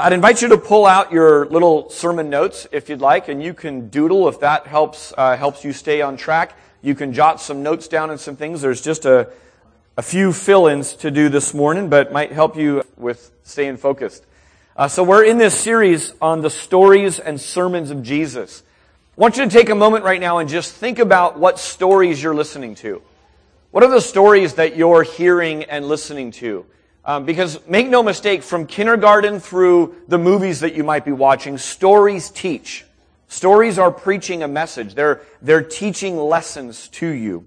I'd 0.00 0.12
invite 0.12 0.42
you 0.42 0.48
to 0.50 0.58
pull 0.58 0.86
out 0.86 1.10
your 1.10 1.46
little 1.46 1.90
sermon 1.90 2.30
notes 2.30 2.68
if 2.70 2.88
you'd 2.88 3.00
like, 3.00 3.26
and 3.26 3.42
you 3.42 3.52
can 3.52 3.88
doodle 3.88 4.28
if 4.28 4.38
that 4.40 4.68
helps 4.68 5.12
uh, 5.18 5.36
helps 5.36 5.64
you 5.64 5.72
stay 5.72 6.02
on 6.02 6.16
track. 6.16 6.56
You 6.82 6.94
can 6.94 7.12
jot 7.12 7.40
some 7.40 7.64
notes 7.64 7.88
down 7.88 8.10
and 8.10 8.20
some 8.20 8.36
things. 8.36 8.60
There's 8.60 8.80
just 8.80 9.06
a 9.06 9.28
a 9.96 10.02
few 10.02 10.32
fill-ins 10.32 10.92
to 10.94 11.10
do 11.10 11.28
this 11.28 11.52
morning, 11.52 11.88
but 11.88 12.12
might 12.12 12.30
help 12.30 12.56
you 12.56 12.84
with 12.96 13.32
staying 13.42 13.78
focused. 13.78 14.24
Uh, 14.76 14.86
so 14.86 15.02
we're 15.02 15.24
in 15.24 15.38
this 15.38 15.58
series 15.58 16.12
on 16.20 16.42
the 16.42 16.50
stories 16.50 17.18
and 17.18 17.40
sermons 17.40 17.90
of 17.90 18.04
Jesus. 18.04 18.62
I 19.16 19.20
want 19.20 19.36
you 19.36 19.42
to 19.42 19.50
take 19.50 19.68
a 19.68 19.74
moment 19.74 20.04
right 20.04 20.20
now 20.20 20.38
and 20.38 20.48
just 20.48 20.72
think 20.76 21.00
about 21.00 21.40
what 21.40 21.58
stories 21.58 22.22
you're 22.22 22.36
listening 22.36 22.76
to. 22.76 23.02
What 23.72 23.82
are 23.82 23.90
the 23.90 24.00
stories 24.00 24.54
that 24.54 24.76
you're 24.76 25.02
hearing 25.02 25.64
and 25.64 25.88
listening 25.88 26.30
to? 26.30 26.66
Um, 27.08 27.24
because 27.24 27.66
make 27.66 27.88
no 27.88 28.02
mistake, 28.02 28.42
from 28.42 28.66
kindergarten 28.66 29.40
through 29.40 29.96
the 30.08 30.18
movies 30.18 30.60
that 30.60 30.74
you 30.74 30.84
might 30.84 31.06
be 31.06 31.12
watching, 31.12 31.56
stories 31.56 32.28
teach. 32.28 32.84
Stories 33.28 33.78
are 33.78 33.90
preaching 33.90 34.42
a 34.42 34.48
message. 34.48 34.94
They're, 34.94 35.22
they're 35.40 35.62
teaching 35.62 36.18
lessons 36.18 36.86
to 36.88 37.06
you. 37.06 37.46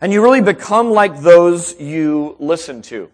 And 0.00 0.12
you 0.12 0.22
really 0.22 0.40
become 0.40 0.92
like 0.92 1.20
those 1.20 1.80
you 1.80 2.36
listen 2.38 2.80
to. 2.82 3.10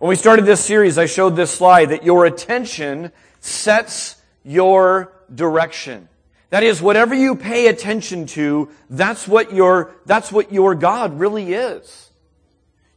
When 0.00 0.10
we 0.10 0.16
started 0.16 0.44
this 0.44 0.62
series, 0.62 0.98
I 0.98 1.06
showed 1.06 1.34
this 1.34 1.50
slide 1.50 1.86
that 1.86 2.04
your 2.04 2.26
attention 2.26 3.10
sets 3.40 4.16
your 4.44 5.14
direction. 5.34 6.10
That 6.50 6.62
is, 6.62 6.82
whatever 6.82 7.14
you 7.14 7.36
pay 7.36 7.68
attention 7.68 8.26
to, 8.26 8.68
that's 8.90 9.26
what 9.26 9.50
your, 9.50 9.92
that's 10.04 10.30
what 10.30 10.52
your 10.52 10.74
God 10.74 11.18
really 11.18 11.54
is. 11.54 12.10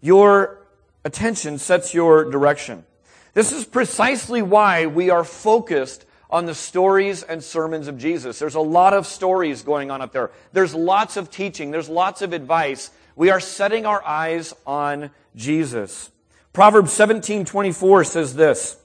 Your 0.01 0.60
attention 1.03 1.57
sets 1.57 1.93
your 1.93 2.29
direction. 2.29 2.85
This 3.33 3.51
is 3.51 3.65
precisely 3.65 4.41
why 4.41 4.85
we 4.85 5.09
are 5.09 5.23
focused 5.23 6.05
on 6.29 6.45
the 6.45 6.55
stories 6.55 7.23
and 7.23 7.43
sermons 7.43 7.87
of 7.87 7.97
Jesus. 7.97 8.39
There's 8.39 8.55
a 8.55 8.61
lot 8.61 8.93
of 8.93 9.05
stories 9.05 9.63
going 9.63 9.91
on 9.91 10.01
up 10.01 10.13
there. 10.13 10.31
There's 10.53 10.73
lots 10.73 11.17
of 11.17 11.29
teaching. 11.29 11.71
There's 11.71 11.89
lots 11.89 12.21
of 12.21 12.33
advice. 12.33 12.91
We 13.15 13.29
are 13.29 13.39
setting 13.39 13.85
our 13.85 14.03
eyes 14.05 14.53
on 14.65 15.11
Jesus. 15.35 16.09
Proverbs 16.53 16.91
17:24 16.91 18.05
says 18.05 18.35
this: 18.35 18.77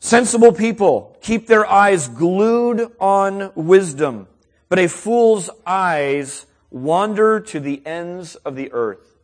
Sensible 0.00 0.52
people 0.52 1.16
keep 1.20 1.46
their 1.46 1.66
eyes 1.66 2.08
glued 2.08 2.92
on 3.00 3.52
wisdom, 3.54 4.28
but 4.68 4.78
a 4.78 4.88
fool's 4.88 5.50
eyes 5.66 6.46
wander 6.70 7.40
to 7.40 7.60
the 7.60 7.84
ends 7.86 8.36
of 8.36 8.54
the 8.54 8.72
earth. 8.72 9.17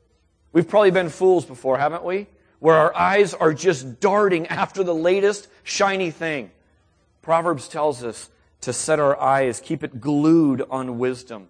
We've 0.55 0.67
probably 0.67 0.93
been 0.93 1.09
fools 1.09 1.45
before, 1.45 1.79
haven't 1.79 2.05
we? 2.05 2.29
Where 2.61 2.77
our 2.77 2.95
eyes 2.97 3.35
are 3.35 3.53
just 3.53 3.99
darting 3.99 4.47
after 4.47 4.85
the 4.85 4.95
latest 4.95 5.49
shiny 5.65 6.13
thing. 6.13 6.53
Proverbs 7.23 7.69
tells 7.69 8.05
us 8.05 8.31
to 8.61 8.73
set 8.73 9.01
our 9.01 9.21
eyes, 9.21 9.61
keep 9.61 9.83
it 9.83 10.01
glued 10.01 10.63
on 10.71 10.99
wisdom. 10.99 11.49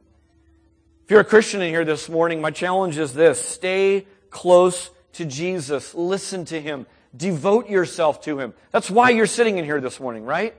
If 1.04 1.10
you're 1.10 1.20
a 1.20 1.24
Christian 1.24 1.60
in 1.60 1.68
here 1.68 1.84
this 1.84 2.08
morning, 2.08 2.40
my 2.40 2.50
challenge 2.50 2.96
is 2.96 3.12
this. 3.12 3.40
Stay 3.46 4.06
close 4.30 4.90
to 5.12 5.26
Jesus. 5.26 5.94
Listen 5.94 6.46
to 6.46 6.58
Him. 6.58 6.86
Devote 7.14 7.68
yourself 7.68 8.22
to 8.22 8.40
Him. 8.40 8.54
That's 8.70 8.90
why 8.90 9.10
you're 9.10 9.26
sitting 9.26 9.58
in 9.58 9.66
here 9.66 9.82
this 9.82 10.00
morning, 10.00 10.24
right? 10.24 10.54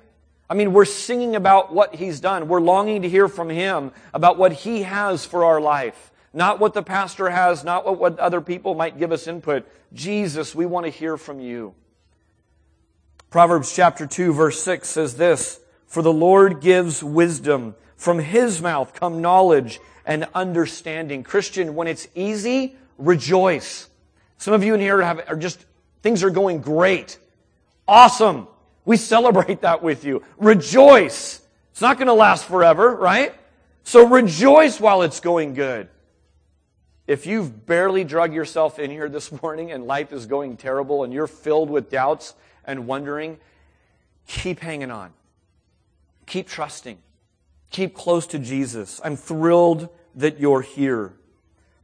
I 0.47 0.53
mean, 0.53 0.71
we're 0.71 0.85
singing 0.85 1.35
about 1.35 1.73
what 1.73 1.95
He's 1.95 2.19
done. 2.19 2.47
We're 2.47 2.61
longing 2.61 3.01
to 3.01 3.09
hear 3.09 3.27
from 3.27 3.49
Him 3.49 3.91
about 4.13 4.37
what 4.37 4.53
He 4.53 4.83
has 4.83 5.25
for 5.25 5.45
our 5.45 5.59
life. 5.59 6.11
Not 6.35 6.59
what 6.59 6.73
the 6.73 6.83
pastor 6.83 7.29
has, 7.29 7.63
not 7.63 7.85
what, 7.85 7.97
what 7.97 8.19
other 8.19 8.41
people 8.41 8.75
might 8.75 8.99
give 8.99 9.13
us 9.13 9.25
input. 9.25 9.65
Jesus, 9.93 10.53
we 10.53 10.65
want 10.65 10.85
to 10.85 10.89
hear 10.89 11.15
from 11.15 11.39
you. 11.39 11.73
Proverbs 13.29 13.73
chapter 13.73 14.05
2 14.05 14.33
verse 14.33 14.61
6 14.61 14.87
says 14.87 15.15
this, 15.15 15.61
For 15.87 16.03
the 16.03 16.11
Lord 16.11 16.59
gives 16.59 17.01
wisdom. 17.01 17.73
From 17.95 18.19
His 18.19 18.61
mouth 18.61 18.93
come 18.93 19.21
knowledge 19.21 19.79
and 20.05 20.27
understanding. 20.35 21.23
Christian, 21.23 21.73
when 21.73 21.87
it's 21.87 22.09
easy, 22.15 22.75
rejoice. 22.97 23.87
Some 24.37 24.53
of 24.53 24.61
you 24.61 24.73
in 24.73 24.81
here 24.81 25.01
have, 25.01 25.21
are 25.29 25.37
just, 25.37 25.65
things 26.01 26.21
are 26.21 26.29
going 26.29 26.59
great. 26.59 27.17
Awesome. 27.87 28.49
We 28.83 28.97
celebrate 28.97 29.61
that 29.61 29.81
with 29.81 30.03
you. 30.03 30.21
Rejoice. 30.37 31.41
It's 31.71 31.81
not 31.81 31.97
going 31.97 32.07
to 32.07 32.13
last 32.13 32.43
forever, 32.43 32.93
right? 32.93 33.33
So 33.85 34.05
rejoice 34.05 34.81
while 34.81 35.01
it's 35.01 35.21
going 35.21 35.53
good. 35.53 35.87
If 37.07 37.27
you've 37.27 37.65
barely 37.65 38.03
drug 38.03 38.33
yourself 38.33 38.79
in 38.79 38.89
here 38.89 39.09
this 39.09 39.31
morning 39.41 39.71
and 39.71 39.85
life 39.85 40.11
is 40.11 40.25
going 40.25 40.57
terrible 40.57 41.03
and 41.03 41.13
you're 41.13 41.27
filled 41.27 41.69
with 41.69 41.89
doubts 41.89 42.33
and 42.65 42.87
wondering, 42.87 43.37
keep 44.27 44.59
hanging 44.59 44.89
on. 44.89 45.13
Keep 46.25 46.47
trusting. 46.47 46.97
Keep 47.69 47.93
close 47.93 48.25
to 48.27 48.39
Jesus. 48.39 48.99
I'm 49.03 49.15
thrilled 49.15 49.89
that 50.15 50.39
you're 50.39 50.61
here. 50.61 51.13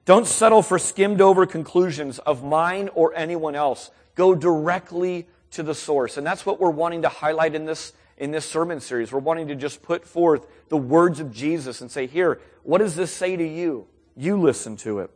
Don't 0.05 0.25
settle 0.25 0.63
for 0.63 0.79
skimmed 0.79 1.21
over 1.21 1.45
conclusions 1.45 2.17
of 2.19 2.43
mine 2.43 2.89
or 2.95 3.13
anyone 3.15 3.53
else. 3.53 3.91
Go 4.15 4.33
directly 4.33 5.27
to 5.51 5.61
the 5.61 5.75
source. 5.75 6.17
And 6.17 6.25
that's 6.25 6.45
what 6.45 6.59
we're 6.59 6.71
wanting 6.71 7.03
to 7.03 7.09
highlight 7.09 7.53
in 7.53 7.65
this, 7.65 7.93
in 8.17 8.31
this 8.31 8.45
sermon 8.45 8.79
series. 8.79 9.11
We're 9.11 9.19
wanting 9.19 9.49
to 9.49 9.55
just 9.55 9.83
put 9.83 10.03
forth 10.03 10.47
the 10.69 10.77
words 10.77 11.19
of 11.19 11.31
Jesus 11.31 11.81
and 11.81 11.91
say, 11.91 12.07
here, 12.07 12.41
what 12.63 12.79
does 12.79 12.95
this 12.95 13.13
say 13.13 13.35
to 13.35 13.47
you? 13.47 13.85
You 14.15 14.39
listen 14.39 14.77
to 14.77 14.99
it. 14.99 15.11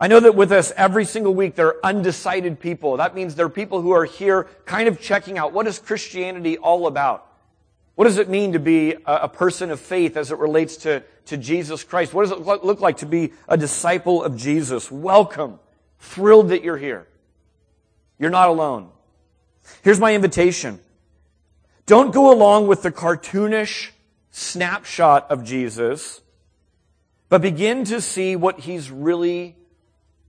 I 0.00 0.08
know 0.08 0.20
that 0.20 0.34
with 0.34 0.52
us 0.52 0.72
every 0.76 1.04
single 1.04 1.34
week 1.34 1.54
there 1.54 1.68
are 1.68 1.80
undecided 1.84 2.60
people. 2.60 2.96
That 2.98 3.14
means 3.14 3.34
there 3.34 3.46
are 3.46 3.50
people 3.50 3.80
who 3.80 3.92
are 3.92 4.04
here 4.04 4.44
kind 4.64 4.88
of 4.88 5.00
checking 5.00 5.38
out 5.38 5.52
what 5.52 5.66
is 5.66 5.78
Christianity 5.78 6.58
all 6.58 6.86
about? 6.86 7.26
What 7.94 8.06
does 8.06 8.18
it 8.18 8.28
mean 8.28 8.52
to 8.52 8.58
be 8.58 8.96
a 9.06 9.28
person 9.28 9.70
of 9.70 9.78
faith 9.78 10.16
as 10.16 10.32
it 10.32 10.38
relates 10.38 10.78
to, 10.78 11.04
to 11.26 11.36
Jesus 11.36 11.84
Christ? 11.84 12.12
What 12.12 12.28
does 12.28 12.32
it 12.32 12.40
look 12.40 12.80
like 12.80 12.98
to 12.98 13.06
be 13.06 13.32
a 13.48 13.56
disciple 13.56 14.22
of 14.24 14.36
Jesus? 14.36 14.90
Welcome. 14.90 15.60
Thrilled 16.00 16.48
that 16.48 16.64
you're 16.64 16.76
here. 16.76 17.06
You're 18.18 18.30
not 18.30 18.48
alone. 18.48 18.90
Here's 19.82 20.00
my 20.00 20.14
invitation. 20.14 20.80
Don't 21.86 22.12
go 22.12 22.32
along 22.32 22.66
with 22.66 22.82
the 22.82 22.90
cartoonish 22.90 23.90
snapshot 24.32 25.30
of 25.30 25.44
Jesus, 25.44 26.20
but 27.28 27.42
begin 27.42 27.84
to 27.84 28.00
see 28.00 28.36
what 28.36 28.60
he's 28.60 28.90
really 28.90 29.56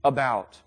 about. 0.04 0.60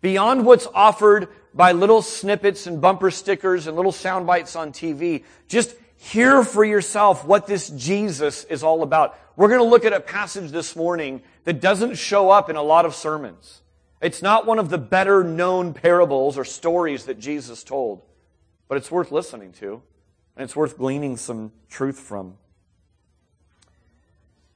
Beyond 0.00 0.44
what's 0.44 0.66
offered 0.74 1.28
by 1.52 1.72
little 1.72 2.02
snippets 2.02 2.66
and 2.66 2.80
bumper 2.80 3.10
stickers 3.10 3.66
and 3.66 3.76
little 3.76 3.92
sound 3.92 4.26
bites 4.26 4.56
on 4.56 4.72
TV, 4.72 5.24
just 5.48 5.74
Hear 6.04 6.44
for 6.44 6.62
yourself 6.62 7.24
what 7.24 7.46
this 7.46 7.70
Jesus 7.70 8.44
is 8.44 8.62
all 8.62 8.82
about. 8.82 9.18
We're 9.36 9.48
going 9.48 9.60
to 9.60 9.64
look 9.64 9.86
at 9.86 9.94
a 9.94 10.00
passage 10.00 10.50
this 10.50 10.76
morning 10.76 11.22
that 11.44 11.62
doesn't 11.62 11.94
show 11.94 12.28
up 12.28 12.50
in 12.50 12.56
a 12.56 12.62
lot 12.62 12.84
of 12.84 12.94
sermons. 12.94 13.62
It's 14.02 14.20
not 14.20 14.44
one 14.44 14.58
of 14.58 14.68
the 14.68 14.76
better 14.76 15.24
known 15.24 15.72
parables 15.72 16.36
or 16.36 16.44
stories 16.44 17.06
that 17.06 17.18
Jesus 17.18 17.64
told, 17.64 18.02
but 18.68 18.76
it's 18.76 18.90
worth 18.90 19.12
listening 19.12 19.52
to, 19.52 19.80
and 20.36 20.44
it's 20.44 20.54
worth 20.54 20.76
gleaning 20.76 21.16
some 21.16 21.52
truth 21.70 21.98
from. 21.98 22.36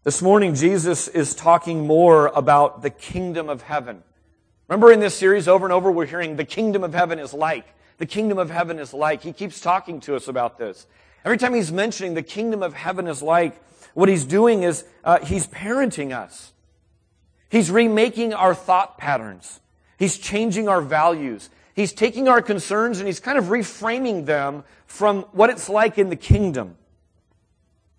This 0.04 0.22
morning, 0.22 0.54
Jesus 0.54 1.08
is 1.08 1.34
talking 1.34 1.84
more 1.84 2.28
about 2.28 2.82
the 2.82 2.90
kingdom 2.90 3.48
of 3.48 3.62
heaven. 3.62 4.04
Remember 4.68 4.92
in 4.92 5.00
this 5.00 5.16
series, 5.16 5.48
over 5.48 5.66
and 5.66 5.72
over, 5.72 5.90
we're 5.90 6.06
hearing 6.06 6.36
the 6.36 6.44
kingdom 6.44 6.84
of 6.84 6.94
heaven 6.94 7.18
is 7.18 7.34
like. 7.34 7.66
The 7.98 8.06
kingdom 8.06 8.38
of 8.38 8.48
heaven 8.48 8.78
is 8.78 8.94
like. 8.94 9.22
He 9.22 9.32
keeps 9.32 9.60
talking 9.60 9.98
to 10.02 10.14
us 10.14 10.28
about 10.28 10.56
this. 10.56 10.86
Every 11.24 11.36
time 11.36 11.52
he's 11.52 11.72
mentioning 11.72 12.14
the 12.14 12.22
kingdom 12.22 12.62
of 12.62 12.74
heaven 12.74 13.08
is 13.08 13.22
like, 13.24 13.60
what 13.92 14.08
he's 14.08 14.24
doing 14.24 14.62
is 14.62 14.84
uh, 15.02 15.18
he's 15.18 15.48
parenting 15.48 16.16
us. 16.16 16.52
He's 17.50 17.68
remaking 17.68 18.32
our 18.32 18.54
thought 18.54 18.98
patterns. 18.98 19.58
He's 19.98 20.16
changing 20.16 20.68
our 20.68 20.80
values. 20.80 21.50
He's 21.74 21.92
taking 21.92 22.28
our 22.28 22.40
concerns 22.40 23.00
and 23.00 23.08
he's 23.08 23.20
kind 23.20 23.36
of 23.36 23.46
reframing 23.46 24.26
them 24.26 24.62
from 24.86 25.22
what 25.32 25.50
it's 25.50 25.68
like 25.68 25.98
in 25.98 26.08
the 26.08 26.16
kingdom. 26.16 26.76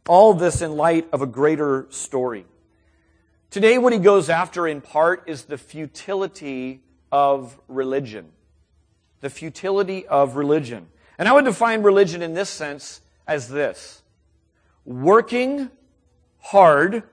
All 0.09 0.33
this 0.33 0.63
in 0.63 0.75
light 0.75 1.07
of 1.13 1.21
a 1.21 1.27
greater 1.27 1.85
story. 1.91 2.47
Today, 3.51 3.77
what 3.77 3.93
he 3.93 3.99
goes 3.99 4.27
after 4.27 4.67
in 4.67 4.81
part 4.81 5.25
is 5.27 5.43
the 5.43 5.55
futility 5.55 6.81
of 7.11 7.59
religion. 7.67 8.31
The 9.21 9.29
futility 9.29 10.07
of 10.07 10.35
religion. 10.35 10.87
And 11.19 11.27
I 11.27 11.33
would 11.33 11.45
define 11.45 11.83
religion 11.83 12.23
in 12.23 12.33
this 12.33 12.49
sense 12.49 13.01
as 13.27 13.49
this 13.49 14.01
working 14.83 15.69
hard 16.39 17.03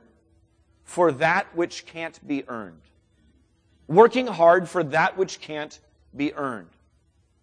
for 0.82 1.12
that 1.12 1.54
which 1.54 1.84
can't 1.84 2.26
be 2.26 2.48
earned. 2.48 2.80
Working 3.88 4.26
hard 4.26 4.70
for 4.70 4.82
that 4.82 5.18
which 5.18 5.42
can't 5.42 5.78
be 6.16 6.32
earned. 6.32 6.70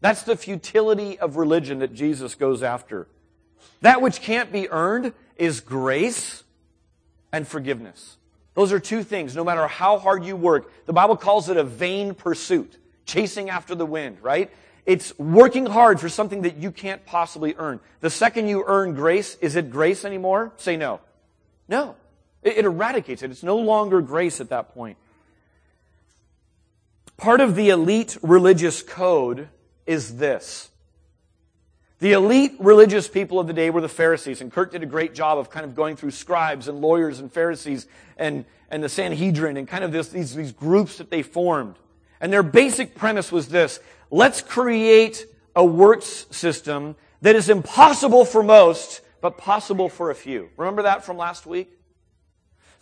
That's 0.02 0.24
the 0.24 0.36
futility 0.36 1.20
of 1.20 1.38
religion 1.38 1.78
that 1.78 1.94
Jesus 1.94 2.34
goes 2.34 2.64
after. 2.64 3.08
That 3.82 4.02
which 4.02 4.20
can't 4.20 4.52
be 4.52 4.68
earned 4.72 5.14
is 5.38 5.60
grace 5.62 6.44
and 7.32 7.48
forgiveness. 7.48 8.18
Those 8.54 8.72
are 8.72 8.80
two 8.80 9.04
things. 9.04 9.36
No 9.36 9.44
matter 9.44 9.68
how 9.68 9.98
hard 9.98 10.24
you 10.24 10.36
work, 10.36 10.72
the 10.86 10.94
Bible 10.94 11.18
calls 11.18 11.50
it 11.50 11.58
a 11.58 11.64
vain 11.64 12.14
pursuit, 12.14 12.78
chasing 13.06 13.50
after 13.50 13.74
the 13.76 13.86
wind, 13.86 14.18
right? 14.22 14.52
it's 14.86 15.18
working 15.18 15.66
hard 15.66 16.00
for 16.00 16.10
something 16.10 16.42
that 16.42 16.58
you 16.58 16.72
can't 16.72 17.06
possibly 17.06 17.56
earn. 17.58 17.80
The 18.02 18.10
second 18.10 18.48
you 18.48 18.64
earn 18.68 18.94
grace, 18.94 19.36
is 19.36 19.56
it 19.56 19.72
grace 19.72 20.04
anymore? 20.04 20.52
Say 20.58 20.76
no. 20.76 21.00
No. 21.68 21.96
It, 22.42 22.58
it 22.58 22.66
eradicates 22.66 23.24
it. 23.24 23.32
It's 23.32 23.44
no 23.44 23.58
longer 23.58 24.02
grace 24.02 24.42
at 24.42 24.50
that 24.50 24.74
point. 24.74 24.98
Part 27.16 27.40
of 27.40 27.56
the 27.56 27.70
elite 27.70 28.18
religious 28.22 28.84
code 28.84 29.48
is 29.86 30.18
this. 30.18 30.70
The 32.04 32.12
elite 32.12 32.58
religious 32.60 33.08
people 33.08 33.40
of 33.40 33.48
the 33.48 33.54
day 33.54 33.70
were 33.70 33.80
the 33.80 33.88
Pharisees, 33.88 34.42
and 34.42 34.52
Kirk 34.52 34.74
did 34.74 34.84
a 34.84 34.86
great 34.86 35.16
job 35.16 35.38
of 35.38 35.50
kind 35.50 35.66
of 35.66 35.74
going 35.74 35.96
through 35.96 36.12
scribes 36.12 36.68
and 36.68 36.82
lawyers 36.82 37.20
and 37.20 37.32
Pharisees 37.32 37.88
and, 38.18 38.44
and 38.70 38.84
the 38.84 38.90
Sanhedrin 38.90 39.56
and 39.56 39.66
kind 39.66 39.86
of 39.86 39.94
this, 39.94 40.10
these, 40.10 40.36
these 40.36 40.52
groups 40.52 40.98
that 40.98 41.10
they 41.10 41.22
formed. 41.22 41.78
And 42.20 42.34
their 42.34 42.44
basic 42.44 42.96
premise 42.96 43.32
was 43.32 43.48
this. 43.48 43.80
Let's 44.12 44.42
create 44.42 45.26
a 45.56 45.64
works 45.64 46.26
system 46.30 46.98
that 47.22 47.38
is 47.38 47.48
impossible 47.48 48.26
for 48.26 48.44
most, 48.44 49.00
but 49.22 49.38
possible 49.38 49.88
for 49.88 50.12
a 50.12 50.16
few. 50.16 50.50
Remember 50.58 50.82
that 50.82 51.06
from 51.06 51.16
last 51.16 51.46
week? 51.46 51.72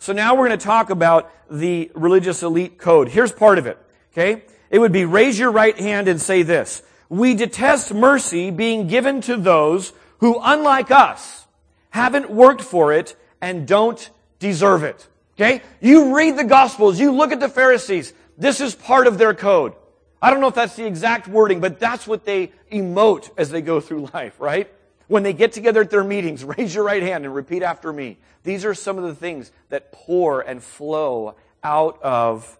So 0.00 0.12
now 0.12 0.34
we're 0.34 0.48
going 0.48 0.58
to 0.58 0.64
talk 0.64 0.90
about 0.90 1.30
the 1.48 1.92
religious 1.94 2.42
elite 2.42 2.76
code. 2.76 3.08
Here's 3.08 3.30
part 3.30 3.58
of 3.58 3.68
it. 3.68 3.78
Okay? 4.12 4.42
It 4.68 4.80
would 4.80 4.90
be 4.90 5.04
raise 5.04 5.38
your 5.38 5.52
right 5.52 5.78
hand 5.78 6.08
and 6.08 6.20
say 6.20 6.42
this. 6.42 6.82
We 7.12 7.34
detest 7.34 7.92
mercy 7.92 8.50
being 8.50 8.86
given 8.86 9.20
to 9.22 9.36
those 9.36 9.92
who, 10.20 10.40
unlike 10.42 10.90
us, 10.90 11.46
haven't 11.90 12.30
worked 12.30 12.62
for 12.62 12.90
it 12.94 13.16
and 13.38 13.68
don't 13.68 14.08
deserve 14.38 14.82
it. 14.82 15.06
Okay? 15.36 15.60
You 15.82 16.16
read 16.16 16.38
the 16.38 16.44
Gospels, 16.44 16.98
you 16.98 17.12
look 17.12 17.30
at 17.30 17.38
the 17.38 17.50
Pharisees. 17.50 18.14
This 18.38 18.62
is 18.62 18.74
part 18.74 19.06
of 19.06 19.18
their 19.18 19.34
code. 19.34 19.74
I 20.22 20.30
don't 20.30 20.40
know 20.40 20.48
if 20.48 20.54
that's 20.54 20.74
the 20.74 20.86
exact 20.86 21.28
wording, 21.28 21.60
but 21.60 21.78
that's 21.78 22.06
what 22.06 22.24
they 22.24 22.50
emote 22.72 23.28
as 23.36 23.50
they 23.50 23.60
go 23.60 23.78
through 23.78 24.08
life, 24.14 24.40
right? 24.40 24.72
When 25.06 25.22
they 25.22 25.34
get 25.34 25.52
together 25.52 25.82
at 25.82 25.90
their 25.90 26.04
meetings, 26.04 26.42
raise 26.56 26.74
your 26.74 26.84
right 26.84 27.02
hand 27.02 27.26
and 27.26 27.34
repeat 27.34 27.62
after 27.62 27.92
me. 27.92 28.16
These 28.42 28.64
are 28.64 28.72
some 28.72 28.96
of 28.96 29.04
the 29.04 29.14
things 29.14 29.52
that 29.68 29.92
pour 29.92 30.40
and 30.40 30.62
flow 30.62 31.34
out 31.62 32.00
of 32.00 32.58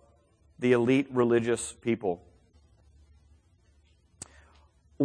the 0.59 0.73
elite 0.73 1.07
religious 1.11 1.73
people 1.73 2.21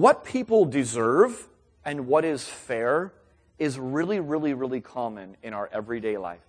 what 0.01 0.23
people 0.23 0.65
deserve 0.65 1.47
and 1.83 2.07
what 2.07 2.25
is 2.25 2.43
fair 2.43 3.13
is 3.57 3.79
really, 3.79 4.19
really, 4.19 4.53
really 4.53 4.81
common 4.81 5.35
in 5.41 5.53
our 5.53 5.69
everyday 5.71 6.17
life. 6.17 6.41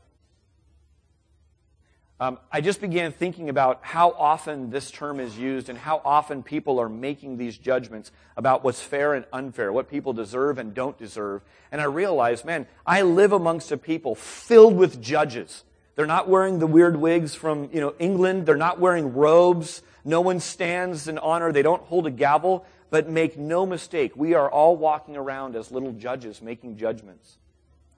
Um, 2.21 2.39
I 2.51 2.61
just 2.61 2.81
began 2.81 3.13
thinking 3.13 3.49
about 3.49 3.79
how 3.83 4.11
often 4.11 4.71
this 4.71 4.91
term 4.91 5.21
is 5.21 5.39
used 5.39 5.69
and 5.69 5.79
how 5.79 6.03
often 6.05 6.43
people 6.43 6.81
are 6.81 6.89
making 6.89 7.37
these 7.37 7.57
judgments 7.57 8.11
about 8.37 8.65
what's 8.65 8.81
fair 8.81 9.15
and 9.15 9.25
unfair, 9.33 9.73
what 9.73 9.89
people 9.89 10.13
deserve 10.13 10.59
and 10.59 10.75
don't 10.75 10.99
deserve. 10.99 11.43
And 11.71 11.81
I 11.81 11.85
realized, 11.85 12.45
man, 12.45 12.67
I 12.85 13.03
live 13.03 13.33
amongst 13.33 13.71
a 13.71 13.77
people 13.77 14.17
filled 14.17 14.75
with 14.77 15.01
judges. 15.01 15.63
They're 15.95 16.07
not 16.07 16.29
wearing 16.29 16.59
the 16.59 16.67
weird 16.67 16.97
wigs 16.97 17.37
from, 17.37 17.71
you 17.73 17.81
know, 17.81 17.95
England. 18.01 18.47
They're 18.47 18.57
not 18.57 18.81
wearing 18.81 19.15
robes. 19.15 19.83
No 20.05 20.21
one 20.21 20.41
stands 20.41 21.07
in 21.07 21.19
honor. 21.19 21.53
They 21.53 21.63
don't 21.63 21.83
hold 21.83 22.09
a 22.09 22.11
gavel. 22.11 22.67
But 22.91 23.09
make 23.09 23.37
no 23.37 23.67
mistake, 23.67 24.13
we 24.17 24.35
are 24.35 24.51
all 24.51 24.77
walking 24.77 25.17
around 25.17 25.57
as 25.57 25.71
little 25.71 25.93
judges 25.93 26.41
making 26.41 26.77
judgments. 26.79 27.37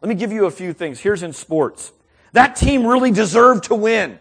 Let 0.02 0.08
me 0.08 0.14
give 0.14 0.32
you 0.32 0.46
a 0.46 0.50
few 0.50 0.72
things. 0.72 1.00
Here's 1.00 1.22
in 1.22 1.32
sports. 1.32 1.92
That 2.32 2.56
team 2.56 2.86
really 2.86 3.10
deserved 3.10 3.64
to 3.64 3.74
win. 3.74 4.18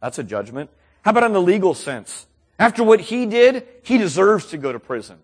That's 0.00 0.18
a 0.18 0.24
judgment. 0.24 0.70
How 1.02 1.10
about 1.10 1.24
in 1.24 1.32
the 1.32 1.42
legal 1.42 1.74
sense? 1.74 2.26
After 2.58 2.82
what 2.82 3.00
he 3.00 3.26
did, 3.26 3.66
he 3.82 3.98
deserves 3.98 4.46
to 4.46 4.58
go 4.58 4.72
to 4.72 4.78
prison. 4.78 5.18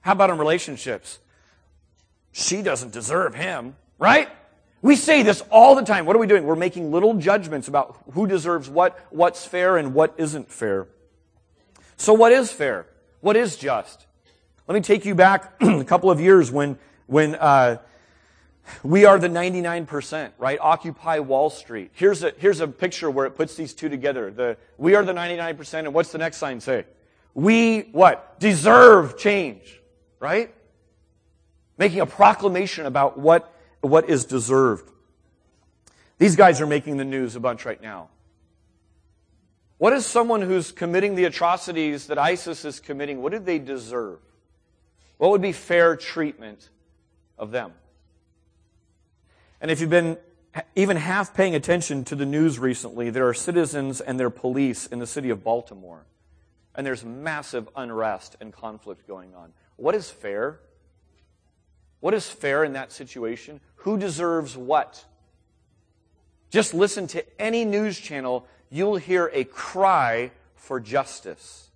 How 0.00 0.12
about 0.12 0.30
in 0.30 0.38
relationships? 0.38 1.18
She 2.32 2.62
doesn't 2.62 2.92
deserve 2.92 3.34
him, 3.34 3.76
right? 3.98 4.28
We 4.80 4.96
say 4.96 5.22
this 5.22 5.42
all 5.50 5.74
the 5.74 5.82
time. 5.82 6.06
What 6.06 6.14
are 6.14 6.20
we 6.20 6.26
doing? 6.26 6.44
We're 6.44 6.56
making 6.56 6.92
little 6.92 7.14
judgments 7.14 7.66
about 7.68 7.98
who 8.12 8.26
deserves 8.26 8.70
what, 8.70 8.98
what's 9.10 9.44
fair 9.44 9.76
and 9.76 9.92
what 9.92 10.14
isn't 10.18 10.50
fair. 10.50 10.86
So 11.96 12.12
what 12.12 12.32
is 12.32 12.52
fair? 12.52 12.86
What 13.20 13.36
is 13.36 13.56
just? 13.56 14.06
Let 14.66 14.74
me 14.74 14.80
take 14.80 15.04
you 15.04 15.14
back 15.14 15.54
a 15.60 15.84
couple 15.84 16.10
of 16.10 16.20
years 16.20 16.50
when, 16.50 16.78
when 17.06 17.34
uh, 17.34 17.78
we 18.82 19.06
are 19.06 19.18
the 19.18 19.28
99%, 19.28 20.32
right? 20.38 20.58
Occupy 20.60 21.18
Wall 21.20 21.50
Street. 21.50 21.90
Here's 21.94 22.22
a, 22.22 22.32
here's 22.38 22.60
a 22.60 22.68
picture 22.68 23.10
where 23.10 23.26
it 23.26 23.32
puts 23.32 23.54
these 23.56 23.74
two 23.74 23.88
together. 23.88 24.30
The, 24.30 24.56
we 24.76 24.94
are 24.94 25.04
the 25.04 25.14
99%, 25.14 25.78
and 25.78 25.94
what's 25.94 26.12
the 26.12 26.18
next 26.18 26.36
sign 26.36 26.60
say? 26.60 26.84
We, 27.34 27.80
what? 27.92 28.38
Deserve 28.40 29.16
change, 29.16 29.80
right? 30.20 30.54
Making 31.76 32.00
a 32.00 32.06
proclamation 32.06 32.86
about 32.86 33.18
what, 33.18 33.52
what 33.80 34.08
is 34.08 34.24
deserved. 34.24 34.90
These 36.18 36.36
guys 36.36 36.60
are 36.60 36.66
making 36.66 36.96
the 36.96 37.04
news 37.04 37.36
a 37.36 37.40
bunch 37.40 37.64
right 37.64 37.80
now. 37.80 38.08
What 39.78 39.92
is 39.92 40.04
someone 40.04 40.42
who's 40.42 40.72
committing 40.72 41.14
the 41.14 41.24
atrocities 41.24 42.08
that 42.08 42.18
ISIS 42.18 42.64
is 42.64 42.80
committing, 42.80 43.22
what 43.22 43.32
do 43.32 43.38
they 43.38 43.60
deserve? 43.60 44.18
What 45.18 45.30
would 45.30 45.42
be 45.42 45.52
fair 45.52 45.96
treatment 45.96 46.68
of 47.38 47.52
them? 47.52 47.72
And 49.60 49.70
if 49.70 49.80
you've 49.80 49.90
been 49.90 50.18
even 50.74 50.96
half 50.96 51.34
paying 51.34 51.54
attention 51.54 52.04
to 52.04 52.16
the 52.16 52.26
news 52.26 52.58
recently, 52.58 53.10
there 53.10 53.28
are 53.28 53.34
citizens 53.34 54.00
and 54.00 54.18
their 54.18 54.30
police 54.30 54.86
in 54.86 54.98
the 54.98 55.06
city 55.06 55.30
of 55.30 55.44
Baltimore. 55.44 56.06
And 56.74 56.86
there's 56.86 57.04
massive 57.04 57.68
unrest 57.76 58.36
and 58.40 58.52
conflict 58.52 59.06
going 59.06 59.34
on. 59.34 59.52
What 59.76 59.94
is 59.94 60.10
fair? 60.10 60.60
What 62.00 62.14
is 62.14 62.28
fair 62.28 62.64
in 62.64 62.72
that 62.74 62.92
situation? 62.92 63.60
Who 63.76 63.98
deserves 63.98 64.56
what? 64.56 65.04
Just 66.50 66.74
listen 66.74 67.06
to 67.08 67.24
any 67.40 67.64
news 67.64 67.98
channel 67.98 68.46
you'll 68.70 68.96
hear 68.96 69.30
a 69.32 69.44
cry 69.44 70.30
for 70.56 70.80
justice. 70.80 71.70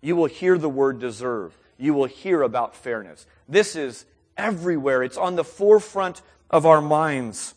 You 0.00 0.16
will 0.16 0.26
hear 0.26 0.58
the 0.58 0.68
word 0.68 1.00
deserve. 1.00 1.56
You 1.78 1.94
will 1.94 2.04
hear 2.04 2.42
about 2.42 2.76
fairness. 2.76 3.26
This 3.48 3.76
is 3.76 4.04
everywhere. 4.36 5.02
It's 5.02 5.16
on 5.16 5.36
the 5.36 5.44
forefront 5.44 6.22
of 6.50 6.66
our 6.66 6.80
minds. 6.80 7.54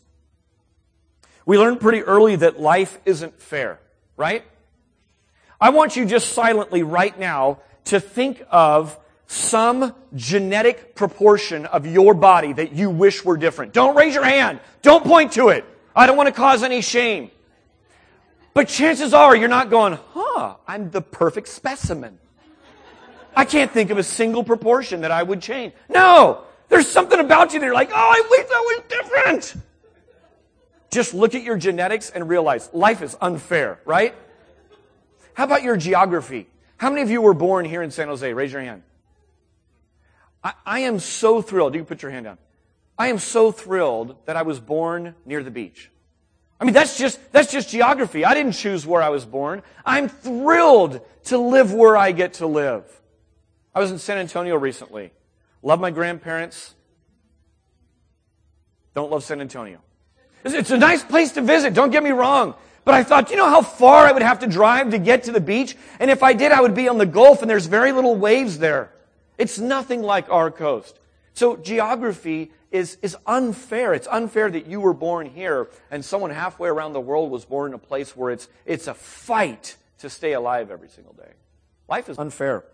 We 1.44 1.58
learned 1.58 1.80
pretty 1.80 2.02
early 2.02 2.36
that 2.36 2.60
life 2.60 2.98
isn't 3.04 3.40
fair, 3.40 3.80
right? 4.16 4.44
I 5.60 5.70
want 5.70 5.96
you 5.96 6.04
just 6.04 6.32
silently 6.32 6.82
right 6.82 7.18
now 7.18 7.58
to 7.86 8.00
think 8.00 8.42
of 8.50 8.98
some 9.26 9.94
genetic 10.14 10.94
proportion 10.94 11.66
of 11.66 11.86
your 11.86 12.14
body 12.14 12.52
that 12.54 12.72
you 12.72 12.90
wish 12.90 13.24
were 13.24 13.36
different. 13.36 13.72
Don't 13.72 13.96
raise 13.96 14.14
your 14.14 14.24
hand. 14.24 14.60
Don't 14.82 15.04
point 15.04 15.32
to 15.32 15.48
it. 15.48 15.64
I 15.94 16.06
don't 16.06 16.16
want 16.16 16.28
to 16.28 16.34
cause 16.34 16.62
any 16.62 16.80
shame. 16.80 17.30
But 18.58 18.66
chances 18.66 19.14
are 19.14 19.36
you're 19.36 19.46
not 19.46 19.70
going, 19.70 20.00
huh, 20.14 20.56
I'm 20.66 20.90
the 20.90 21.00
perfect 21.00 21.46
specimen. 21.46 22.18
I 23.36 23.44
can't 23.44 23.70
think 23.70 23.90
of 23.90 23.98
a 23.98 24.02
single 24.02 24.42
proportion 24.42 25.02
that 25.02 25.12
I 25.12 25.22
would 25.22 25.40
change. 25.40 25.74
No! 25.88 26.42
There's 26.68 26.88
something 26.88 27.20
about 27.20 27.52
you 27.52 27.60
that 27.60 27.66
you're 27.66 27.72
like, 27.72 27.90
oh, 27.92 27.94
I 27.94 28.20
wish 28.28 28.46
I 28.50 28.60
was 28.60 28.82
different. 28.88 29.64
Just 30.90 31.14
look 31.14 31.36
at 31.36 31.44
your 31.44 31.56
genetics 31.56 32.10
and 32.10 32.28
realize 32.28 32.68
life 32.72 33.00
is 33.00 33.16
unfair, 33.20 33.78
right? 33.84 34.12
How 35.34 35.44
about 35.44 35.62
your 35.62 35.76
geography? 35.76 36.48
How 36.78 36.90
many 36.90 37.02
of 37.02 37.10
you 37.10 37.22
were 37.22 37.34
born 37.34 37.64
here 37.64 37.80
in 37.80 37.92
San 37.92 38.08
Jose? 38.08 38.34
Raise 38.34 38.52
your 38.52 38.62
hand. 38.62 38.82
I, 40.42 40.54
I 40.66 40.78
am 40.80 40.98
so 40.98 41.40
thrilled. 41.40 41.76
You 41.76 41.84
put 41.84 42.02
your 42.02 42.10
hand 42.10 42.24
down. 42.24 42.38
I 42.98 43.06
am 43.06 43.20
so 43.20 43.52
thrilled 43.52 44.16
that 44.26 44.34
I 44.34 44.42
was 44.42 44.58
born 44.58 45.14
near 45.24 45.44
the 45.44 45.52
beach. 45.52 45.92
I 46.60 46.64
mean, 46.64 46.74
that's 46.74 46.98
just, 46.98 47.20
that's 47.32 47.52
just 47.52 47.70
geography. 47.70 48.24
I 48.24 48.34
didn't 48.34 48.52
choose 48.52 48.86
where 48.86 49.00
I 49.00 49.10
was 49.10 49.24
born. 49.24 49.62
I'm 49.84 50.08
thrilled 50.08 51.00
to 51.26 51.38
live 51.38 51.72
where 51.72 51.96
I 51.96 52.12
get 52.12 52.34
to 52.34 52.46
live. 52.46 52.84
I 53.74 53.80
was 53.80 53.92
in 53.92 53.98
San 53.98 54.18
Antonio 54.18 54.56
recently. 54.56 55.12
Love 55.62 55.80
my 55.80 55.90
grandparents. 55.90 56.74
Don't 58.94 59.10
love 59.10 59.22
San 59.22 59.40
Antonio. 59.40 59.78
It's 60.44 60.70
a 60.70 60.78
nice 60.78 61.04
place 61.04 61.32
to 61.32 61.42
visit, 61.42 61.74
don't 61.74 61.90
get 61.90 62.02
me 62.02 62.10
wrong. 62.10 62.54
But 62.84 62.94
I 62.94 63.04
thought, 63.04 63.30
you 63.30 63.36
know 63.36 63.50
how 63.50 63.60
far 63.60 64.06
I 64.06 64.12
would 64.12 64.22
have 64.22 64.38
to 64.38 64.46
drive 64.46 64.90
to 64.90 64.98
get 64.98 65.24
to 65.24 65.32
the 65.32 65.40
beach? 65.40 65.76
And 66.00 66.10
if 66.10 66.22
I 66.22 66.32
did, 66.32 66.52
I 66.52 66.60
would 66.60 66.74
be 66.74 66.88
on 66.88 66.96
the 66.96 67.06
Gulf 67.06 67.42
and 67.42 67.50
there's 67.50 67.66
very 67.66 67.92
little 67.92 68.16
waves 68.16 68.58
there. 68.58 68.90
It's 69.36 69.58
nothing 69.58 70.02
like 70.02 70.30
our 70.30 70.50
coast. 70.50 70.98
So 71.34 71.56
geography 71.56 72.50
is, 72.70 72.98
is 73.02 73.16
unfair. 73.26 73.94
It's 73.94 74.08
unfair 74.08 74.50
that 74.50 74.66
you 74.66 74.80
were 74.80 74.92
born 74.92 75.26
here 75.26 75.68
and 75.90 76.04
someone 76.04 76.30
halfway 76.30 76.68
around 76.68 76.92
the 76.92 77.00
world 77.00 77.30
was 77.30 77.44
born 77.44 77.70
in 77.70 77.74
a 77.74 77.78
place 77.78 78.16
where 78.16 78.30
it's, 78.30 78.48
it's 78.66 78.86
a 78.86 78.94
fight 78.94 79.76
to 79.98 80.10
stay 80.10 80.32
alive 80.32 80.70
every 80.70 80.88
single 80.88 81.14
day. 81.14 81.32
Life 81.88 82.08
is 82.08 82.18
unfair. 82.18 82.64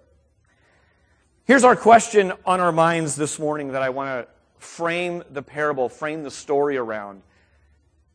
Here's 1.45 1.65
our 1.65 1.77
question 1.77 2.33
on 2.47 2.61
our 2.61 2.73
minds 2.73 3.17
this 3.17 3.39
morning 3.39 3.73
that 3.73 3.83
I 3.83 3.91
want 3.91 4.27
to 4.27 4.35
frame 4.59 5.23
the 5.31 5.43
parable, 5.43 5.89
frame 5.89 6.23
the 6.23 6.31
story 6.31 6.77
around. 6.77 7.23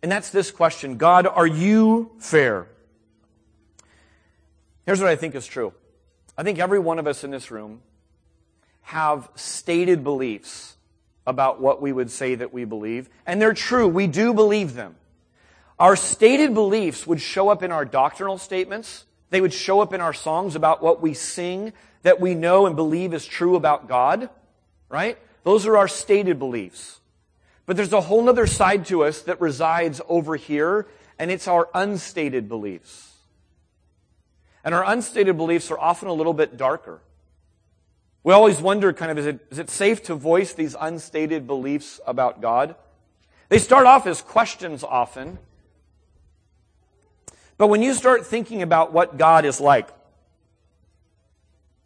And 0.02 0.12
that's 0.12 0.30
this 0.30 0.52
question 0.52 0.98
God, 0.98 1.28
are 1.28 1.48
you 1.48 2.12
fair? 2.20 2.68
Here's 4.86 5.00
what 5.00 5.10
I 5.10 5.16
think 5.16 5.36
is 5.36 5.46
true 5.46 5.74
I 6.38 6.44
think 6.44 6.58
every 6.58 6.80
one 6.80 7.00
of 7.00 7.08
us 7.08 7.24
in 7.24 7.32
this 7.32 7.52
room 7.52 7.82
have 8.82 9.30
stated 9.36 10.04
beliefs 10.04 10.76
about 11.28 11.62
what 11.62 11.82
we 11.82 11.92
would 11.92 12.10
say 12.10 12.36
that 12.36 12.54
we 12.54 12.66
believe, 12.66 13.10
and 13.26 13.42
they're 13.42 13.54
true. 13.54 13.88
We 13.88 14.08
do 14.08 14.34
believe 14.34 14.74
them. 14.74 14.96
Our 15.78 15.96
stated 15.96 16.54
beliefs 16.54 17.08
would 17.08 17.22
show 17.22 17.50
up 17.50 17.64
in 17.64 17.72
our 17.72 17.86
doctrinal 17.86 18.38
statements. 18.38 19.06
They 19.30 19.40
would 19.40 19.54
show 19.54 19.82
up 19.82 19.94
in 19.94 20.02
our 20.02 20.14
songs 20.14 20.56
about 20.56 20.82
what 20.82 21.02
we 21.02 21.14
sing 21.14 21.74
that 22.02 22.20
we 22.20 22.36
know 22.36 22.66
and 22.66 22.76
believe 22.76 23.14
is 23.14 23.26
true 23.26 23.56
about 23.56 23.88
God, 23.88 24.30
right? 24.90 25.18
Those 25.44 25.66
are 25.66 25.78
our 25.78 25.88
stated 25.88 26.40
beliefs. 26.40 27.00
But 27.66 27.78
there's 27.78 27.94
a 27.94 28.02
whole 28.02 28.28
other 28.28 28.48
side 28.48 28.86
to 28.88 29.04
us 29.04 29.22
that 29.24 29.40
resides 29.40 30.02
over 30.10 30.36
here, 30.36 30.88
and 31.18 31.30
it's 31.30 31.48
our 31.48 31.70
unstated 31.74 32.50
beliefs. 32.50 33.14
And 34.64 34.74
our 34.74 34.84
unstated 34.84 35.38
beliefs 35.38 35.72
are 35.72 35.80
often 35.80 36.10
a 36.10 36.14
little 36.14 36.34
bit 36.34 36.58
darker. 36.58 37.00
We 38.30 38.36
always 38.36 38.62
wonder 38.62 38.94
kind 38.94 39.10
of, 39.10 39.18
is 39.18 39.26
it, 39.26 39.40
is 39.50 39.58
it 39.58 39.72
safe 39.72 40.04
to 40.04 40.14
voice 40.14 40.54
these 40.54 40.76
unstated 40.80 41.48
beliefs 41.48 42.00
about 42.06 42.42
God? 42.42 42.76
They 43.48 43.58
start 43.58 43.88
off 43.88 44.06
as 44.06 44.22
questions 44.22 44.84
often. 44.84 45.40
But 47.58 47.70
when 47.70 47.82
you 47.82 47.96
start 47.96 48.28
thinking 48.28 48.62
about 48.62 48.94
what 48.94 49.18
God 49.18 49.46
is 49.46 49.60
like, 49.60 49.90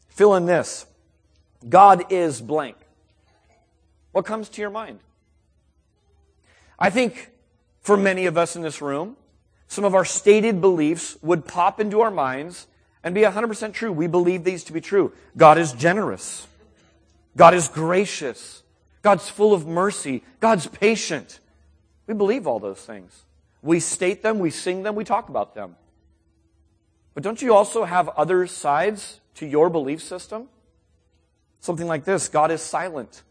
fill 0.10 0.36
in 0.36 0.46
this. 0.46 0.86
God 1.70 2.12
is 2.12 2.42
blank. 2.42 2.76
What 4.12 4.26
comes 4.26 4.50
to 4.50 4.60
your 4.60 4.70
mind? 4.70 5.00
I 6.78 6.90
think 6.90 7.32
for 7.80 7.96
many 7.96 8.26
of 8.26 8.38
us 8.38 8.58
in 8.58 8.64
this 8.64 8.82
room, 8.82 9.16
some 9.70 9.86
of 9.86 9.96
our 9.96 10.04
stated 10.04 10.60
beliefs 10.60 11.16
would 11.22 11.46
pop 11.46 11.80
into 11.80 12.02
our 12.02 12.12
minds 12.12 12.68
and 13.04 13.14
be 13.14 13.22
100% 13.22 13.74
true. 13.74 13.92
We 13.92 14.08
believe 14.08 14.44
these 14.44 14.64
to 14.66 14.74
be 14.74 14.82
true. 14.82 15.12
God 15.36 15.58
is 15.58 15.74
generous. 15.74 16.48
God 17.36 17.54
is 17.54 17.68
gracious. 17.68 18.64
God's 19.02 19.30
full 19.30 19.54
of 19.54 19.68
mercy. 19.68 20.24
God's 20.40 20.68
patient. 20.68 21.40
We 22.08 22.14
believe 22.14 22.48
all 22.48 22.60
those 22.60 22.80
things. 22.80 23.24
We 23.62 23.80
state 23.80 24.24
them, 24.24 24.40
we 24.40 24.50
sing 24.50 24.84
them, 24.84 24.96
we 24.96 25.06
talk 25.06 25.30
about 25.30 25.56
them. 25.56 25.78
But 27.14 27.24
don't 27.24 27.42
you 27.42 27.54
also 27.54 27.86
have 27.86 28.10
other 28.10 28.46
sides 28.48 29.22
to 29.36 29.46
your 29.46 29.70
belief 29.70 30.02
system? 30.02 30.50
Something 31.60 31.88
like 31.88 32.04
this 32.04 32.28
God 32.28 32.52
is 32.52 32.62
silent. 32.62 33.24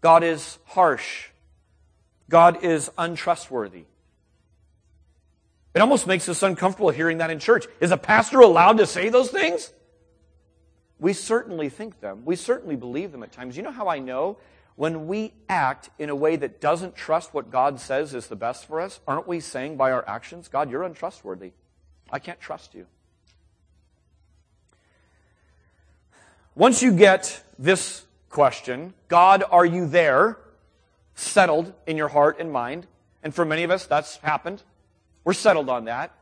God 0.00 0.24
is 0.24 0.58
harsh. 0.66 1.28
God 2.28 2.64
is 2.64 2.90
untrustworthy. 2.98 3.84
It 5.74 5.80
almost 5.80 6.06
makes 6.06 6.28
us 6.28 6.42
uncomfortable 6.42 6.90
hearing 6.90 7.18
that 7.18 7.30
in 7.30 7.40
church. 7.40 7.66
Is 7.80 7.90
a 7.90 7.96
pastor 7.96 8.40
allowed 8.40 8.78
to 8.78 8.86
say 8.86 9.08
those 9.08 9.30
things? 9.30 9.72
We 11.00 11.12
certainly 11.12 11.68
think 11.68 12.00
them. 12.00 12.22
We 12.24 12.36
certainly 12.36 12.76
believe 12.76 13.10
them 13.10 13.24
at 13.24 13.32
times. 13.32 13.56
You 13.56 13.64
know 13.64 13.72
how 13.72 13.88
I 13.88 13.98
know? 13.98 14.38
When 14.76 15.06
we 15.06 15.32
act 15.48 15.90
in 15.98 16.10
a 16.10 16.14
way 16.16 16.36
that 16.36 16.60
doesn't 16.60 16.96
trust 16.96 17.34
what 17.34 17.50
God 17.50 17.78
says 17.80 18.14
is 18.14 18.28
the 18.28 18.36
best 18.36 18.66
for 18.66 18.80
us, 18.80 19.00
aren't 19.06 19.28
we 19.28 19.40
saying 19.40 19.76
by 19.76 19.92
our 19.92 20.06
actions, 20.08 20.48
God, 20.48 20.70
you're 20.70 20.82
untrustworthy? 20.82 21.52
I 22.10 22.18
can't 22.18 22.40
trust 22.40 22.74
you. 22.74 22.86
Once 26.54 26.82
you 26.82 26.92
get 26.92 27.42
this 27.58 28.04
question, 28.30 28.94
God, 29.08 29.42
are 29.50 29.66
you 29.66 29.86
there? 29.86 30.38
Settled 31.16 31.72
in 31.86 31.96
your 31.96 32.08
heart 32.08 32.38
and 32.38 32.52
mind. 32.52 32.86
And 33.22 33.34
for 33.34 33.44
many 33.44 33.64
of 33.64 33.70
us, 33.70 33.86
that's 33.86 34.16
happened. 34.18 34.62
We're 35.24 35.32
settled 35.32 35.68
on 35.68 35.86
that. 35.86 36.12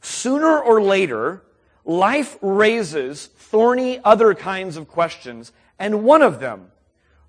Sooner 0.00 0.58
or 0.58 0.80
later, 0.80 1.42
life 1.84 2.38
raises 2.40 3.26
thorny 3.26 4.00
other 4.04 4.34
kinds 4.34 4.76
of 4.76 4.88
questions, 4.88 5.52
and 5.78 6.04
one 6.04 6.22
of 6.22 6.40
them, 6.40 6.70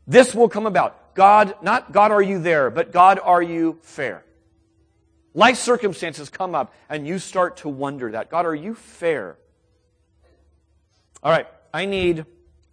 this 0.05 0.35
will 0.35 0.49
come 0.49 0.65
about. 0.65 1.15
God, 1.15 1.55
not 1.61 1.91
God, 1.91 2.11
are 2.11 2.21
you 2.21 2.39
there, 2.39 2.69
but 2.69 2.91
God, 2.91 3.19
are 3.21 3.41
you 3.41 3.79
fair? 3.81 4.23
Life 5.33 5.57
circumstances 5.57 6.29
come 6.29 6.55
up, 6.55 6.73
and 6.89 7.07
you 7.07 7.19
start 7.19 7.57
to 7.57 7.69
wonder 7.69 8.11
that. 8.11 8.29
God, 8.29 8.45
are 8.45 8.55
you 8.55 8.73
fair? 8.73 9.37
All 11.21 11.31
right, 11.31 11.47
I 11.73 11.85
need 11.85 12.25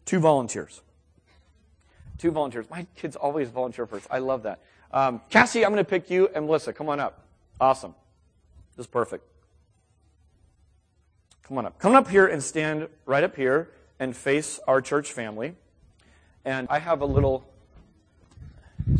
two 0.04 0.18
volunteers. 0.20 0.80
Two 2.18 2.30
volunteers. 2.30 2.68
My 2.70 2.86
kids 2.96 3.16
always 3.16 3.50
volunteer 3.50 3.86
first. 3.86 4.06
I 4.10 4.18
love 4.18 4.44
that. 4.44 4.60
Um, 4.90 5.20
Cassie, 5.28 5.64
I'm 5.64 5.72
going 5.72 5.84
to 5.84 5.88
pick 5.88 6.08
you, 6.08 6.28
and 6.34 6.46
Melissa, 6.46 6.72
come 6.72 6.88
on 6.88 7.00
up. 7.00 7.26
Awesome. 7.60 7.94
This 8.76 8.84
is 8.84 8.90
perfect. 8.90 9.24
Come 11.42 11.58
on 11.58 11.66
up. 11.66 11.78
Come 11.78 11.94
up 11.94 12.08
here 12.08 12.26
and 12.26 12.42
stand 12.42 12.88
right 13.06 13.24
up 13.24 13.36
here 13.36 13.70
and 13.98 14.16
face 14.16 14.60
our 14.66 14.80
church 14.80 15.12
family. 15.12 15.54
And 16.44 16.66
I 16.70 16.78
have 16.78 17.00
a 17.00 17.06
little. 17.06 17.48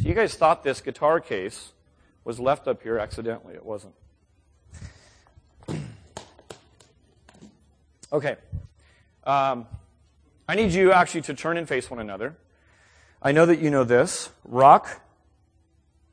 So 0.01 0.09
you 0.09 0.15
guys 0.15 0.35
thought 0.35 0.65
this 0.65 0.81
guitar 0.81 1.21
case 1.21 1.73
was 2.25 2.41
left 2.41 2.67
up 2.69 2.83
here 2.83 2.99
accidentally. 2.99 3.55
It 3.55 3.65
wasn't. 3.65 3.95
Okay. 8.13 8.37
Um, 9.25 9.67
I 10.49 10.55
need 10.55 10.71
you 10.71 10.93
actually 10.93 11.23
to 11.23 11.35
turn 11.35 11.57
and 11.57 11.67
face 11.67 11.91
one 11.91 11.99
another. 11.99 12.37
I 13.21 13.33
know 13.33 13.45
that 13.47 13.59
you 13.59 13.69
know 13.69 13.83
this. 13.83 14.31
Rock, 14.45 15.01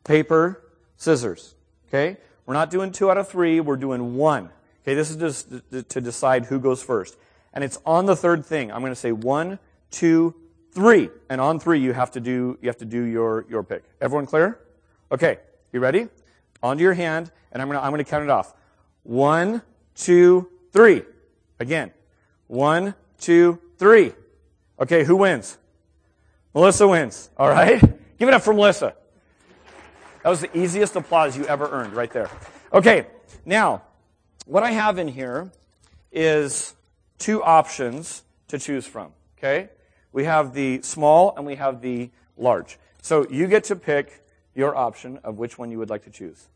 paper, 0.04 0.64
scissors. 0.98 1.54
Okay? 1.88 2.18
We're 2.46 2.54
not 2.54 2.70
doing 2.70 2.92
two 2.92 3.10
out 3.10 3.18
of 3.18 3.28
three, 3.28 3.60
we're 3.60 3.78
doing 3.78 4.16
one. 4.16 4.50
Okay, 4.84 4.96
this 4.96 5.10
is 5.10 5.18
just 5.18 5.50
to 5.72 6.02
decide 6.02 6.46
who 6.46 6.60
goes 6.60 6.84
first. 6.84 7.18
And 7.54 7.64
it's 7.64 7.80
on 7.86 8.06
the 8.06 8.16
third 8.16 8.46
thing. 8.46 8.72
I'm 8.72 8.82
going 8.82 8.92
to 8.92 9.00
say 9.00 9.12
one, 9.12 9.60
two, 9.92 10.36
three. 10.72 11.10
And 11.30 11.40
on 11.40 11.60
three, 11.60 11.80
you 11.80 11.94
have 11.94 12.12
to 12.12 12.20
do, 12.20 12.58
you 12.62 12.68
have 12.68 12.78
to 12.78 12.86
do 12.86 13.04
your, 13.04 13.46
your 13.50 13.64
pick. 13.64 13.84
Everyone 14.02 14.26
clear? 14.26 14.60
Okay, 15.12 15.38
you 15.72 15.80
ready? 15.80 16.10
Onto 16.62 16.84
your 16.84 16.94
hand, 16.94 17.32
and 17.52 17.62
I'm 17.62 17.68
going 17.68 17.80
to, 17.80 17.84
I'm 17.84 17.92
going 17.92 18.04
to 18.04 18.10
count 18.10 18.24
it 18.24 18.30
off. 18.30 18.54
One, 19.04 19.62
two, 19.96 20.50
three. 20.72 21.04
Again. 21.60 21.92
One, 22.48 22.96
two, 23.20 23.60
three. 23.78 24.14
Okay, 24.80 25.04
who 25.04 25.16
wins? 25.16 25.58
Melissa 26.54 26.88
wins. 26.88 27.30
All 27.38 27.50
right? 27.50 27.80
Give 28.18 28.28
it 28.28 28.34
up 28.34 28.42
for 28.42 28.54
Melissa. 28.54 28.96
That 30.24 30.30
was 30.30 30.40
the 30.40 30.58
easiest 30.58 30.96
applause 30.96 31.38
you 31.38 31.46
ever 31.46 31.70
earned 31.70 31.94
right 31.94 32.12
there. 32.12 32.30
Okay, 32.72 33.06
now, 33.46 33.84
what 34.46 34.64
I 34.64 34.72
have 34.72 34.98
in 34.98 35.10
here 35.10 35.52
is 36.12 36.76
two 37.20 37.44
options 37.44 38.24
to 38.48 38.58
choose 38.58 38.86
from. 38.86 39.12
Okay? 39.38 39.70
We 40.14 40.24
have 40.24 40.54
the 40.54 40.82
small 40.82 41.34
and 41.36 41.46
we 41.46 41.56
have 41.56 41.82
the 41.82 42.10
large. 42.38 42.80
So 43.02 43.28
you 43.30 43.48
get 43.48 43.66
to 43.66 43.76
pick 43.76 44.24
your 44.56 44.76
option 44.76 45.20
of 45.24 45.40
which 45.40 45.58
one 45.58 45.72
you 45.72 45.80
would 45.80 45.90
like 45.90 46.04
to 46.06 46.10
choose. 46.10 46.48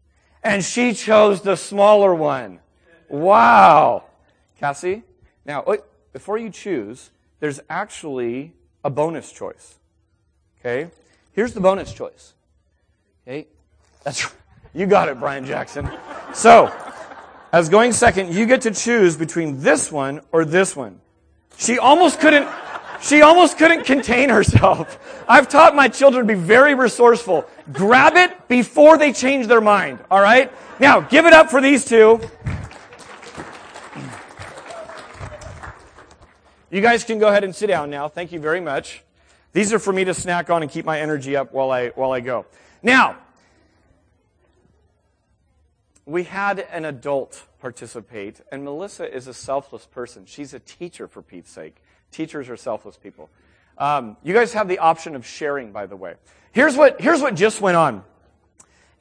And 0.43 0.63
she 0.63 0.93
chose 0.93 1.41
the 1.41 1.57
smaller 1.57 2.15
one. 2.15 2.59
Wow. 3.09 4.05
Cassie? 4.59 5.03
Now, 5.45 5.65
before 6.13 6.37
you 6.37 6.49
choose, 6.49 7.09
there's 7.41 7.59
actually 7.69 8.53
a 8.83 8.89
bonus 8.89 9.31
choice. 9.31 9.75
Okay? 10.59 10.89
Here's 11.33 11.53
the 11.53 11.59
bonus 11.59 11.93
choice. 11.93 12.33
Okay? 13.27 13.47
That's 14.07 14.23
right. 14.23 14.33
you 14.73 14.85
got 14.85 15.09
it, 15.09 15.19
Brian 15.19 15.45
Jackson. 15.45 15.91
So, 16.33 16.73
as 17.51 17.67
going 17.67 17.91
second, 17.91 18.33
you 18.33 18.45
get 18.45 18.61
to 18.61 18.71
choose 18.71 19.17
between 19.17 19.59
this 19.59 19.91
one 19.91 20.21
or 20.31 20.45
this 20.45 20.77
one. 20.77 21.01
She 21.57 21.77
almost 21.77 22.21
couldn't 22.21 22.47
she 23.01 23.21
almost 23.21 23.57
couldn't 23.57 23.83
contain 23.83 24.29
herself. 24.29 24.97
I've 25.27 25.49
taught 25.49 25.75
my 25.75 25.89
children 25.89 26.25
to 26.25 26.33
be 26.35 26.39
very 26.39 26.73
resourceful. 26.73 27.49
Grab 27.73 28.15
it 28.15 28.47
before 28.47 28.97
they 28.97 29.11
change 29.11 29.47
their 29.47 29.59
mind, 29.59 29.99
all 30.09 30.21
right? 30.21 30.53
Now, 30.79 31.01
give 31.01 31.25
it 31.25 31.33
up 31.33 31.51
for 31.51 31.59
these 31.59 31.83
two. 31.83 32.21
You 36.71 36.79
guys 36.79 37.03
can 37.03 37.19
go 37.19 37.27
ahead 37.27 37.43
and 37.43 37.53
sit 37.53 37.67
down 37.67 37.89
now. 37.89 38.07
Thank 38.07 38.31
you 38.31 38.39
very 38.39 38.61
much. 38.61 39.03
These 39.51 39.73
are 39.73 39.79
for 39.79 39.91
me 39.91 40.05
to 40.05 40.13
snack 40.13 40.49
on 40.49 40.61
and 40.61 40.71
keep 40.71 40.85
my 40.85 40.97
energy 41.01 41.35
up 41.35 41.51
while 41.51 41.71
I 41.71 41.89
while 41.89 42.13
I 42.13 42.21
go. 42.21 42.45
Now, 42.81 43.17
we 46.07 46.23
had 46.23 46.59
an 46.71 46.85
adult 46.85 47.45
participate, 47.59 48.39
and 48.49 48.63
Melissa 48.63 49.13
is 49.13 49.27
a 49.27 49.33
selfless 49.33 49.85
person. 49.85 50.25
She's 50.25 50.53
a 50.53 50.59
teacher, 50.59 51.05
for 51.07 51.21
Pete's 51.21 51.51
sake. 51.51 51.83
Teachers 52.11 52.47
are 52.49 52.55
selfless 52.55 52.95
people. 52.95 53.29
Um, 53.77 54.15
you 54.23 54.33
guys 54.33 54.53
have 54.53 54.69
the 54.69 54.79
option 54.79 55.17
of 55.17 55.25
sharing, 55.25 55.73
by 55.73 55.85
the 55.85 55.97
way. 55.97 56.15
Here's 56.53 56.77
what, 56.77 57.01
here's 57.01 57.21
what 57.21 57.35
just 57.35 57.59
went 57.59 57.75
on. 57.75 58.03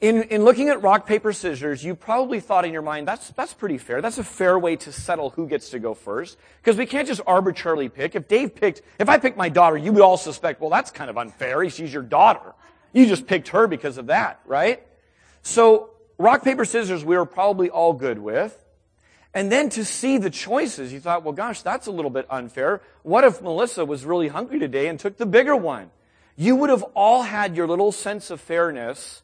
In, 0.00 0.24
in 0.24 0.44
looking 0.44 0.68
at 0.68 0.82
rock, 0.82 1.06
paper, 1.06 1.32
scissors, 1.32 1.84
you 1.84 1.94
probably 1.94 2.40
thought 2.40 2.64
in 2.64 2.72
your 2.72 2.82
mind, 2.82 3.06
that's, 3.06 3.30
that's 3.30 3.54
pretty 3.54 3.78
fair. 3.78 4.02
That's 4.02 4.18
a 4.18 4.24
fair 4.24 4.58
way 4.58 4.74
to 4.76 4.92
settle 4.92 5.30
who 5.30 5.46
gets 5.46 5.70
to 5.70 5.78
go 5.78 5.94
first. 5.94 6.36
Because 6.60 6.76
we 6.76 6.86
can't 6.86 7.06
just 7.06 7.20
arbitrarily 7.24 7.88
pick. 7.88 8.16
If 8.16 8.26
Dave 8.26 8.56
picked, 8.56 8.82
if 8.98 9.08
I 9.08 9.18
picked 9.18 9.38
my 9.38 9.48
daughter, 9.48 9.76
you 9.76 9.92
would 9.92 10.02
all 10.02 10.16
suspect, 10.16 10.60
well, 10.60 10.70
that's 10.70 10.90
kind 10.90 11.08
of 11.08 11.16
unfair. 11.16 11.70
She's 11.70 11.94
your 11.94 12.02
daughter. 12.02 12.52
You 12.92 13.06
just 13.06 13.28
picked 13.28 13.48
her 13.48 13.68
because 13.68 13.96
of 13.96 14.08
that, 14.08 14.40
right? 14.44 14.82
So 15.42 15.90
rock, 16.18 16.42
paper, 16.42 16.64
scissors 16.64 17.04
we 17.04 17.16
were 17.16 17.26
probably 17.26 17.70
all 17.70 17.92
good 17.92 18.18
with. 18.18 18.64
And 19.34 19.52
then 19.52 19.68
to 19.70 19.84
see 19.84 20.16
the 20.16 20.30
choices, 20.30 20.94
you 20.94 21.00
thought, 21.00 21.22
well, 21.22 21.34
gosh, 21.34 21.60
that's 21.60 21.86
a 21.86 21.90
little 21.90 22.10
bit 22.10 22.26
unfair. 22.30 22.80
What 23.02 23.22
if 23.24 23.42
Melissa 23.42 23.84
was 23.84 24.06
really 24.06 24.28
hungry 24.28 24.58
today 24.58 24.88
and 24.88 24.98
took 24.98 25.18
the 25.18 25.26
bigger 25.26 25.54
one? 25.54 25.90
You 26.36 26.56
would 26.56 26.70
have 26.70 26.82
all 26.94 27.22
had 27.22 27.54
your 27.54 27.66
little 27.66 27.92
sense 27.92 28.30
of 28.30 28.40
fairness 28.40 29.22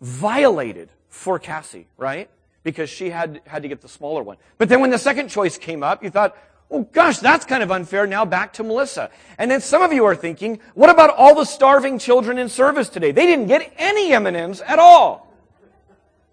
violated 0.00 0.88
for 1.08 1.38
Cassie, 1.38 1.86
right? 1.98 2.30
Because 2.62 2.88
she 2.88 3.10
had, 3.10 3.42
had 3.46 3.62
to 3.62 3.68
get 3.68 3.82
the 3.82 3.88
smaller 3.88 4.22
one. 4.22 4.38
But 4.56 4.70
then 4.70 4.80
when 4.80 4.90
the 4.90 4.98
second 4.98 5.28
choice 5.28 5.58
came 5.58 5.82
up, 5.82 6.02
you 6.02 6.08
thought, 6.08 6.36
oh 6.70 6.82
gosh, 6.84 7.18
that's 7.18 7.44
kind 7.44 7.62
of 7.62 7.70
unfair. 7.70 8.06
Now 8.06 8.24
back 8.24 8.54
to 8.54 8.64
Melissa. 8.64 9.10
And 9.36 9.50
then 9.50 9.60
some 9.60 9.82
of 9.82 9.92
you 9.92 10.04
are 10.06 10.16
thinking, 10.16 10.60
what 10.74 10.90
about 10.90 11.10
all 11.10 11.34
the 11.34 11.44
starving 11.44 11.98
children 11.98 12.38
in 12.38 12.48
service 12.48 12.88
today? 12.88 13.12
They 13.12 13.26
didn't 13.26 13.48
get 13.48 13.72
any 13.76 14.12
M&Ms 14.12 14.62
at 14.62 14.78
all. 14.78 15.25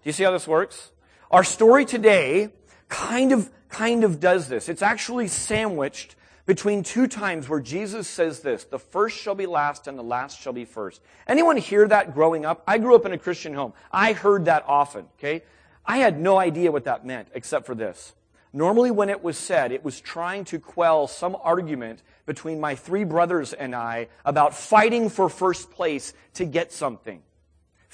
Do 0.04 0.10
you 0.10 0.12
see 0.12 0.24
how 0.24 0.32
this 0.32 0.46
works? 0.46 0.92
Our 1.30 1.42
story 1.42 1.86
today 1.86 2.50
kind 2.90 3.32
of, 3.32 3.50
kind 3.70 4.04
of 4.04 4.20
does 4.20 4.48
this. 4.48 4.68
It's 4.68 4.82
actually 4.82 5.28
sandwiched 5.28 6.14
between 6.44 6.82
two 6.82 7.06
times 7.06 7.48
where 7.48 7.58
Jesus 7.58 8.06
says 8.06 8.40
this, 8.40 8.64
the 8.64 8.78
first 8.78 9.16
shall 9.16 9.34
be 9.34 9.46
last 9.46 9.86
and 9.86 9.98
the 9.98 10.02
last 10.02 10.38
shall 10.38 10.52
be 10.52 10.66
first. 10.66 11.00
Anyone 11.26 11.56
hear 11.56 11.88
that 11.88 12.12
growing 12.12 12.44
up? 12.44 12.62
I 12.66 12.76
grew 12.76 12.94
up 12.94 13.06
in 13.06 13.12
a 13.12 13.18
Christian 13.18 13.54
home. 13.54 13.72
I 13.90 14.12
heard 14.12 14.44
that 14.44 14.64
often, 14.68 15.06
okay? 15.18 15.42
I 15.86 15.96
had 15.96 16.20
no 16.20 16.38
idea 16.38 16.70
what 16.70 16.84
that 16.84 17.06
meant 17.06 17.28
except 17.32 17.64
for 17.64 17.74
this. 17.74 18.12
Normally 18.52 18.90
when 18.90 19.08
it 19.08 19.24
was 19.24 19.38
said, 19.38 19.72
it 19.72 19.82
was 19.82 20.02
trying 20.02 20.44
to 20.46 20.58
quell 20.58 21.06
some 21.06 21.34
argument 21.42 22.02
between 22.26 22.60
my 22.60 22.74
three 22.74 23.04
brothers 23.04 23.54
and 23.54 23.74
I 23.74 24.08
about 24.22 24.54
fighting 24.54 25.08
for 25.08 25.30
first 25.30 25.70
place 25.70 26.12
to 26.34 26.44
get 26.44 26.72
something. 26.72 27.22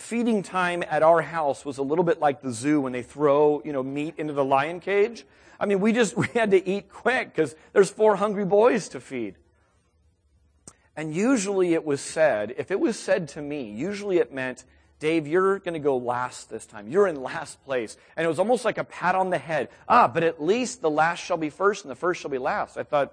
Feeding 0.01 0.43
time 0.43 0.83
at 0.89 1.03
our 1.03 1.21
house 1.21 1.63
was 1.63 1.77
a 1.77 1.83
little 1.83 2.05
bit 2.05 2.21
like 2.21 2.41
the 2.41 2.53
zoo 2.53 2.81
when 2.81 2.93
they 2.93 3.03
throw, 3.03 3.61
you 3.67 3.73
know, 3.73 3.83
meat 3.83 4.15
into 4.17 4.33
the 4.33 4.45
lion 4.45 4.81
cage. 4.81 5.27
I 5.61 5.67
mean, 5.67 5.79
we 5.79 5.93
just, 5.93 6.17
we 6.17 6.27
had 6.29 6.53
to 6.53 6.69
eat 6.69 6.89
quick 6.89 7.35
because 7.35 7.55
there's 7.75 7.91
four 7.91 8.17
hungry 8.17 8.47
boys 8.47 8.89
to 8.89 9.01
feed. 9.01 9.37
And 10.97 11.15
usually 11.15 11.75
it 11.75 11.85
was 11.85 12.01
said, 12.01 12.55
if 12.57 12.71
it 12.71 12.81
was 12.81 12.99
said 12.99 13.29
to 13.29 13.43
me, 13.43 13.71
usually 13.71 14.17
it 14.17 14.33
meant, 14.33 14.65
Dave, 15.01 15.27
you're 15.27 15.59
going 15.59 15.75
to 15.75 15.79
go 15.79 15.99
last 15.99 16.49
this 16.49 16.65
time. 16.65 16.89
You're 16.89 17.07
in 17.07 17.23
last 17.23 17.63
place. 17.67 17.99
And 18.17 18.25
it 18.25 18.29
was 18.29 18.39
almost 18.39 18.65
like 18.65 18.79
a 18.79 18.85
pat 18.85 19.15
on 19.15 19.29
the 19.29 19.39
head. 19.39 19.69
Ah, 19.87 20.09
but 20.09 20.23
at 20.23 20.43
least 20.43 20.81
the 20.81 20.91
last 20.91 21.19
shall 21.23 21.37
be 21.37 21.51
first 21.51 21.85
and 21.85 21.91
the 21.91 21.95
first 21.95 22.23
shall 22.23 22.31
be 22.31 22.39
last. 22.39 22.79
I 22.79 22.85
thought, 22.85 23.13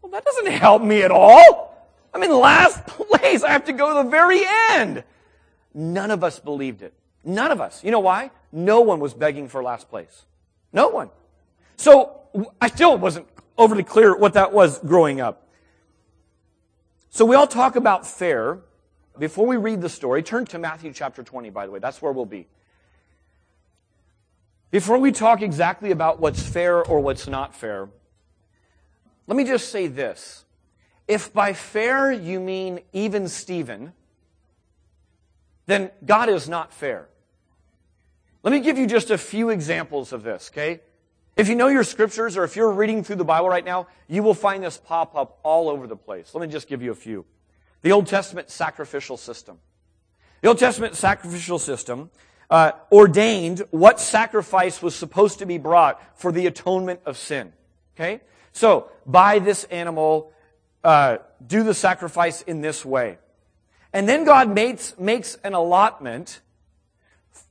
well, 0.00 0.10
that 0.12 0.24
doesn't 0.24 0.46
help 0.52 0.82
me 0.82 1.02
at 1.02 1.10
all. 1.10 1.92
I'm 2.14 2.22
in 2.22 2.32
last 2.32 2.86
place. 2.86 3.42
I 3.42 3.50
have 3.50 3.66
to 3.66 3.74
go 3.74 3.88
to 3.88 4.04
the 4.04 4.10
very 4.10 4.40
end. 4.70 5.04
None 5.74 6.10
of 6.10 6.22
us 6.22 6.38
believed 6.38 6.82
it. 6.82 6.94
None 7.24 7.50
of 7.50 7.60
us. 7.60 7.82
You 7.82 7.90
know 7.90 8.00
why? 8.00 8.30
No 8.52 8.80
one 8.80 9.00
was 9.00 9.12
begging 9.12 9.48
for 9.48 9.62
last 9.62 9.88
place. 9.90 10.24
No 10.72 10.88
one. 10.88 11.10
So 11.76 12.20
I 12.60 12.68
still 12.68 12.96
wasn't 12.96 13.26
overly 13.58 13.82
clear 13.82 14.16
what 14.16 14.34
that 14.34 14.52
was 14.52 14.78
growing 14.78 15.20
up. 15.20 15.48
So 17.10 17.24
we 17.24 17.36
all 17.36 17.46
talk 17.46 17.76
about 17.76 18.06
fair. 18.06 18.58
Before 19.18 19.46
we 19.46 19.56
read 19.56 19.80
the 19.80 19.88
story, 19.88 20.22
turn 20.22 20.44
to 20.46 20.58
Matthew 20.58 20.92
chapter 20.92 21.22
20, 21.22 21.50
by 21.50 21.66
the 21.66 21.72
way. 21.72 21.78
That's 21.78 22.02
where 22.02 22.12
we'll 22.12 22.26
be. 22.26 22.46
Before 24.72 24.98
we 24.98 25.12
talk 25.12 25.40
exactly 25.40 25.92
about 25.92 26.20
what's 26.20 26.42
fair 26.42 26.84
or 26.84 26.98
what's 26.98 27.28
not 27.28 27.54
fair, 27.54 27.88
let 29.28 29.36
me 29.36 29.44
just 29.44 29.68
say 29.68 29.86
this. 29.86 30.44
If 31.06 31.32
by 31.32 31.52
fair 31.52 32.10
you 32.10 32.40
mean 32.40 32.80
even 32.92 33.28
Steven, 33.28 33.92
then 35.66 35.90
God 36.04 36.28
is 36.28 36.48
not 36.48 36.72
fair. 36.72 37.08
Let 38.42 38.52
me 38.52 38.60
give 38.60 38.76
you 38.76 38.86
just 38.86 39.10
a 39.10 39.18
few 39.18 39.48
examples 39.48 40.12
of 40.12 40.22
this, 40.22 40.50
okay? 40.52 40.80
If 41.36 41.48
you 41.48 41.54
know 41.54 41.68
your 41.68 41.82
scriptures 41.82 42.36
or 42.36 42.44
if 42.44 42.56
you're 42.56 42.70
reading 42.70 43.02
through 43.02 43.16
the 43.16 43.24
Bible 43.24 43.48
right 43.48 43.64
now, 43.64 43.88
you 44.06 44.22
will 44.22 44.34
find 44.34 44.62
this 44.62 44.76
pop 44.76 45.16
up 45.16 45.38
all 45.42 45.68
over 45.68 45.86
the 45.86 45.96
place. 45.96 46.34
Let 46.34 46.46
me 46.46 46.52
just 46.52 46.68
give 46.68 46.82
you 46.82 46.92
a 46.92 46.94
few. 46.94 47.24
The 47.82 47.92
Old 47.92 48.06
Testament 48.06 48.50
sacrificial 48.50 49.16
system. 49.16 49.58
The 50.42 50.48
Old 50.48 50.58
Testament 50.58 50.94
sacrificial 50.94 51.58
system 51.58 52.10
uh, 52.50 52.72
ordained 52.92 53.62
what 53.70 53.98
sacrifice 53.98 54.82
was 54.82 54.94
supposed 54.94 55.38
to 55.40 55.46
be 55.46 55.58
brought 55.58 56.00
for 56.18 56.30
the 56.30 56.46
atonement 56.46 57.00
of 57.06 57.16
sin. 57.16 57.52
Okay? 57.96 58.20
So, 58.52 58.90
buy 59.06 59.38
this 59.38 59.64
animal, 59.64 60.32
uh, 60.84 61.18
do 61.44 61.62
the 61.62 61.74
sacrifice 61.74 62.42
in 62.42 62.60
this 62.60 62.84
way. 62.84 63.18
And 63.94 64.08
then 64.08 64.24
God 64.24 64.52
makes, 64.52 64.98
makes 64.98 65.36
an 65.44 65.54
allotment 65.54 66.40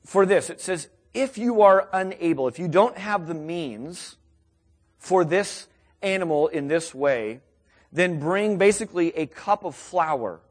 for 0.06 0.26
this. 0.26 0.50
It 0.50 0.60
says, 0.60 0.90
if 1.14 1.38
you 1.38 1.62
are 1.62 1.88
unable, 1.94 2.50
if 2.50 2.60
you 2.60 2.68
don't 2.68 2.98
have 2.98 3.28
the 3.28 3.34
means 3.34 4.18
for 4.98 5.24
this 5.24 5.68
animal 6.02 6.50
in 6.50 6.68
this 6.68 6.94
way, 6.94 7.40
then 7.94 8.20
bring 8.20 8.58
basically 8.58 9.16
a 9.16 9.26
cup 9.26 9.64
of 9.64 9.74
flour, 9.74 10.42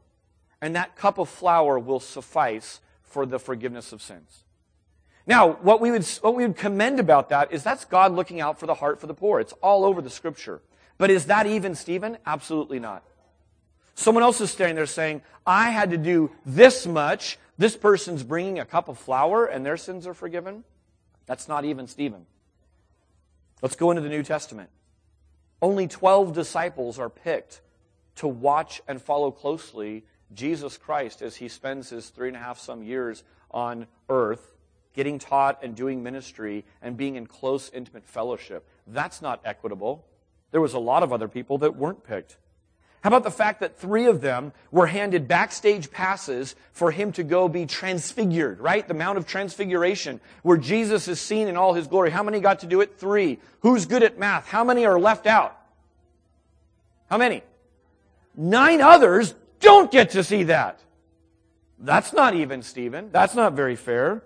and 0.61 0.75
that 0.75 0.95
cup 0.95 1.19
of 1.19 1.29
flour 1.29 1.77
will 1.77 1.99
suffice 1.99 2.79
for 3.03 3.25
the 3.27 3.37
forgiveness 3.37 3.91
of 3.91 4.01
sins. 4.01 4.45
Now, 5.27 5.51
what 5.51 5.79
we 5.79 5.91
would, 5.91 6.05
what 6.21 6.33
we 6.33 6.47
would 6.47 6.57
commend 6.57 6.99
about 6.99 7.29
that 7.29 7.53
is 7.53 7.63
that's 7.63 7.85
God 7.85 8.13
looking 8.13 8.41
out 8.41 8.59
for 8.59 8.65
the 8.65 8.73
heart 8.73 8.99
for 8.99 9.07
the 9.07 9.13
poor. 9.13 9.39
It's 9.39 9.53
all 9.61 9.85
over 9.85 10.01
the 10.01 10.09
scripture. 10.09 10.61
But 10.97 11.11
is 11.11 11.25
that 11.25 11.45
even 11.45 11.75
Stephen? 11.75 12.17
Absolutely 12.25 12.79
not. 12.79 13.03
Someone 13.95 14.23
else 14.23 14.41
is 14.41 14.51
standing 14.51 14.75
there 14.75 14.85
saying, 14.85 15.21
I 15.45 15.69
had 15.69 15.91
to 15.91 15.97
do 15.97 16.31
this 16.45 16.85
much 16.85 17.37
this 17.57 17.77
person's 17.77 18.23
bringing 18.23 18.59
a 18.59 18.65
cup 18.65 18.89
of 18.89 18.97
flour 18.97 19.45
and 19.45 19.65
their 19.65 19.77
sins 19.77 20.07
are 20.07 20.13
forgiven. 20.13 20.63
That's 21.25 21.47
not 21.47 21.65
even 21.65 21.87
Stephen. 21.87 22.25
Let's 23.61 23.75
go 23.75 23.91
into 23.91 24.01
the 24.01 24.09
New 24.09 24.23
Testament. 24.23 24.69
Only 25.61 25.87
12 25.87 26.33
disciples 26.33 26.99
are 26.99 27.09
picked 27.09 27.61
to 28.15 28.27
watch 28.27 28.81
and 28.87 29.01
follow 29.01 29.31
closely 29.31 30.03
Jesus 30.33 30.77
Christ 30.77 31.21
as 31.21 31.35
he 31.35 31.47
spends 31.47 31.89
his 31.89 32.09
three 32.09 32.27
and 32.27 32.35
a 32.35 32.39
half 32.39 32.59
some 32.59 32.83
years 32.83 33.23
on 33.51 33.87
earth, 34.09 34.55
getting 34.93 35.19
taught 35.19 35.63
and 35.63 35.75
doing 35.75 36.03
ministry 36.03 36.65
and 36.81 36.97
being 36.97 37.15
in 37.15 37.27
close, 37.27 37.69
intimate 37.71 38.03
fellowship. 38.03 38.67
That's 38.87 39.21
not 39.21 39.41
equitable. 39.45 40.05
There 40.51 40.61
was 40.61 40.73
a 40.73 40.79
lot 40.79 41.03
of 41.03 41.13
other 41.13 41.27
people 41.27 41.59
that 41.59 41.75
weren't 41.75 42.03
picked. 42.03 42.37
How 43.03 43.09
about 43.09 43.23
the 43.23 43.31
fact 43.31 43.59
that 43.59 43.77
three 43.77 44.05
of 44.05 44.21
them 44.21 44.53
were 44.71 44.87
handed 44.87 45.27
backstage 45.27 45.91
passes 45.91 46.55
for 46.71 46.89
him 46.89 47.11
to 47.13 47.23
go 47.23 47.49
be 47.49 47.65
transfigured, 47.65 48.61
right? 48.61 48.87
The 48.87 48.93
Mount 48.93 49.17
of 49.17 49.27
Transfiguration, 49.27 50.21
where 50.41 50.55
Jesus 50.55 51.09
is 51.09 51.19
seen 51.19 51.49
in 51.49 51.57
all 51.57 51.73
his 51.73 51.87
glory. 51.87 52.11
How 52.11 52.23
many 52.23 52.39
got 52.39 52.59
to 52.59 52.65
do 52.65 52.79
it? 52.79 52.97
Three. 52.97 53.39
Who's 53.59 53.85
good 53.87 54.03
at 54.03 54.17
math? 54.17 54.47
How 54.47 54.63
many 54.63 54.85
are 54.85 54.97
left 54.97 55.27
out? 55.27 55.59
How 57.09 57.17
many? 57.17 57.43
Nine 58.37 58.79
others 58.79 59.35
don't 59.59 59.91
get 59.91 60.11
to 60.11 60.23
see 60.23 60.43
that. 60.43 60.79
That's 61.79 62.13
not 62.13 62.35
even, 62.35 62.61
Stephen. 62.61 63.09
That's 63.11 63.35
not 63.35 63.51
very 63.51 63.75
fair. 63.75 64.23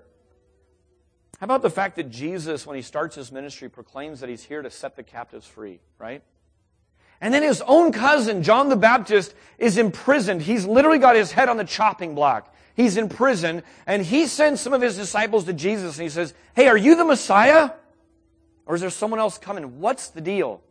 How 1.39 1.45
about 1.45 1.63
the 1.63 1.71
fact 1.71 1.95
that 1.95 2.11
Jesus, 2.11 2.67
when 2.67 2.75
he 2.75 2.83
starts 2.83 3.15
his 3.15 3.31
ministry, 3.31 3.69
proclaims 3.69 4.19
that 4.19 4.29
he's 4.29 4.43
here 4.43 4.61
to 4.61 4.69
set 4.69 4.95
the 4.95 5.01
captives 5.01 5.47
free, 5.47 5.79
right? 5.97 6.21
And 7.19 7.33
then 7.33 7.43
his 7.43 7.61
own 7.61 7.91
cousin, 7.91 8.43
John 8.43 8.69
the 8.69 8.75
Baptist, 8.75 9.33
is 9.57 9.77
imprisoned. 9.77 10.41
He's 10.41 10.65
literally 10.65 10.99
got 10.99 11.15
his 11.15 11.31
head 11.31 11.49
on 11.49 11.57
the 11.57 11.63
chopping 11.63 12.15
block. 12.15 12.53
He's 12.75 12.95
in 12.95 13.09
prison, 13.09 13.63
and 13.87 14.05
he 14.05 14.27
sends 14.27 14.61
some 14.61 14.71
of 14.71 14.81
his 14.81 14.95
disciples 14.95 15.45
to 15.45 15.53
Jesus, 15.53 15.97
and 15.97 16.03
he 16.03 16.09
says, 16.09 16.35
Hey, 16.55 16.67
are 16.67 16.77
you 16.77 16.95
the 16.95 17.05
Messiah? 17.05 17.71
Or 18.67 18.75
is 18.75 18.81
there 18.81 18.91
someone 18.91 19.19
else 19.19 19.37
coming? 19.39 19.79
What's 19.79 20.09
the 20.09 20.21
deal? 20.21 20.61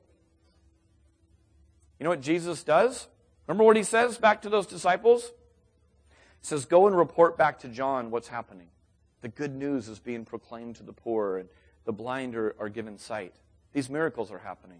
You 1.98 2.04
know 2.04 2.10
what 2.10 2.20
Jesus 2.20 2.62
does? 2.62 3.08
Remember 3.46 3.64
what 3.64 3.76
he 3.76 3.82
says 3.82 4.18
back 4.18 4.42
to 4.42 4.48
those 4.48 4.66
disciples? 4.66 5.32
He 6.40 6.46
says, 6.46 6.64
Go 6.64 6.86
and 6.86 6.96
report 6.96 7.36
back 7.36 7.58
to 7.60 7.68
John 7.68 8.10
what's 8.10 8.28
happening. 8.28 8.68
The 9.22 9.28
good 9.28 9.56
news 9.56 9.88
is 9.88 9.98
being 9.98 10.24
proclaimed 10.24 10.76
to 10.76 10.84
the 10.84 10.92
poor, 10.92 11.38
and 11.38 11.48
the 11.84 11.92
blind 11.92 12.36
are, 12.36 12.54
are 12.60 12.68
given 12.68 12.98
sight. 12.98 13.34
These 13.72 13.90
miracles 13.90 14.30
are 14.30 14.38
happening. 14.38 14.78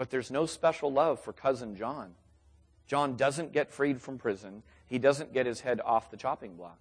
But 0.00 0.08
there's 0.08 0.30
no 0.30 0.46
special 0.46 0.90
love 0.90 1.20
for 1.20 1.34
cousin 1.34 1.76
John. 1.76 2.14
John 2.86 3.16
doesn't 3.16 3.52
get 3.52 3.70
freed 3.70 4.00
from 4.00 4.16
prison. 4.16 4.62
He 4.86 4.98
doesn't 4.98 5.34
get 5.34 5.44
his 5.44 5.60
head 5.60 5.78
off 5.84 6.10
the 6.10 6.16
chopping 6.16 6.54
block. 6.54 6.78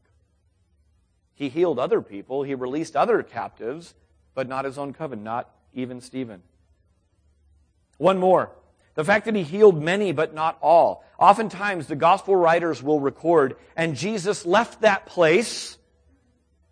He 1.36 1.50
healed 1.50 1.80
other 1.80 2.02
people. 2.02 2.44
He 2.44 2.56
released 2.56 2.96
other 2.96 3.22
captives, 3.22 3.94
but 4.36 4.48
not 4.48 4.64
his 4.64 4.78
own 4.78 4.94
coven, 4.94 5.22
not 5.22 5.50
even 5.74 6.00
Stephen. 6.00 6.44
One 7.98 8.20
more. 8.20 8.52
The 8.96 9.04
fact 9.04 9.26
that 9.26 9.36
he 9.36 9.44
healed 9.44 9.84
many, 9.84 10.14
but 10.14 10.34
not 10.34 10.58
all. 10.62 11.04
Oftentimes, 11.20 11.88
the 11.88 11.98
gospel 11.98 12.38
writers 12.38 12.82
will 12.82 13.02
record, 13.02 13.58
and 13.76 13.98
Jesus 13.98 14.46
left 14.46 14.80
that 14.80 15.08
place 15.08 15.78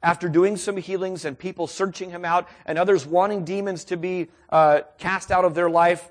after 0.01 0.29
doing 0.29 0.55
some 0.55 0.77
healings 0.77 1.25
and 1.25 1.37
people 1.37 1.67
searching 1.67 2.09
him 2.09 2.23
out 2.23 2.47
and 2.65 2.77
others 2.77 3.05
wanting 3.05 3.43
demons 3.43 3.83
to 3.83 3.97
be 3.97 4.29
uh, 4.49 4.79
cast 4.97 5.29
out 5.29 5.43
of 5.43 5.53
their 5.53 5.69
life 5.69 6.09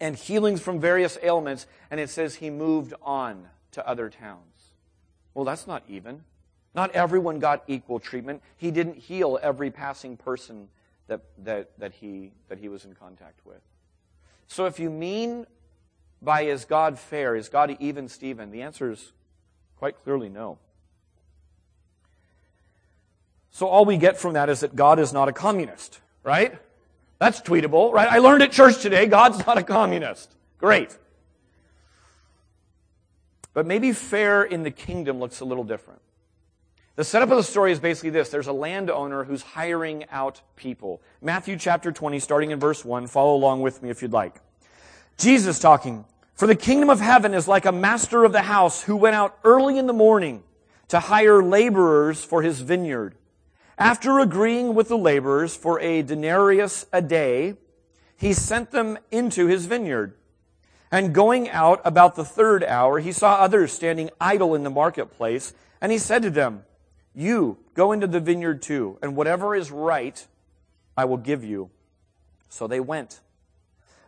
and 0.00 0.16
healings 0.16 0.60
from 0.60 0.80
various 0.80 1.18
ailments, 1.22 1.66
and 1.90 2.00
it 2.00 2.10
says 2.10 2.36
he 2.36 2.50
moved 2.50 2.94
on 3.02 3.48
to 3.72 3.86
other 3.86 4.08
towns. 4.08 4.72
Well, 5.34 5.44
that's 5.44 5.66
not 5.66 5.82
even. 5.88 6.24
Not 6.74 6.92
everyone 6.92 7.38
got 7.38 7.64
equal 7.66 7.98
treatment. 7.98 8.42
He 8.56 8.70
didn't 8.70 8.96
heal 8.96 9.38
every 9.42 9.70
passing 9.70 10.16
person 10.16 10.68
that, 11.08 11.22
that, 11.44 11.78
that, 11.78 11.92
he, 11.94 12.32
that 12.48 12.58
he 12.58 12.68
was 12.68 12.84
in 12.84 12.94
contact 12.94 13.40
with. 13.44 13.60
So 14.46 14.66
if 14.66 14.78
you 14.78 14.90
mean 14.90 15.46
by 16.20 16.42
is 16.42 16.64
God 16.64 16.98
fair, 16.98 17.36
is 17.36 17.48
God 17.48 17.76
even 17.80 18.08
Stephen, 18.08 18.50
the 18.50 18.62
answer 18.62 18.90
is 18.90 19.12
quite 19.76 20.02
clearly 20.02 20.28
no. 20.28 20.58
So 23.50 23.66
all 23.66 23.84
we 23.84 23.96
get 23.96 24.18
from 24.18 24.34
that 24.34 24.48
is 24.48 24.60
that 24.60 24.76
God 24.76 24.98
is 24.98 25.12
not 25.12 25.28
a 25.28 25.32
communist, 25.32 26.00
right? 26.22 26.58
That's 27.18 27.40
tweetable, 27.40 27.92
right? 27.92 28.10
I 28.10 28.18
learned 28.18 28.42
at 28.42 28.52
church 28.52 28.80
today, 28.80 29.06
God's 29.06 29.44
not 29.46 29.58
a 29.58 29.62
communist. 29.62 30.34
Great. 30.58 30.96
But 33.54 33.66
maybe 33.66 33.92
fair 33.92 34.44
in 34.44 34.62
the 34.62 34.70
kingdom 34.70 35.18
looks 35.18 35.40
a 35.40 35.44
little 35.44 35.64
different. 35.64 36.00
The 36.94 37.04
setup 37.04 37.30
of 37.30 37.36
the 37.36 37.44
story 37.44 37.70
is 37.70 37.78
basically 37.78 38.10
this. 38.10 38.28
There's 38.28 38.48
a 38.48 38.52
landowner 38.52 39.24
who's 39.24 39.42
hiring 39.42 40.04
out 40.10 40.40
people. 40.56 41.00
Matthew 41.22 41.56
chapter 41.56 41.92
20, 41.92 42.18
starting 42.18 42.50
in 42.50 42.58
verse 42.58 42.84
1. 42.84 43.06
Follow 43.06 43.34
along 43.34 43.62
with 43.62 43.82
me 43.82 43.90
if 43.90 44.02
you'd 44.02 44.12
like. 44.12 44.34
Jesus 45.16 45.58
talking. 45.60 46.04
For 46.34 46.46
the 46.46 46.56
kingdom 46.56 46.90
of 46.90 47.00
heaven 47.00 47.34
is 47.34 47.48
like 47.48 47.66
a 47.66 47.72
master 47.72 48.24
of 48.24 48.32
the 48.32 48.42
house 48.42 48.82
who 48.82 48.96
went 48.96 49.16
out 49.16 49.38
early 49.44 49.78
in 49.78 49.86
the 49.86 49.92
morning 49.92 50.42
to 50.88 51.00
hire 51.00 51.42
laborers 51.42 52.24
for 52.24 52.42
his 52.42 52.60
vineyard. 52.60 53.14
After 53.78 54.18
agreeing 54.18 54.74
with 54.74 54.88
the 54.88 54.98
laborers 54.98 55.54
for 55.54 55.78
a 55.78 56.02
denarius 56.02 56.84
a 56.92 57.00
day, 57.00 57.54
he 58.16 58.32
sent 58.32 58.72
them 58.72 58.98
into 59.12 59.46
his 59.46 59.66
vineyard. 59.66 60.14
And 60.90 61.14
going 61.14 61.48
out 61.48 61.80
about 61.84 62.16
the 62.16 62.24
third 62.24 62.64
hour, 62.64 62.98
he 62.98 63.12
saw 63.12 63.34
others 63.34 63.72
standing 63.72 64.10
idle 64.20 64.56
in 64.56 64.64
the 64.64 64.70
marketplace, 64.70 65.54
and 65.80 65.92
he 65.92 65.98
said 65.98 66.22
to 66.22 66.30
them, 66.30 66.64
You 67.14 67.58
go 67.74 67.92
into 67.92 68.08
the 68.08 68.18
vineyard 68.18 68.62
too, 68.62 68.98
and 69.00 69.14
whatever 69.14 69.54
is 69.54 69.70
right, 69.70 70.26
I 70.96 71.04
will 71.04 71.16
give 71.16 71.44
you. 71.44 71.70
So 72.48 72.66
they 72.66 72.80
went. 72.80 73.20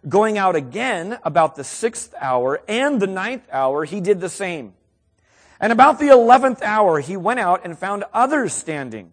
Going 0.09 0.37
out 0.37 0.57
again 0.57 1.19
about 1.23 1.55
the 1.55 1.63
sixth 1.63 2.13
hour 2.21 2.61
and 2.67 3.01
the 3.01 3.07
ninth 3.07 3.47
hour, 3.53 3.85
he 3.85 4.01
did 4.01 4.21
the 4.21 4.31
same. 4.31 4.73
And 5.61 5.73
about 5.73 6.01
the 6.01 6.09
eleventh 6.09 6.63
hour, 6.63 6.99
he 6.99 7.17
went 7.17 7.39
out 7.39 7.61
and 7.65 7.79
found 7.79 8.03
others 8.13 8.53
standing. 8.53 9.13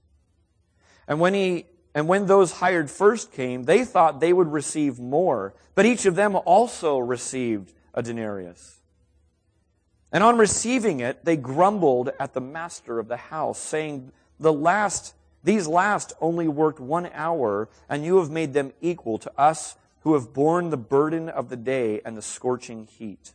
And 1.11 1.19
when 1.19 1.33
he 1.33 1.65
and 1.93 2.07
when 2.07 2.25
those 2.25 2.53
hired 2.53 2.89
first 2.89 3.33
came, 3.33 3.63
they 3.63 3.83
thought 3.83 4.21
they 4.21 4.31
would 4.31 4.49
receive 4.49 4.97
more, 4.97 5.53
but 5.75 5.85
each 5.85 6.05
of 6.05 6.15
them 6.15 6.37
also 6.45 6.99
received 6.99 7.73
a 7.93 8.01
denarius. 8.01 8.77
And 10.09 10.23
on 10.23 10.37
receiving 10.37 11.01
it, 11.01 11.25
they 11.25 11.35
grumbled 11.35 12.11
at 12.17 12.33
the 12.33 12.39
master 12.39 12.97
of 12.97 13.09
the 13.09 13.17
house, 13.17 13.59
saying, 13.59 14.13
The 14.39 14.53
last, 14.53 15.13
these 15.43 15.67
last 15.67 16.13
only 16.21 16.47
worked 16.47 16.79
one 16.79 17.09
hour, 17.13 17.67
and 17.89 18.05
you 18.05 18.19
have 18.19 18.29
made 18.29 18.53
them 18.53 18.71
equal 18.79 19.17
to 19.17 19.31
us 19.37 19.75
who 20.03 20.13
have 20.13 20.31
borne 20.31 20.69
the 20.69 20.77
burden 20.77 21.27
of 21.27 21.49
the 21.49 21.57
day 21.57 21.99
and 22.05 22.15
the 22.15 22.21
scorching 22.21 22.87
heat. 22.87 23.33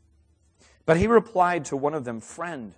But 0.87 0.97
he 0.97 1.07
replied 1.07 1.67
to 1.67 1.77
one 1.77 1.93
of 1.93 2.05
them, 2.05 2.23
Friend, 2.23 2.73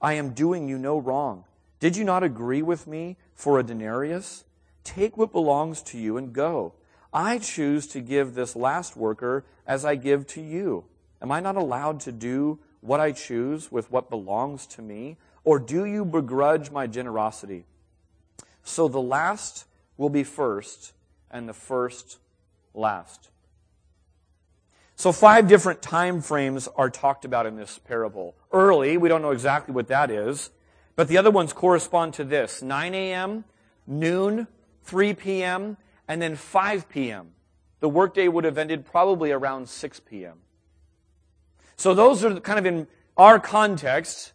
I 0.00 0.14
am 0.14 0.30
doing 0.30 0.68
you 0.68 0.78
no 0.78 0.98
wrong. 0.98 1.44
Did 1.78 1.96
you 1.96 2.04
not 2.04 2.22
agree 2.22 2.62
with 2.62 2.86
me 2.86 3.16
for 3.34 3.58
a 3.58 3.62
denarius? 3.62 4.44
Take 4.84 5.16
what 5.16 5.32
belongs 5.32 5.82
to 5.82 5.98
you 5.98 6.16
and 6.16 6.32
go. 6.32 6.74
I 7.12 7.38
choose 7.38 7.86
to 7.88 8.00
give 8.00 8.34
this 8.34 8.56
last 8.56 8.96
worker 8.96 9.44
as 9.66 9.84
I 9.84 9.94
give 9.94 10.26
to 10.28 10.40
you. 10.40 10.84
Am 11.20 11.32
I 11.32 11.40
not 11.40 11.56
allowed 11.56 12.00
to 12.00 12.12
do 12.12 12.58
what 12.80 13.00
I 13.00 13.12
choose 13.12 13.72
with 13.72 13.90
what 13.90 14.10
belongs 14.10 14.66
to 14.68 14.82
me? 14.82 15.16
Or 15.44 15.58
do 15.58 15.84
you 15.84 16.04
begrudge 16.04 16.70
my 16.70 16.86
generosity? 16.86 17.64
So 18.62 18.88
the 18.88 19.00
last 19.00 19.64
will 19.96 20.10
be 20.10 20.24
first, 20.24 20.92
and 21.30 21.48
the 21.48 21.54
first 21.54 22.18
last. 22.74 23.30
So 24.96 25.12
five 25.12 25.46
different 25.46 25.82
time 25.82 26.20
frames 26.20 26.68
are 26.76 26.90
talked 26.90 27.24
about 27.24 27.46
in 27.46 27.56
this 27.56 27.78
parable. 27.78 28.34
Early, 28.52 28.96
we 28.96 29.08
don't 29.08 29.22
know 29.22 29.30
exactly 29.30 29.74
what 29.74 29.88
that 29.88 30.10
is, 30.10 30.50
but 30.96 31.08
the 31.08 31.18
other 31.18 31.30
ones 31.30 31.52
correspond 31.52 32.14
to 32.14 32.24
this 32.24 32.62
9 32.62 32.94
a.m., 32.94 33.44
noon, 33.86 34.48
3 34.82 35.14
p.m., 35.14 35.76
and 36.08 36.20
then 36.20 36.34
5 36.34 36.88
p.m. 36.88 37.32
The 37.80 37.88
workday 37.88 38.28
would 38.28 38.44
have 38.44 38.56
ended 38.56 38.86
probably 38.86 39.30
around 39.30 39.68
6 39.68 40.00
p.m. 40.00 40.38
So 41.76 41.92
those 41.92 42.24
are 42.24 42.40
kind 42.40 42.58
of 42.58 42.64
in 42.64 42.86
our 43.16 43.38
context 43.38 44.32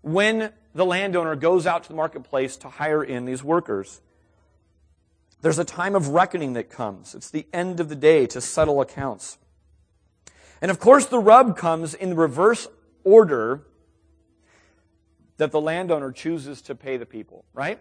when 0.00 0.52
the 0.74 0.86
landowner 0.86 1.36
goes 1.36 1.66
out 1.66 1.82
to 1.82 1.88
the 1.88 1.94
marketplace 1.94 2.56
to 2.58 2.68
hire 2.68 3.02
in 3.04 3.26
these 3.26 3.44
workers. 3.44 4.00
There's 5.42 5.58
a 5.58 5.64
time 5.64 5.94
of 5.94 6.08
reckoning 6.08 6.54
that 6.54 6.70
comes. 6.70 7.14
It's 7.14 7.30
the 7.30 7.46
end 7.52 7.80
of 7.80 7.88
the 7.88 7.96
day 7.96 8.26
to 8.28 8.40
settle 8.40 8.80
accounts. 8.80 9.38
And 10.62 10.70
of 10.70 10.78
course, 10.78 11.06
the 11.06 11.18
rub 11.18 11.56
comes 11.56 11.94
in 11.94 12.10
the 12.10 12.16
reverse 12.16 12.68
order 13.04 13.66
that 15.40 15.52
the 15.52 15.60
landowner 15.60 16.12
chooses 16.12 16.60
to 16.60 16.74
pay 16.74 16.98
the 16.98 17.06
people, 17.06 17.46
right? 17.54 17.80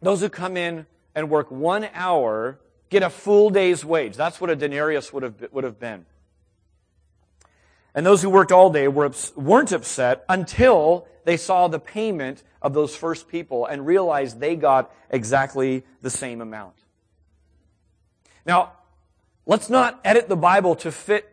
Those 0.00 0.22
who 0.22 0.30
come 0.30 0.56
in 0.56 0.86
and 1.14 1.28
work 1.28 1.50
one 1.50 1.86
hour 1.92 2.58
get 2.88 3.02
a 3.02 3.10
full 3.10 3.50
day's 3.50 3.84
wage. 3.84 4.16
That's 4.16 4.40
what 4.40 4.48
a 4.48 4.56
denarius 4.56 5.12
would 5.12 5.22
have, 5.22 5.34
would 5.52 5.64
have 5.64 5.78
been. 5.78 6.06
And 7.94 8.06
those 8.06 8.22
who 8.22 8.30
worked 8.30 8.50
all 8.50 8.70
day 8.70 8.88
were, 8.88 9.12
weren't 9.36 9.72
upset 9.72 10.24
until 10.26 11.06
they 11.26 11.36
saw 11.36 11.68
the 11.68 11.78
payment 11.78 12.42
of 12.62 12.72
those 12.72 12.96
first 12.96 13.28
people 13.28 13.66
and 13.66 13.86
realized 13.86 14.40
they 14.40 14.56
got 14.56 14.90
exactly 15.10 15.84
the 16.00 16.08
same 16.08 16.40
amount. 16.40 16.76
Now, 18.46 18.72
let's 19.44 19.68
not 19.68 20.00
edit 20.02 20.30
the 20.30 20.36
Bible 20.36 20.76
to 20.76 20.90
fit 20.90 21.30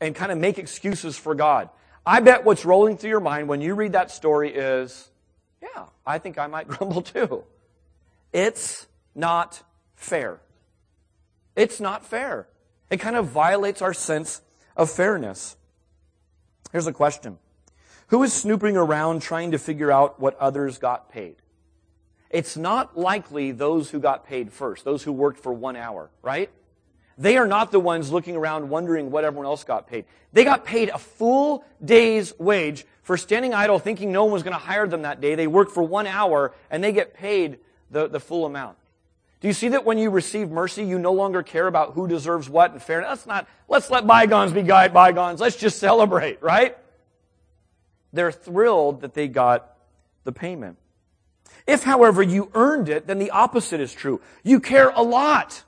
and 0.00 0.14
kind 0.14 0.32
of 0.32 0.38
make 0.38 0.56
excuses 0.56 1.18
for 1.18 1.34
God. 1.34 1.68
I 2.06 2.20
bet 2.20 2.44
what's 2.44 2.64
rolling 2.64 2.96
through 2.96 3.10
your 3.10 3.20
mind 3.20 3.48
when 3.48 3.60
you 3.60 3.74
read 3.74 3.92
that 3.92 4.12
story 4.12 4.54
is, 4.54 5.10
yeah, 5.60 5.86
I 6.06 6.18
think 6.18 6.38
I 6.38 6.46
might 6.46 6.68
grumble 6.68 7.02
too. 7.02 7.42
It's 8.32 8.86
not 9.14 9.62
fair. 9.96 10.40
It's 11.56 11.80
not 11.80 12.06
fair. 12.06 12.46
It 12.90 12.98
kind 12.98 13.16
of 13.16 13.26
violates 13.26 13.82
our 13.82 13.92
sense 13.92 14.40
of 14.76 14.88
fairness. 14.88 15.56
Here's 16.70 16.86
a 16.86 16.92
question. 16.92 17.38
Who 18.08 18.22
is 18.22 18.32
snooping 18.32 18.76
around 18.76 19.22
trying 19.22 19.50
to 19.50 19.58
figure 19.58 19.90
out 19.90 20.20
what 20.20 20.38
others 20.38 20.78
got 20.78 21.10
paid? 21.10 21.36
It's 22.30 22.56
not 22.56 22.96
likely 22.96 23.50
those 23.50 23.90
who 23.90 23.98
got 23.98 24.26
paid 24.26 24.52
first, 24.52 24.84
those 24.84 25.02
who 25.02 25.12
worked 25.12 25.40
for 25.40 25.52
one 25.52 25.74
hour, 25.74 26.10
right? 26.22 26.50
They 27.18 27.38
are 27.38 27.46
not 27.46 27.72
the 27.72 27.80
ones 27.80 28.12
looking 28.12 28.36
around 28.36 28.68
wondering 28.68 29.10
what 29.10 29.24
everyone 29.24 29.46
else 29.46 29.64
got 29.64 29.86
paid. 29.86 30.04
They 30.32 30.44
got 30.44 30.64
paid 30.64 30.90
a 30.90 30.98
full 30.98 31.64
day's 31.82 32.38
wage 32.38 32.84
for 33.02 33.16
standing 33.16 33.54
idle 33.54 33.78
thinking 33.78 34.12
no 34.12 34.24
one 34.24 34.32
was 34.34 34.42
going 34.42 34.52
to 34.52 34.58
hire 34.58 34.86
them 34.86 35.02
that 35.02 35.20
day. 35.20 35.34
They 35.34 35.46
worked 35.46 35.72
for 35.72 35.82
one 35.82 36.06
hour 36.06 36.54
and 36.70 36.84
they 36.84 36.92
get 36.92 37.14
paid 37.14 37.58
the, 37.90 38.08
the 38.08 38.20
full 38.20 38.44
amount. 38.44 38.76
Do 39.40 39.48
you 39.48 39.54
see 39.54 39.68
that 39.68 39.84
when 39.84 39.96
you 39.96 40.10
receive 40.10 40.50
mercy, 40.50 40.84
you 40.84 40.98
no 40.98 41.12
longer 41.12 41.42
care 41.42 41.66
about 41.66 41.94
who 41.94 42.08
deserves 42.08 42.50
what 42.50 42.72
and 42.72 42.82
fairness? 42.82 43.08
Let's 43.08 43.26
not, 43.26 43.48
let's 43.68 43.90
let 43.90 44.06
bygones 44.06 44.52
be 44.52 44.62
bygones. 44.62 45.40
Let's 45.40 45.56
just 45.56 45.78
celebrate, 45.78 46.42
right? 46.42 46.76
They're 48.12 48.32
thrilled 48.32 49.02
that 49.02 49.14
they 49.14 49.28
got 49.28 49.76
the 50.24 50.32
payment. 50.32 50.78
If, 51.66 51.82
however, 51.82 52.22
you 52.22 52.50
earned 52.54 52.88
it, 52.88 53.06
then 53.06 53.18
the 53.18 53.30
opposite 53.30 53.80
is 53.80 53.92
true. 53.92 54.20
You 54.42 54.60
care 54.60 54.90
a 54.90 55.02
lot. 55.02 55.62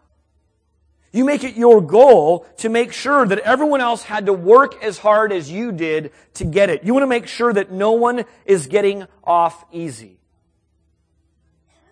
You 1.18 1.24
make 1.24 1.42
it 1.42 1.56
your 1.56 1.80
goal 1.80 2.46
to 2.58 2.68
make 2.68 2.92
sure 2.92 3.26
that 3.26 3.40
everyone 3.40 3.80
else 3.80 4.04
had 4.04 4.26
to 4.26 4.32
work 4.32 4.80
as 4.84 4.98
hard 4.98 5.32
as 5.32 5.50
you 5.50 5.72
did 5.72 6.12
to 6.34 6.44
get 6.44 6.70
it. 6.70 6.84
You 6.84 6.94
want 6.94 7.02
to 7.02 7.08
make 7.08 7.26
sure 7.26 7.52
that 7.52 7.72
no 7.72 7.90
one 7.90 8.24
is 8.46 8.68
getting 8.68 9.04
off 9.24 9.64
easy. 9.72 10.20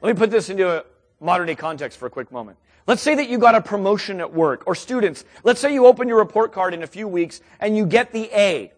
Let 0.01 0.15
me 0.15 0.17
put 0.17 0.31
this 0.31 0.49
into 0.49 0.71
a 0.71 0.85
modern 1.21 1.49
day 1.49 1.57
context 1.57 1.99
for 1.99 2.07
a 2.07 2.11
quick 2.11 2.31
moment. 2.31 2.59
Let's 2.87 3.03
say 3.03 3.17
that 3.17 3.29
you 3.29 3.39
got 3.39 3.57
a 3.57 3.61
promotion 3.61 4.21
at 4.21 4.33
work, 4.33 4.62
or 4.65 4.77
students, 4.77 5.25
let's 5.43 5.61
say 5.61 5.75
you 5.75 5.87
open 5.87 6.07
your 6.07 6.19
report 6.19 6.53
card 6.53 6.73
in 6.73 6.85
a 6.85 6.87
few 6.87 7.09
weeks 7.09 7.41
and 7.59 7.77
you 7.77 7.85
get 7.85 8.12
the 8.12 8.31
A. 8.33 8.73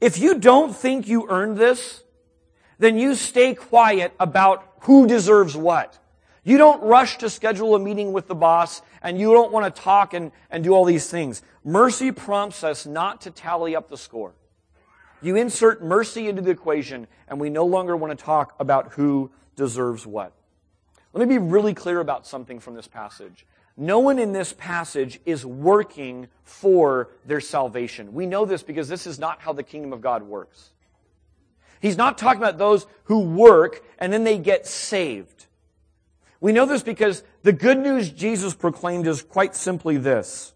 If 0.00 0.16
you 0.16 0.38
don't 0.38 0.76
think 0.76 1.08
you 1.08 1.26
earned 1.28 1.56
this, 1.56 2.04
then 2.78 2.96
you 2.96 3.16
stay 3.16 3.56
quiet 3.56 4.14
about 4.20 4.64
who 4.82 5.08
deserves 5.08 5.56
what. 5.56 5.99
You 6.42 6.56
don't 6.56 6.82
rush 6.82 7.18
to 7.18 7.28
schedule 7.28 7.74
a 7.74 7.78
meeting 7.78 8.12
with 8.12 8.26
the 8.26 8.34
boss 8.34 8.82
and 9.02 9.18
you 9.18 9.32
don't 9.32 9.52
want 9.52 9.74
to 9.74 9.82
talk 9.82 10.14
and, 10.14 10.32
and 10.50 10.64
do 10.64 10.72
all 10.72 10.84
these 10.84 11.10
things. 11.10 11.42
Mercy 11.64 12.12
prompts 12.12 12.64
us 12.64 12.86
not 12.86 13.20
to 13.22 13.30
tally 13.30 13.76
up 13.76 13.88
the 13.88 13.98
score. 13.98 14.32
You 15.22 15.36
insert 15.36 15.84
mercy 15.84 16.28
into 16.28 16.40
the 16.40 16.50
equation 16.50 17.06
and 17.28 17.38
we 17.38 17.50
no 17.50 17.66
longer 17.66 17.96
want 17.96 18.18
to 18.18 18.24
talk 18.24 18.54
about 18.58 18.92
who 18.92 19.30
deserves 19.54 20.06
what. 20.06 20.32
Let 21.12 21.28
me 21.28 21.34
be 21.34 21.38
really 21.38 21.74
clear 21.74 22.00
about 22.00 22.26
something 22.26 22.58
from 22.58 22.74
this 22.74 22.88
passage. 22.88 23.44
No 23.76 23.98
one 23.98 24.18
in 24.18 24.32
this 24.32 24.52
passage 24.52 25.20
is 25.26 25.44
working 25.44 26.28
for 26.42 27.10
their 27.26 27.40
salvation. 27.40 28.14
We 28.14 28.26
know 28.26 28.44
this 28.44 28.62
because 28.62 28.88
this 28.88 29.06
is 29.06 29.18
not 29.18 29.40
how 29.40 29.52
the 29.52 29.62
kingdom 29.62 29.92
of 29.92 30.00
God 30.00 30.22
works. 30.22 30.70
He's 31.80 31.96
not 31.96 32.18
talking 32.18 32.42
about 32.42 32.58
those 32.58 32.86
who 33.04 33.20
work 33.20 33.82
and 33.98 34.12
then 34.12 34.24
they 34.24 34.38
get 34.38 34.66
saved. 34.66 35.39
We 36.40 36.52
know 36.52 36.66
this 36.66 36.82
because 36.82 37.22
the 37.42 37.52
good 37.52 37.78
news 37.78 38.10
Jesus 38.10 38.54
proclaimed 38.54 39.06
is 39.06 39.22
quite 39.22 39.54
simply 39.54 39.96
this. 39.98 40.54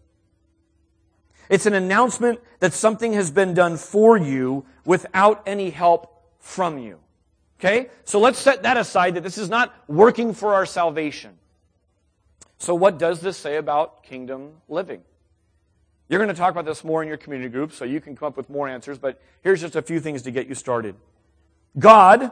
It's 1.49 1.67
an 1.67 1.73
announcement 1.73 2.39
that 2.59 2.73
something 2.73 3.13
has 3.13 3.29
been 3.29 3.53
done 3.53 3.77
for 3.77 4.17
you 4.17 4.65
without 4.83 5.43
any 5.45 5.69
help 5.69 6.23
from 6.39 6.79
you. 6.79 6.99
Okay? 7.59 7.89
So 8.03 8.19
let's 8.19 8.39
set 8.39 8.63
that 8.63 8.77
aside 8.77 9.15
that 9.15 9.23
this 9.23 9.37
is 9.37 9.49
not 9.49 9.73
working 9.87 10.33
for 10.33 10.53
our 10.55 10.65
salvation. 10.65 11.37
So, 12.57 12.73
what 12.73 12.97
does 12.97 13.21
this 13.21 13.37
say 13.37 13.57
about 13.57 14.03
kingdom 14.03 14.53
living? 14.69 15.01
You're 16.07 16.19
going 16.19 16.33
to 16.33 16.39
talk 16.39 16.51
about 16.51 16.65
this 16.65 16.83
more 16.83 17.01
in 17.01 17.07
your 17.07 17.17
community 17.17 17.49
group, 17.49 17.73
so 17.73 17.83
you 17.83 17.99
can 17.99 18.15
come 18.15 18.27
up 18.27 18.37
with 18.37 18.49
more 18.49 18.67
answers, 18.67 18.97
but 18.97 19.19
here's 19.41 19.61
just 19.61 19.75
a 19.75 19.81
few 19.81 19.99
things 19.99 20.21
to 20.23 20.31
get 20.31 20.47
you 20.47 20.55
started. 20.55 20.95
God, 21.77 22.31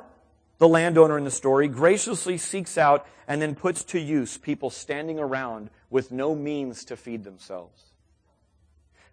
the 0.58 0.68
landowner 0.68 1.18
in 1.18 1.24
the 1.24 1.32
story, 1.32 1.68
graciously 1.68 2.38
seeks 2.38 2.78
out 2.78 3.08
and 3.28 3.42
then 3.42 3.56
puts 3.56 3.84
to 3.86 4.00
use 4.00 4.38
people 4.38 4.70
standing 4.70 5.20
around 5.20 5.70
with 5.90 6.12
no 6.12 6.36
means 6.36 6.86
to 6.86 6.96
feed 6.96 7.24
themselves. 7.24 7.82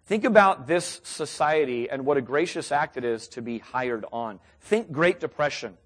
Think 0.05 0.23
about 0.23 0.67
this 0.67 1.01
society 1.03 1.89
and 1.89 2.05
what 2.05 2.17
a 2.17 2.21
gracious 2.21 2.71
act 2.71 2.97
it 2.97 3.05
is 3.05 3.27
to 3.29 3.41
be 3.41 3.59
hired 3.59 4.05
on. 4.11 4.39
Think 4.59 4.91
Great 4.91 5.19
Depression, 5.19 5.77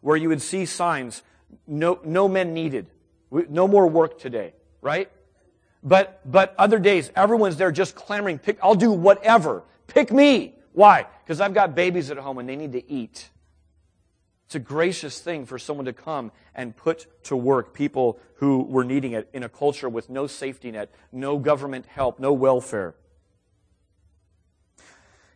where 0.00 0.16
you 0.16 0.28
would 0.28 0.42
see 0.42 0.66
signs, 0.66 1.22
no, 1.66 2.00
no 2.04 2.28
men 2.28 2.54
needed, 2.54 2.86
no 3.30 3.68
more 3.68 3.86
work 3.86 4.18
today 4.18 4.54
right? 4.80 5.10
But, 5.82 6.20
but 6.30 6.54
other 6.58 6.78
days, 6.78 7.10
everyone's 7.16 7.56
there 7.56 7.72
just 7.72 7.94
clamoring, 7.94 8.38
pick, 8.38 8.58
I'll 8.62 8.74
do 8.74 8.92
whatever. 8.92 9.62
Pick 9.86 10.12
me. 10.12 10.54
Why? 10.72 11.06
Because 11.24 11.40
I've 11.40 11.54
got 11.54 11.74
babies 11.74 12.10
at 12.10 12.18
home 12.18 12.38
and 12.38 12.48
they 12.48 12.56
need 12.56 12.72
to 12.72 12.90
eat. 12.90 13.30
It's 14.50 14.56
a 14.56 14.58
gracious 14.58 15.20
thing 15.20 15.46
for 15.46 15.60
someone 15.60 15.86
to 15.86 15.92
come 15.92 16.32
and 16.56 16.76
put 16.76 17.06
to 17.26 17.36
work 17.36 17.72
people 17.72 18.18
who 18.38 18.64
were 18.64 18.82
needing 18.82 19.12
it 19.12 19.28
in 19.32 19.44
a 19.44 19.48
culture 19.48 19.88
with 19.88 20.10
no 20.10 20.26
safety 20.26 20.72
net, 20.72 20.92
no 21.12 21.38
government 21.38 21.86
help, 21.86 22.18
no 22.18 22.32
welfare. 22.32 22.96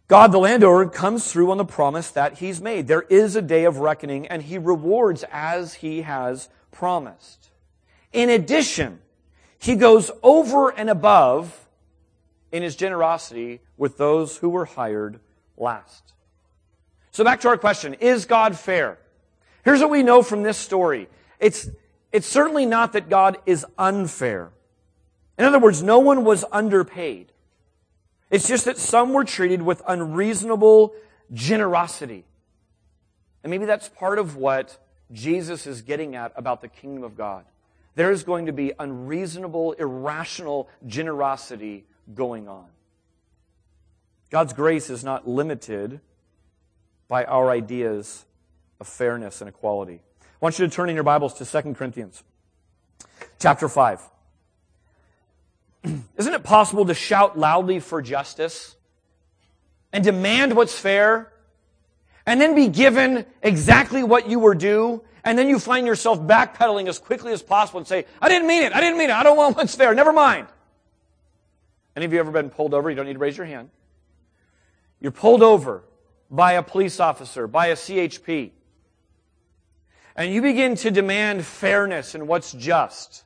God, 0.09 0.33
the 0.33 0.39
landowner, 0.39 0.89
comes 0.89 1.31
through 1.31 1.53
on 1.53 1.59
the 1.59 1.65
promise 1.65 2.11
that 2.11 2.39
he's 2.39 2.61
made. 2.61 2.89
There 2.89 3.03
is 3.03 3.37
a 3.37 3.41
day 3.41 3.63
of 3.67 3.79
reckoning 3.79 4.27
and 4.27 4.43
he 4.43 4.59
rewards 4.59 5.25
as 5.31 5.75
he 5.75 6.03
has 6.03 6.49
promised. 6.73 7.51
In 8.13 8.29
addition, 8.29 8.99
he 9.61 9.77
goes 9.77 10.11
over 10.25 10.71
and 10.71 10.91
above 10.91 11.69
in 12.51 12.65
his 12.65 12.75
generosity 12.75 13.61
with 13.77 13.97
those 13.97 14.39
who 14.39 14.49
were 14.49 14.65
hired 14.65 15.21
last. 15.57 16.15
So 17.13 17.23
back 17.23 17.43
to 17.43 17.49
our 17.49 17.57
question, 17.57 17.95
is 18.01 18.25
God 18.25 18.59
fair? 18.59 18.99
Here's 19.65 19.81
what 19.81 19.91
we 19.91 20.03
know 20.03 20.23
from 20.23 20.43
this 20.43 20.59
story. 20.59 21.09
It's, 21.41 21.69
it's 22.13 22.27
certainly 22.27 22.67
not 22.67 22.93
that 22.93 23.09
God 23.09 23.39
is 23.47 23.65
unfair. 23.79 24.51
In 25.39 25.45
other 25.45 25.59
words, 25.59 25.83
no 25.83 25.99
one 25.99 26.25
was 26.25 26.45
underpaid. 26.53 27.33
It's 28.31 28.47
just 28.47 28.67
that 28.67 28.79
some 28.79 29.13
were 29.13 29.25
treated 29.25 29.63
with 29.63 29.83
unreasonable 29.87 30.95
generosity. 31.33 32.25
And 33.43 33.51
maybe 33.51 33.65
that's 33.65 33.89
part 33.89 34.19
of 34.19 34.37
what 34.37 34.79
Jesus 35.13 35.67
is 35.67 35.83
getting 35.83 36.15
at 36.15 36.33
about 36.37 36.61
the 36.61 36.69
kingdom 36.69 37.03
of 37.03 37.17
God 37.17 37.45
there 37.95 38.11
is 38.11 38.25
going 38.25 38.47
to 38.47 38.53
be 38.53 38.73
unreasonable, 38.79 39.73
irrational 39.73 40.69
generosity 40.87 41.85
going 42.15 42.49
on. 42.49 42.67
God's 44.31 44.53
grace 44.53 44.91
is 44.91 45.05
not 45.05 45.29
limited 45.29 46.01
by 47.09 47.25
our 47.25 47.51
ideas 47.51 48.25
of 48.81 48.87
fairness 48.87 49.41
and 49.41 49.49
equality. 49.49 50.01
I 50.23 50.27
want 50.41 50.59
you 50.59 50.67
to 50.67 50.73
turn 50.73 50.89
in 50.89 50.95
your 50.95 51.05
Bibles 51.05 51.35
to 51.35 51.47
2 51.63 51.75
Corinthians 51.75 52.23
chapter 53.39 53.69
5. 53.69 54.01
Isn't 56.17 56.35
it 56.35 56.45
possible 56.45 56.87
to 56.87 56.95
shout 56.95 57.39
loudly 57.39 57.81
for 57.81 58.03
justice 58.03 58.77
and 59.93 60.03
demand 60.03 60.57
what's 60.57 60.79
fair 60.79 61.33
and 62.27 62.41
then 62.41 62.55
be 62.55 62.69
given 62.69 63.27
exactly 63.43 64.03
what 64.03 64.29
you 64.29 64.39
were 64.39 64.55
due 64.55 65.03
and 65.25 65.39
then 65.39 65.49
you 65.49 65.59
find 65.59 65.87
yourself 65.87 66.21
backpedaling 66.21 66.89
as 66.89 66.99
quickly 66.99 67.33
as 67.33 67.43
possible 67.43 67.79
and 67.79 67.87
say, 67.87 68.05
I 68.21 68.29
didn't 68.29 68.47
mean 68.47 68.63
it, 68.63 68.75
I 68.75 68.81
didn't 68.81 68.99
mean 68.99 69.11
it, 69.11 69.15
I 69.15 69.23
don't 69.23 69.37
want 69.37 69.57
what's 69.57 69.75
fair, 69.75 69.95
never 69.95 70.13
mind. 70.13 70.49
Any 71.97 72.07
of 72.07 72.13
you 72.13 72.19
ever 72.19 72.31
been 72.31 72.51
pulled 72.51 72.75
over? 72.75 72.91
You 72.91 72.97
don't 72.97 73.07
need 73.07 73.15
to 73.15 73.19
raise 73.19 73.37
your 73.37 73.47
hand. 73.47 73.71
You're 75.01 75.13
pulled 75.13 75.43
over 75.43 75.85
by 76.31 76.53
a 76.55 76.63
police 76.63 76.99
officer, 76.99 77.47
by 77.47 77.69
a 77.69 77.75
CHP. 77.75 78.51
And 80.17 80.33
you 80.33 80.43
begin 80.43 80.77
to 80.77 80.91
demand 80.91 81.45
fairness 81.45 82.15
and 82.15 82.29
what's 82.29 82.53
just. 82.53 83.25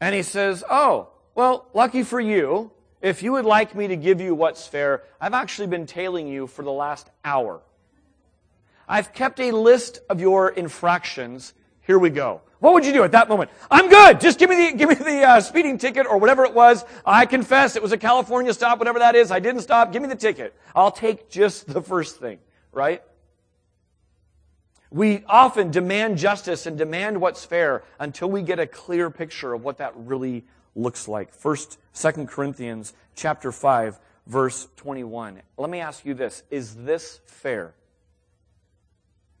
And 0.00 0.14
he 0.14 0.22
says, 0.22 0.62
Oh, 0.70 1.10
well, 1.34 1.68
lucky 1.74 2.02
for 2.02 2.20
you, 2.20 2.70
if 3.02 3.22
you 3.22 3.32
would 3.32 3.44
like 3.44 3.74
me 3.74 3.88
to 3.88 3.96
give 3.96 4.20
you 4.20 4.34
what's 4.34 4.66
fair, 4.66 5.02
I've 5.20 5.34
actually 5.34 5.68
been 5.68 5.86
tailing 5.86 6.28
you 6.28 6.46
for 6.46 6.62
the 6.62 6.72
last 6.72 7.10
hour. 7.24 7.60
I've 8.88 9.12
kept 9.12 9.40
a 9.40 9.50
list 9.50 10.00
of 10.08 10.20
your 10.20 10.48
infractions. 10.50 11.52
Here 11.82 11.98
we 11.98 12.10
go. 12.10 12.42
What 12.58 12.72
would 12.72 12.86
you 12.86 12.92
do 12.92 13.04
at 13.04 13.12
that 13.12 13.28
moment? 13.28 13.50
I'm 13.70 13.88
good. 13.90 14.20
Just 14.20 14.38
give 14.38 14.48
me 14.48 14.70
the, 14.70 14.76
give 14.76 14.88
me 14.88 14.94
the 14.94 15.22
uh, 15.24 15.40
speeding 15.40 15.76
ticket 15.76 16.06
or 16.06 16.18
whatever 16.18 16.44
it 16.44 16.54
was. 16.54 16.84
I 17.04 17.26
confess 17.26 17.76
it 17.76 17.82
was 17.82 17.92
a 17.92 17.98
California 17.98 18.54
stop, 18.54 18.78
whatever 18.78 19.00
that 19.00 19.14
is. 19.14 19.30
I 19.30 19.40
didn't 19.40 19.60
stop. 19.60 19.92
Give 19.92 20.00
me 20.00 20.08
the 20.08 20.16
ticket. 20.16 20.54
I'll 20.74 20.90
take 20.90 21.28
just 21.28 21.66
the 21.66 21.82
first 21.82 22.18
thing, 22.18 22.38
right? 22.72 23.02
We 24.90 25.24
often 25.26 25.70
demand 25.70 26.18
justice 26.18 26.66
and 26.66 26.78
demand 26.78 27.20
what's 27.20 27.44
fair 27.44 27.82
until 27.98 28.30
we 28.30 28.42
get 28.42 28.58
a 28.58 28.66
clear 28.66 29.10
picture 29.10 29.52
of 29.52 29.64
what 29.64 29.78
that 29.78 29.92
really 29.96 30.44
looks 30.74 31.08
like. 31.08 31.34
First, 31.34 31.78
Second 31.92 32.28
Corinthians 32.28 32.92
chapter 33.14 33.50
5, 33.50 33.98
verse 34.26 34.68
21. 34.76 35.42
Let 35.56 35.70
me 35.70 35.80
ask 35.80 36.04
you 36.04 36.14
this. 36.14 36.42
Is 36.50 36.74
this 36.74 37.20
fair? 37.26 37.74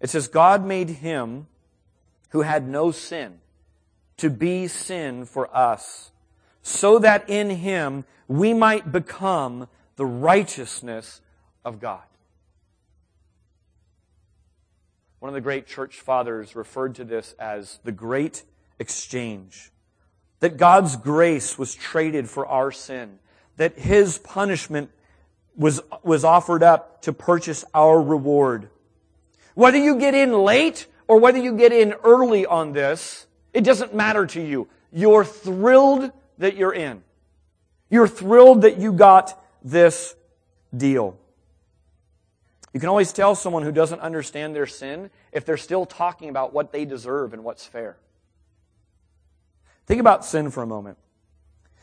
It 0.00 0.10
says, 0.10 0.28
God 0.28 0.64
made 0.66 0.88
him 0.88 1.46
who 2.30 2.42
had 2.42 2.66
no 2.66 2.90
sin 2.90 3.38
to 4.16 4.30
be 4.30 4.66
sin 4.66 5.24
for 5.26 5.54
us, 5.54 6.10
so 6.62 6.98
that 6.98 7.28
in 7.28 7.50
him 7.50 8.04
we 8.28 8.52
might 8.52 8.90
become 8.90 9.68
the 9.96 10.06
righteousness 10.06 11.20
of 11.64 11.80
God. 11.80 12.02
One 15.18 15.28
of 15.28 15.34
the 15.34 15.40
great 15.40 15.66
church 15.66 16.00
fathers 16.00 16.54
referred 16.54 16.96
to 16.96 17.04
this 17.04 17.34
as 17.38 17.78
the 17.84 17.92
great 17.92 18.44
exchange. 18.78 19.70
That 20.40 20.58
God's 20.58 20.96
grace 20.96 21.58
was 21.58 21.74
traded 21.74 22.28
for 22.28 22.46
our 22.46 22.70
sin. 22.70 23.18
That 23.56 23.78
his 23.78 24.18
punishment 24.18 24.90
was, 25.56 25.80
was 26.02 26.24
offered 26.24 26.62
up 26.62 27.02
to 27.02 27.12
purchase 27.12 27.64
our 27.72 28.00
reward. 28.00 28.68
Whether 29.54 29.78
you 29.78 29.98
get 29.98 30.14
in 30.14 30.32
late 30.32 30.86
or 31.08 31.18
whether 31.18 31.38
you 31.38 31.56
get 31.56 31.72
in 31.72 31.94
early 32.04 32.44
on 32.44 32.72
this, 32.72 33.26
it 33.54 33.64
doesn't 33.64 33.94
matter 33.94 34.26
to 34.26 34.40
you. 34.40 34.68
You're 34.92 35.24
thrilled 35.24 36.12
that 36.38 36.56
you're 36.56 36.74
in. 36.74 37.02
You're 37.88 38.08
thrilled 38.08 38.62
that 38.62 38.78
you 38.78 38.92
got 38.92 39.42
this 39.62 40.14
deal. 40.76 41.18
You 42.76 42.80
can 42.80 42.90
always 42.90 43.10
tell 43.10 43.34
someone 43.34 43.62
who 43.62 43.72
doesn't 43.72 44.00
understand 44.00 44.54
their 44.54 44.66
sin 44.66 45.08
if 45.32 45.46
they're 45.46 45.56
still 45.56 45.86
talking 45.86 46.28
about 46.28 46.52
what 46.52 46.72
they 46.72 46.84
deserve 46.84 47.32
and 47.32 47.42
what's 47.42 47.64
fair. 47.64 47.96
Think 49.86 49.98
about 49.98 50.26
sin 50.26 50.50
for 50.50 50.62
a 50.62 50.66
moment. 50.66 50.98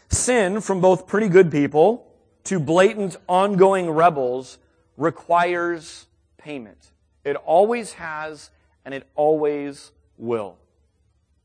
Sin 0.10 0.62
from 0.62 0.82
both 0.82 1.08
pretty 1.08 1.29
good 1.29 1.49
people 1.49 2.13
to 2.43 2.60
blatant 2.60 3.17
ongoing 3.27 3.89
rebels 3.89 4.60
requires 4.95 6.06
payment. 6.38 6.91
It 7.23 7.38
always 7.38 7.93
has, 7.93 8.51
and 8.86 8.93
it 8.93 9.08
always 9.15 9.91
will. 10.19 10.60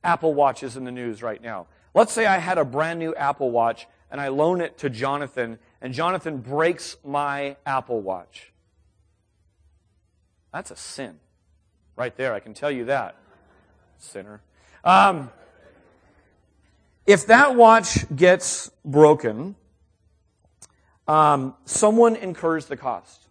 Apple 0.05 0.35
Watch 0.35 0.63
is 0.63 0.77
in 0.77 0.85
the 0.85 0.93
news 0.93 1.23
right 1.23 1.41
now. 1.41 1.69
Let's 1.95 2.13
say 2.13 2.27
I 2.27 2.37
had 2.37 2.59
a 2.59 2.67
brand 2.67 2.99
new 2.99 3.15
Apple 3.15 3.51
Watch 3.51 3.87
and 4.11 4.21
I 4.21 4.29
loan 4.29 4.61
it 4.61 4.77
to 4.77 4.91
Jonathan, 4.91 5.59
and 5.81 5.95
Jonathan 5.95 6.37
breaks 6.37 6.99
my 7.03 7.57
Apple 7.65 8.03
Watch. 8.03 8.53
That's 10.53 10.71
a 10.71 10.77
sin. 10.77 11.21
Right 11.97 12.17
there, 12.17 12.33
I 12.35 12.41
can 12.41 12.55
tell 12.55 12.71
you 12.71 12.87
that. 12.87 13.17
Sinner. 13.99 14.41
Um, 14.85 15.31
if 17.07 17.27
that 17.27 17.57
watch 17.57 18.05
gets 18.15 18.71
broken, 18.85 19.57
um, 21.09 21.55
someone 21.65 22.17
incurs 22.17 22.67
the 22.67 22.77
cost. 22.77 23.29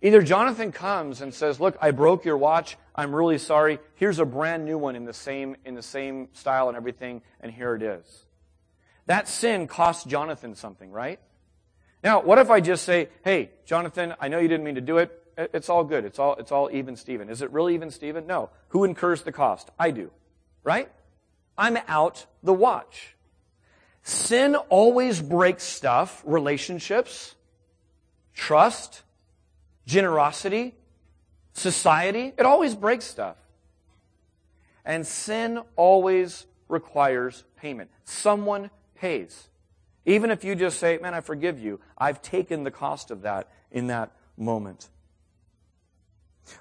Either 0.00 0.22
Jonathan 0.22 0.70
comes 0.70 1.20
and 1.20 1.34
says, 1.34 1.58
"Look, 1.60 1.76
I 1.80 1.90
broke 1.90 2.24
your 2.24 2.36
watch. 2.36 2.78
I'm 2.94 3.14
really 3.14 3.38
sorry. 3.38 3.80
Here's 3.96 4.20
a 4.20 4.24
brand 4.24 4.64
new 4.64 4.78
one 4.78 4.94
in 4.94 5.04
the 5.04 5.12
same 5.12 5.56
in 5.64 5.74
the 5.74 5.82
same 5.82 6.28
style 6.32 6.68
and 6.68 6.76
everything, 6.76 7.22
and 7.40 7.52
here 7.52 7.74
it 7.74 7.82
is." 7.82 8.24
That 9.06 9.26
sin 9.26 9.66
cost 9.66 10.06
Jonathan 10.06 10.54
something, 10.54 10.92
right? 10.92 11.18
Now, 12.04 12.20
what 12.20 12.38
if 12.38 12.50
I 12.50 12.60
just 12.60 12.84
say, 12.84 13.08
"Hey, 13.24 13.50
Jonathan, 13.64 14.14
I 14.20 14.28
know 14.28 14.38
you 14.38 14.46
didn't 14.46 14.64
mean 14.64 14.76
to 14.76 14.80
do 14.80 14.98
it. 14.98 15.27
It's 15.38 15.68
all 15.68 15.84
good. 15.84 16.04
It's 16.04 16.18
all 16.18 16.34
it's 16.34 16.50
all 16.50 16.68
even 16.72 16.96
Steven." 16.96 17.30
Is 17.30 17.42
it 17.42 17.50
really 17.52 17.74
even 17.74 17.90
Steven? 17.90 18.26
No. 18.26 18.50
Who 18.70 18.84
incurs 18.84 19.22
the 19.22 19.32
cost? 19.32 19.70
I 19.78 19.92
do. 19.92 20.10
Right? 20.64 20.90
I'm 21.56 21.78
out 21.86 22.26
the 22.42 22.52
watch. 22.52 23.16
Sin 24.02 24.56
always 24.56 25.22
breaks 25.22 25.64
stuff, 25.64 26.22
relationships, 26.26 27.34
trust, 28.34 29.02
generosity, 29.86 30.74
society. 31.52 32.32
It 32.38 32.46
always 32.46 32.74
breaks 32.74 33.04
stuff. 33.04 33.36
And 34.84 35.06
sin 35.06 35.60
always 35.76 36.46
requires 36.68 37.44
payment. 37.56 37.90
Someone 38.04 38.70
pays. 38.94 39.48
Even 40.06 40.30
if 40.30 40.42
you 40.42 40.54
just 40.54 40.78
say, 40.78 40.98
man, 40.98 41.12
I 41.12 41.20
forgive 41.20 41.58
you, 41.58 41.80
I've 41.98 42.22
taken 42.22 42.64
the 42.64 42.70
cost 42.70 43.10
of 43.10 43.22
that 43.22 43.50
in 43.70 43.88
that 43.88 44.12
moment. 44.36 44.88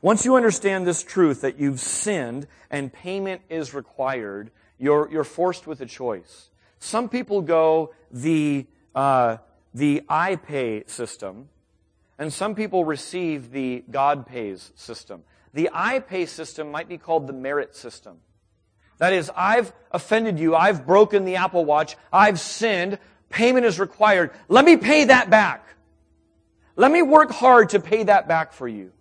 Once 0.02 0.26
you 0.26 0.36
understand 0.36 0.86
this 0.86 1.04
truth 1.04 1.42
that 1.42 1.60
you've 1.60 1.80
sinned 1.80 2.48
and 2.70 2.92
payment 2.92 3.42
is 3.50 3.74
required, 3.74 4.52
you're, 4.78 5.10
you're 5.12 5.24
forced 5.24 5.68
with 5.68 5.82
a 5.82 5.86
choice. 5.86 6.50
Some 6.80 7.10
people 7.10 7.42
go 7.42 7.94
the, 8.12 8.66
uh, 8.94 9.38
the 9.74 10.04
I 10.08 10.36
pay 10.36 10.84
system, 10.88 11.50
and 12.20 12.32
some 12.32 12.56
people 12.56 12.86
receive 12.86 13.52
the 13.52 13.84
God 13.90 14.26
pays 14.26 14.72
system. 14.76 15.24
The 15.54 15.70
I 15.74 16.00
pay 16.00 16.26
system 16.26 16.72
might 16.72 16.88
be 16.88 16.98
called 16.98 17.28
the 17.28 17.34
merit 17.34 17.76
system. 17.76 18.18
That 19.00 19.14
is, 19.14 19.32
I've 19.36 19.74
offended 19.92 20.40
you, 20.40 20.56
I've 20.56 20.86
broken 20.86 21.26
the 21.26 21.36
Apple 21.36 21.66
Watch, 21.66 21.96
I've 22.12 22.40
sinned, 22.40 22.98
payment 23.30 23.66
is 23.66 23.80
required. 23.80 24.32
Let 24.50 24.66
me 24.66 24.78
pay 24.78 25.06
that 25.06 25.30
back. 25.30 25.68
Let 26.76 26.92
me 26.92 27.02
work 27.02 27.32
hard 27.32 27.70
to 27.70 27.80
pay 27.80 28.04
that 28.04 28.28
back 28.28 28.54
for 28.54 28.68
you. 28.68 28.92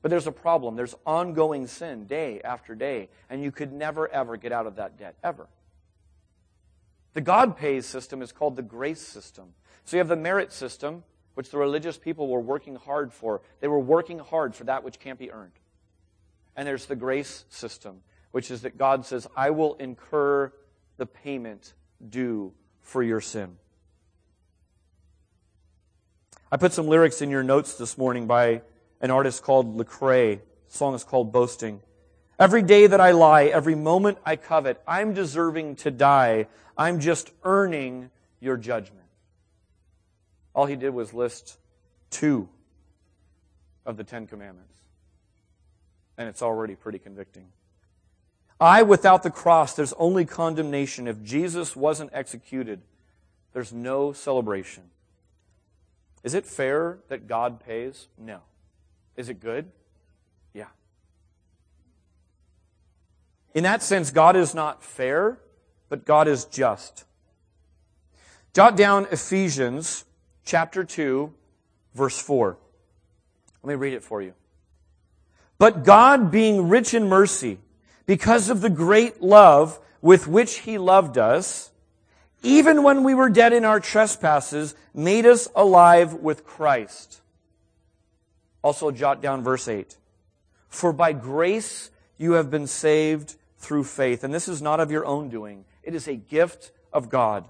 But 0.00 0.10
there's 0.10 0.26
a 0.26 0.32
problem. 0.32 0.76
There's 0.76 0.94
ongoing 1.04 1.66
sin 1.66 2.06
day 2.06 2.40
after 2.42 2.74
day, 2.74 3.08
and 3.28 3.42
you 3.42 3.50
could 3.50 3.72
never, 3.72 4.08
ever 4.08 4.36
get 4.36 4.52
out 4.52 4.66
of 4.66 4.76
that 4.76 4.96
debt, 4.96 5.16
ever. 5.24 5.48
The 7.14 7.20
God 7.20 7.56
pays 7.56 7.84
system 7.84 8.22
is 8.22 8.30
called 8.30 8.56
the 8.56 8.62
grace 8.62 9.00
system. 9.00 9.54
So 9.84 9.96
you 9.96 9.98
have 9.98 10.08
the 10.08 10.16
merit 10.16 10.52
system, 10.52 11.02
which 11.34 11.50
the 11.50 11.58
religious 11.58 11.98
people 11.98 12.28
were 12.28 12.40
working 12.40 12.76
hard 12.76 13.12
for. 13.12 13.40
They 13.60 13.68
were 13.68 13.80
working 13.80 14.18
hard 14.18 14.54
for 14.54 14.64
that 14.64 14.84
which 14.84 15.00
can't 15.00 15.18
be 15.18 15.30
earned. 15.30 15.52
And 16.56 16.66
there's 16.66 16.86
the 16.86 16.96
grace 16.96 17.44
system, 17.48 18.02
which 18.30 18.50
is 18.50 18.62
that 18.62 18.78
God 18.78 19.06
says, 19.06 19.26
I 19.36 19.50
will 19.50 19.74
incur 19.74 20.52
the 20.96 21.06
payment 21.06 21.74
due 22.08 22.52
for 22.82 23.02
your 23.02 23.20
sin. 23.20 23.56
I 26.50 26.56
put 26.56 26.72
some 26.72 26.86
lyrics 26.86 27.20
in 27.20 27.30
your 27.30 27.42
notes 27.42 27.74
this 27.74 27.98
morning 27.98 28.26
by 28.26 28.62
an 29.00 29.10
artist 29.10 29.42
called 29.42 29.76
Lecrae. 29.76 30.40
The 30.68 30.76
song 30.76 30.94
is 30.94 31.04
called 31.04 31.32
Boasting. 31.32 31.80
Every 32.38 32.62
day 32.62 32.86
that 32.86 33.00
I 33.00 33.10
lie, 33.10 33.44
every 33.44 33.74
moment 33.74 34.18
I 34.24 34.36
covet, 34.36 34.80
I'm 34.86 35.12
deserving 35.12 35.76
to 35.76 35.90
die. 35.90 36.46
I'm 36.76 37.00
just 37.00 37.30
earning 37.42 38.10
your 38.40 38.56
judgment. 38.56 39.06
All 40.54 40.66
he 40.66 40.76
did 40.76 40.90
was 40.90 41.12
list 41.12 41.58
two 42.10 42.48
of 43.84 43.96
the 43.96 44.04
Ten 44.04 44.26
Commandments. 44.26 44.74
And 46.16 46.28
it's 46.28 46.42
already 46.42 46.74
pretty 46.74 46.98
convicting. 46.98 47.46
I, 48.60 48.82
without 48.82 49.22
the 49.22 49.30
cross, 49.30 49.74
there's 49.74 49.92
only 49.94 50.24
condemnation. 50.24 51.06
If 51.06 51.22
Jesus 51.22 51.76
wasn't 51.76 52.10
executed, 52.12 52.80
there's 53.52 53.72
no 53.72 54.12
celebration. 54.12 54.84
Is 56.24 56.34
it 56.34 56.44
fair 56.44 56.98
that 57.08 57.28
God 57.28 57.64
pays? 57.64 58.08
No. 58.18 58.40
Is 59.18 59.28
it 59.28 59.40
good? 59.40 59.66
Yeah. 60.54 60.68
In 63.52 63.64
that 63.64 63.82
sense, 63.82 64.12
God 64.12 64.36
is 64.36 64.54
not 64.54 64.84
fair, 64.84 65.40
but 65.88 66.06
God 66.06 66.28
is 66.28 66.44
just. 66.44 67.04
Jot 68.54 68.76
down 68.76 69.08
Ephesians 69.10 70.04
chapter 70.44 70.84
2, 70.84 71.34
verse 71.94 72.16
4. 72.16 72.56
Let 73.64 73.68
me 73.68 73.74
read 73.74 73.92
it 73.92 74.04
for 74.04 74.22
you. 74.22 74.34
But 75.58 75.82
God, 75.82 76.30
being 76.30 76.68
rich 76.68 76.94
in 76.94 77.08
mercy, 77.08 77.58
because 78.06 78.48
of 78.48 78.60
the 78.60 78.70
great 78.70 79.20
love 79.20 79.80
with 80.00 80.28
which 80.28 80.60
He 80.60 80.78
loved 80.78 81.18
us, 81.18 81.72
even 82.44 82.84
when 82.84 83.02
we 83.02 83.14
were 83.14 83.28
dead 83.28 83.52
in 83.52 83.64
our 83.64 83.80
trespasses, 83.80 84.76
made 84.94 85.26
us 85.26 85.48
alive 85.56 86.14
with 86.14 86.46
Christ. 86.46 87.20
Also, 88.62 88.90
jot 88.90 89.22
down 89.22 89.42
verse 89.42 89.68
8. 89.68 89.96
For 90.68 90.92
by 90.92 91.12
grace 91.12 91.90
you 92.18 92.32
have 92.32 92.50
been 92.50 92.66
saved 92.66 93.36
through 93.58 93.84
faith. 93.84 94.24
And 94.24 94.32
this 94.32 94.48
is 94.48 94.62
not 94.62 94.80
of 94.80 94.90
your 94.90 95.04
own 95.04 95.28
doing, 95.28 95.64
it 95.82 95.94
is 95.94 96.08
a 96.08 96.14
gift 96.14 96.72
of 96.92 97.08
God, 97.08 97.46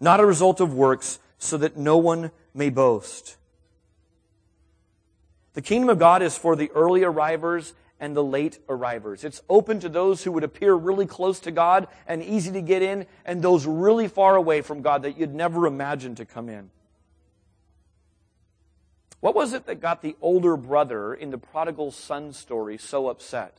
not 0.00 0.20
a 0.20 0.26
result 0.26 0.60
of 0.60 0.74
works, 0.74 1.18
so 1.38 1.56
that 1.58 1.76
no 1.76 1.96
one 1.96 2.30
may 2.54 2.70
boast. 2.70 3.36
The 5.54 5.62
kingdom 5.62 5.88
of 5.88 5.98
God 5.98 6.22
is 6.22 6.36
for 6.36 6.56
the 6.56 6.70
early 6.72 7.04
arrivers 7.04 7.74
and 8.00 8.16
the 8.16 8.24
late 8.24 8.58
arrivers. 8.68 9.24
It's 9.24 9.40
open 9.48 9.78
to 9.80 9.88
those 9.88 10.24
who 10.24 10.32
would 10.32 10.42
appear 10.42 10.74
really 10.74 11.06
close 11.06 11.38
to 11.40 11.50
God 11.50 11.86
and 12.08 12.22
easy 12.22 12.50
to 12.52 12.60
get 12.60 12.82
in, 12.82 13.06
and 13.24 13.40
those 13.40 13.66
really 13.66 14.08
far 14.08 14.34
away 14.36 14.62
from 14.62 14.82
God 14.82 15.02
that 15.02 15.16
you'd 15.16 15.34
never 15.34 15.66
imagine 15.66 16.16
to 16.16 16.24
come 16.24 16.48
in. 16.48 16.70
What 19.24 19.34
was 19.34 19.54
it 19.54 19.64
that 19.64 19.80
got 19.80 20.02
the 20.02 20.16
older 20.20 20.54
brother 20.54 21.14
in 21.14 21.30
the 21.30 21.38
prodigal 21.38 21.92
son 21.92 22.34
story 22.34 22.76
so 22.76 23.08
upset? 23.08 23.56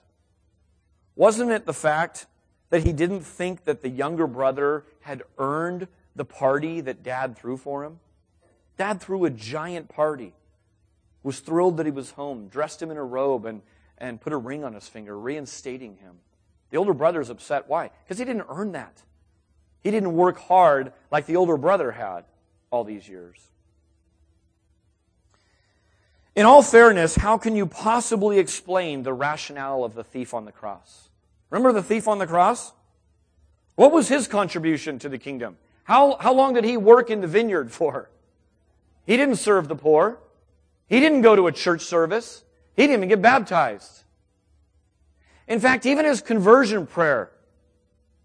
Wasn't 1.15 1.49
it 1.49 1.65
the 1.65 1.73
fact 1.73 2.27
that 2.69 2.83
he 2.83 2.93
didn't 2.93 3.21
think 3.21 3.63
that 3.63 3.81
the 3.81 3.89
younger 3.89 4.27
brother 4.27 4.83
had 5.01 5.23
earned 5.39 5.87
the 6.15 6.23
party 6.23 6.81
that 6.81 7.01
dad 7.01 7.35
threw 7.35 7.57
for 7.57 7.83
him? 7.83 7.99
Dad 8.77 9.01
threw 9.01 9.25
a 9.25 9.31
giant 9.31 9.89
party, 9.89 10.35
was 11.23 11.39
thrilled 11.39 11.77
that 11.77 11.87
he 11.87 11.91
was 11.91 12.11
home, 12.11 12.47
dressed 12.47 12.79
him 12.79 12.91
in 12.91 12.97
a 12.97 13.03
robe, 13.03 13.47
and, 13.47 13.63
and 13.97 14.21
put 14.21 14.33
a 14.33 14.37
ring 14.37 14.63
on 14.63 14.73
his 14.73 14.87
finger, 14.87 15.17
reinstating 15.17 15.95
him. 15.95 16.17
The 16.69 16.77
older 16.77 16.93
brother's 16.93 17.31
upset. 17.31 17.67
Why? 17.67 17.89
Because 18.03 18.19
he 18.19 18.25
didn't 18.25 18.45
earn 18.49 18.73
that. 18.73 19.01
He 19.81 19.89
didn't 19.89 20.13
work 20.13 20.37
hard 20.37 20.93
like 21.09 21.25
the 21.25 21.37
older 21.37 21.57
brother 21.57 21.89
had 21.93 22.25
all 22.69 22.83
these 22.83 23.09
years. 23.09 23.49
In 26.35 26.45
all 26.45 26.61
fairness, 26.61 27.15
how 27.15 27.37
can 27.37 27.55
you 27.55 27.65
possibly 27.65 28.39
explain 28.39 29.03
the 29.03 29.13
rationale 29.13 29.85
of 29.85 29.93
the 29.93 30.03
thief 30.03 30.33
on 30.33 30.43
the 30.43 30.51
cross? 30.51 31.09
Remember 31.49 31.71
the 31.71 31.83
thief 31.83 32.09
on 32.09 32.19
the 32.19 32.27
cross? 32.27 32.73
What 33.75 33.93
was 33.93 34.09
his 34.09 34.27
contribution 34.27 34.99
to 34.99 35.09
the 35.09 35.17
kingdom? 35.17 35.57
How, 35.85 36.17
how 36.19 36.33
long 36.33 36.53
did 36.53 36.65
he 36.65 36.75
work 36.75 37.09
in 37.09 37.21
the 37.21 37.27
vineyard 37.27 37.71
for? 37.71 38.09
He 39.05 39.15
didn't 39.15 39.37
serve 39.37 39.69
the 39.69 39.75
poor. 39.75 40.19
He 40.87 40.99
didn't 40.99 41.21
go 41.21 41.35
to 41.35 41.47
a 41.47 41.51
church 41.51 41.81
service. 41.81 42.43
He 42.75 42.83
didn't 42.83 42.97
even 42.97 43.09
get 43.09 43.21
baptized. 43.21 44.03
In 45.47 45.59
fact, 45.59 45.85
even 45.85 46.05
his 46.05 46.21
conversion 46.21 46.85
prayer, 46.85 47.31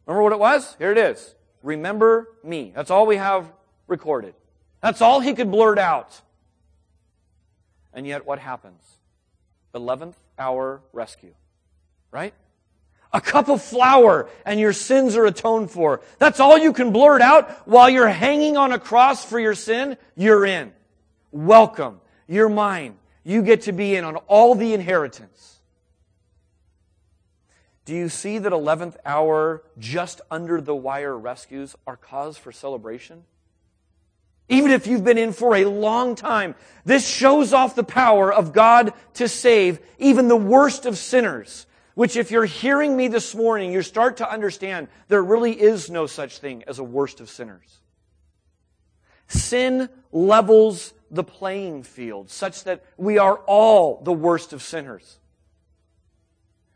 remember 0.07 0.23
what 0.23 0.33
it 0.33 0.39
was? 0.39 0.75
Here 0.79 0.91
it 0.91 0.99
is. 0.99 1.35
Remember 1.63 2.29
me. 2.43 2.73
That's 2.75 2.91
all 2.91 3.07
we 3.07 3.17
have 3.17 3.53
recorded. 3.87 4.35
That's 4.81 5.03
all 5.03 5.21
he 5.21 5.35
could 5.35 5.51
blurt 5.51 5.79
out. 5.79 6.23
And 7.93 8.07
yet, 8.07 8.27
what 8.27 8.39
happens? 8.39 8.83
11th 9.75 10.15
hour 10.39 10.83
rescue. 10.93 11.35
Right? 12.11 12.35
A 13.13 13.21
cup 13.21 13.49
of 13.49 13.63
flour 13.63 14.29
and 14.47 14.61
your 14.61 14.73
sins 14.73 15.17
are 15.17 15.27
atoned 15.27 15.71
for. 15.71 16.01
That's 16.19 16.39
all 16.39 16.57
you 16.57 16.73
can 16.73 16.93
blurt 16.93 17.23
out 17.23 17.67
while 17.67 17.91
you're 17.91 18.09
hanging 18.09 18.57
on 18.57 18.73
a 18.73 18.79
cross 18.79 19.25
for 19.25 19.41
your 19.41 19.55
sin. 19.55 19.97
You're 20.17 20.47
in. 20.47 20.73
Welcome. 21.33 22.01
You're 22.29 22.49
mine. 22.49 22.97
You 23.25 23.43
get 23.43 23.63
to 23.63 23.73
be 23.73 23.97
in 23.97 24.05
on 24.05 24.17
all 24.29 24.55
the 24.55 24.73
inheritance. 24.75 25.59
Do 27.85 27.95
you 27.95 28.09
see 28.09 28.39
that 28.39 28.53
11th 28.53 28.97
hour, 29.05 29.65
just 29.79 30.21
under 30.31 30.61
the 30.61 30.77
wire 30.77 31.19
rescues 31.19 31.75
are 31.89 31.97
cause 31.97 32.39
for 32.39 32.53
celebration? 32.53 33.25
Even 34.51 34.71
if 34.71 34.87
you've 34.87 35.05
been 35.05 35.17
in 35.17 35.33
for 35.33 35.57
a 35.57 35.65
long 35.65 36.15
time, 36.15 36.55
this 36.85 37.09
shows 37.09 37.55
off 37.55 37.75
the 37.75 37.83
power 37.83 38.31
of 38.31 38.53
God 38.53 38.93
to 39.15 39.29
save 39.29 39.81
even 39.99 40.29
the 40.29 40.37
worst 40.37 40.85
of 40.85 40.99
sinners 40.99 41.67
which 42.01 42.17
if 42.17 42.31
you're 42.31 42.47
hearing 42.47 42.97
me 42.97 43.09
this 43.09 43.35
morning, 43.35 43.73
you 43.73 43.83
start 43.83 44.17
to 44.17 44.31
understand 44.31 44.89
there 45.09 45.23
really 45.23 45.53
is 45.53 45.91
no 45.91 46.07
such 46.07 46.39
thing 46.39 46.65
as 46.67 46.79
a 46.79 46.83
worst 46.83 47.21
of 47.21 47.29
sinners. 47.29 47.81
Sin 49.29 49.89
levels 50.11 50.95
the 51.11 51.23
playing 51.23 51.83
field 51.83 52.31
such 52.31 52.65
that 52.65 52.83
we 52.97 53.19
are 53.19 53.37
all 53.47 54.01
the 54.03 54.15
worst 54.15 54.55
of 54.55 54.63
sinners. 54.63 55.19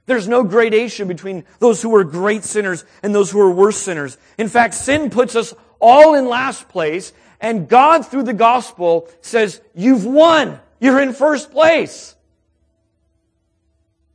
There's 0.04 0.28
no 0.28 0.44
gradation 0.44 1.08
between 1.08 1.44
those 1.58 1.80
who 1.80 1.96
are 1.96 2.04
great 2.04 2.44
sinners 2.44 2.84
and 3.02 3.14
those 3.14 3.30
who 3.30 3.40
are 3.40 3.50
worse 3.50 3.78
sinners. 3.78 4.18
In 4.36 4.48
fact, 4.48 4.74
sin 4.74 5.08
puts 5.08 5.34
us 5.34 5.54
all 5.80 6.14
in 6.14 6.28
last 6.28 6.68
place, 6.68 7.14
and 7.44 7.68
God, 7.68 8.06
through 8.06 8.22
the 8.22 8.32
gospel, 8.32 9.06
says, 9.20 9.60
You've 9.74 10.06
won. 10.06 10.58
You're 10.80 10.98
in 10.98 11.12
first 11.12 11.50
place. 11.50 12.16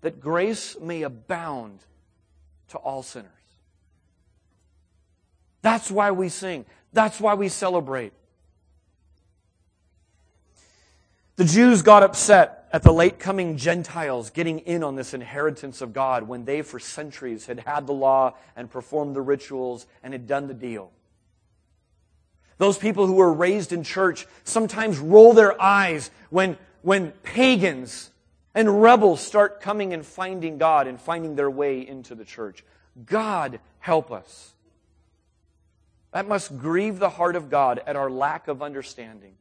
That 0.01 0.19
grace 0.19 0.75
may 0.81 1.03
abound 1.03 1.77
to 2.69 2.79
all 2.79 3.03
sinners. 3.03 3.29
That's 5.61 5.91
why 5.91 6.09
we 6.09 6.29
sing. 6.29 6.65
That's 6.91 7.21
why 7.21 7.35
we 7.35 7.49
celebrate. 7.49 8.13
The 11.35 11.45
Jews 11.45 11.83
got 11.83 12.01
upset 12.01 12.67
at 12.73 12.81
the 12.81 12.91
late 12.91 13.19
coming 13.19 13.57
Gentiles 13.57 14.31
getting 14.31 14.57
in 14.59 14.83
on 14.83 14.95
this 14.95 15.13
inheritance 15.13 15.81
of 15.81 15.93
God 15.93 16.23
when 16.23 16.45
they, 16.45 16.63
for 16.63 16.79
centuries, 16.79 17.45
had 17.45 17.59
had 17.59 17.85
the 17.85 17.93
law 17.93 18.33
and 18.55 18.71
performed 18.71 19.15
the 19.15 19.21
rituals 19.21 19.85
and 20.01 20.13
had 20.15 20.25
done 20.25 20.47
the 20.47 20.55
deal. 20.55 20.91
Those 22.59 22.77
people 22.77 23.07
who 23.07 23.13
were 23.13 23.33
raised 23.33 23.71
in 23.71 23.83
church 23.83 24.27
sometimes 24.43 24.99
roll 24.99 25.33
their 25.33 25.59
eyes 25.59 26.11
when, 26.29 26.57
when 26.81 27.11
pagans 27.23 28.11
and 28.53 28.81
rebels 28.81 29.21
start 29.21 29.61
coming 29.61 29.93
and 29.93 30.05
finding 30.05 30.57
God 30.57 30.85
and 30.85 30.99
finding 30.99 31.35
their 31.35 31.49
way 31.49 31.87
into 31.87 32.15
the 32.15 32.25
church. 32.25 32.65
God 33.05 33.61
help 33.79 34.11
us. 34.11 34.53
That 36.11 36.27
must 36.27 36.57
grieve 36.57 36.99
the 36.99 37.09
heart 37.09 37.37
of 37.37 37.49
God 37.49 37.81
at 37.87 37.95
our 37.95 38.09
lack 38.09 38.49
of 38.49 38.61
understanding 38.61 39.35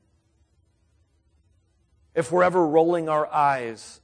if 2.14 2.30
we're 2.30 2.44
ever 2.44 2.64
rolling 2.64 3.08
our 3.08 3.26
eyes 3.26 4.00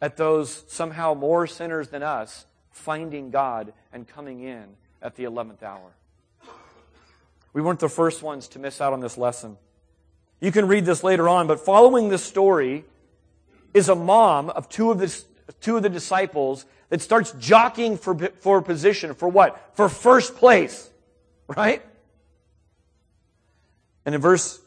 at 0.00 0.16
those 0.16 0.64
somehow 0.66 1.14
more 1.14 1.46
sinners 1.46 1.88
than 1.88 2.02
us 2.02 2.46
finding 2.70 3.30
God 3.30 3.72
and 3.92 4.08
coming 4.08 4.40
in 4.40 4.64
at 5.00 5.14
the 5.14 5.24
11th 5.24 5.62
hour. 5.62 5.94
We 7.56 7.62
weren't 7.62 7.80
the 7.80 7.88
first 7.88 8.22
ones 8.22 8.48
to 8.48 8.58
miss 8.58 8.82
out 8.82 8.92
on 8.92 9.00
this 9.00 9.16
lesson. 9.16 9.56
You 10.40 10.52
can 10.52 10.68
read 10.68 10.84
this 10.84 11.02
later 11.02 11.26
on, 11.26 11.46
but 11.46 11.58
following 11.58 12.10
this 12.10 12.22
story 12.22 12.84
is 13.72 13.88
a 13.88 13.94
mom 13.94 14.50
of 14.50 14.68
two 14.68 14.90
of 14.90 14.98
the, 14.98 15.22
two 15.62 15.78
of 15.78 15.82
the 15.82 15.88
disciples 15.88 16.66
that 16.90 17.00
starts 17.00 17.32
jockeying 17.38 17.96
for, 17.96 18.14
for 18.40 18.60
position. 18.60 19.14
For 19.14 19.26
what? 19.26 19.70
For 19.72 19.88
first 19.88 20.36
place. 20.36 20.90
Right? 21.48 21.82
And 24.04 24.14
in 24.14 24.20
verse 24.20 24.60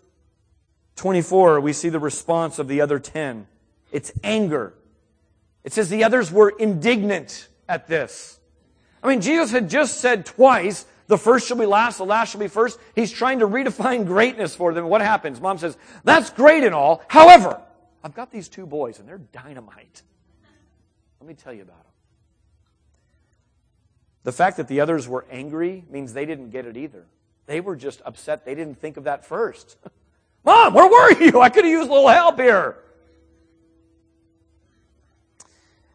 24, 0.96 1.60
we 1.60 1.74
see 1.74 1.90
the 1.90 2.00
response 2.00 2.58
of 2.58 2.68
the 2.68 2.82
other 2.82 2.98
10. 2.98 3.46
It's 3.92 4.12
anger. 4.24 4.74
It 5.64 5.74
says 5.74 5.92
the 5.92 6.06
others 6.06 6.32
were 6.32 6.50
indignant 6.50 7.50
at 7.68 7.88
this. 7.88 8.40
I 9.04 9.10
mean, 9.10 9.22
Jesus 9.22 9.52
had 9.52 9.70
just 9.70 10.00
said 10.00 10.26
twice, 10.26 10.88
the 11.10 11.18
first 11.18 11.48
shall 11.48 11.58
be 11.58 11.66
last, 11.66 11.98
the 11.98 12.06
last 12.06 12.30
shall 12.30 12.40
be 12.40 12.48
first. 12.48 12.80
He's 12.94 13.12
trying 13.12 13.40
to 13.40 13.48
redefine 13.48 14.06
greatness 14.06 14.56
for 14.56 14.76
them. 14.76 14.86
What 14.86 15.02
happens? 15.02 15.42
Mom 15.42 15.58
says, 15.58 15.76
that's 16.04 16.30
great 16.30 16.64
and 16.64 16.76
all. 16.76 17.02
However, 17.08 17.60
I've 18.04 18.14
got 18.14 18.32
these 18.32 18.48
two 18.48 18.68
boys 18.68 19.00
and 19.00 19.10
they're 19.10 19.18
dynamite. 19.18 20.04
Let 21.20 21.28
me 21.28 21.34
tell 21.34 21.52
you 21.52 21.64
about 21.64 21.82
them. 21.82 21.92
The 24.24 24.32
fact 24.32 24.58
that 24.58 24.68
the 24.68 24.82
others 24.82 25.08
were 25.08 25.26
angry 25.32 25.84
means 25.90 26.14
they 26.14 26.28
didn't 26.28 26.52
get 26.52 26.68
it 26.68 26.78
either. 26.78 27.08
They 27.48 27.60
were 27.60 27.76
just 27.76 28.04
upset. 28.06 28.46
They 28.46 28.54
didn't 28.54 28.80
think 28.80 28.96
of 28.96 29.06
that 29.06 29.26
first. 29.26 29.78
Mom, 30.46 30.76
where 30.76 30.88
were 30.88 31.24
you? 31.24 31.42
I 31.42 31.50
could 31.50 31.66
have 31.66 31.72
used 31.72 31.90
a 31.90 31.92
little 31.92 32.08
help 32.08 32.40
here. 32.40 32.78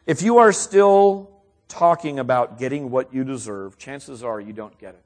If 0.07 0.23
you 0.23 0.39
are 0.39 0.53
still 0.53 1.31
talking 1.69 2.19
about 2.19 2.59
getting 2.59 2.91
what 2.91 3.15
you 3.15 3.23
deserve, 3.23 3.79
chances 3.79 4.25
are 4.25 4.41
you 4.41 4.53
don't 4.53 4.77
get 4.77 4.95
it. 4.95 5.04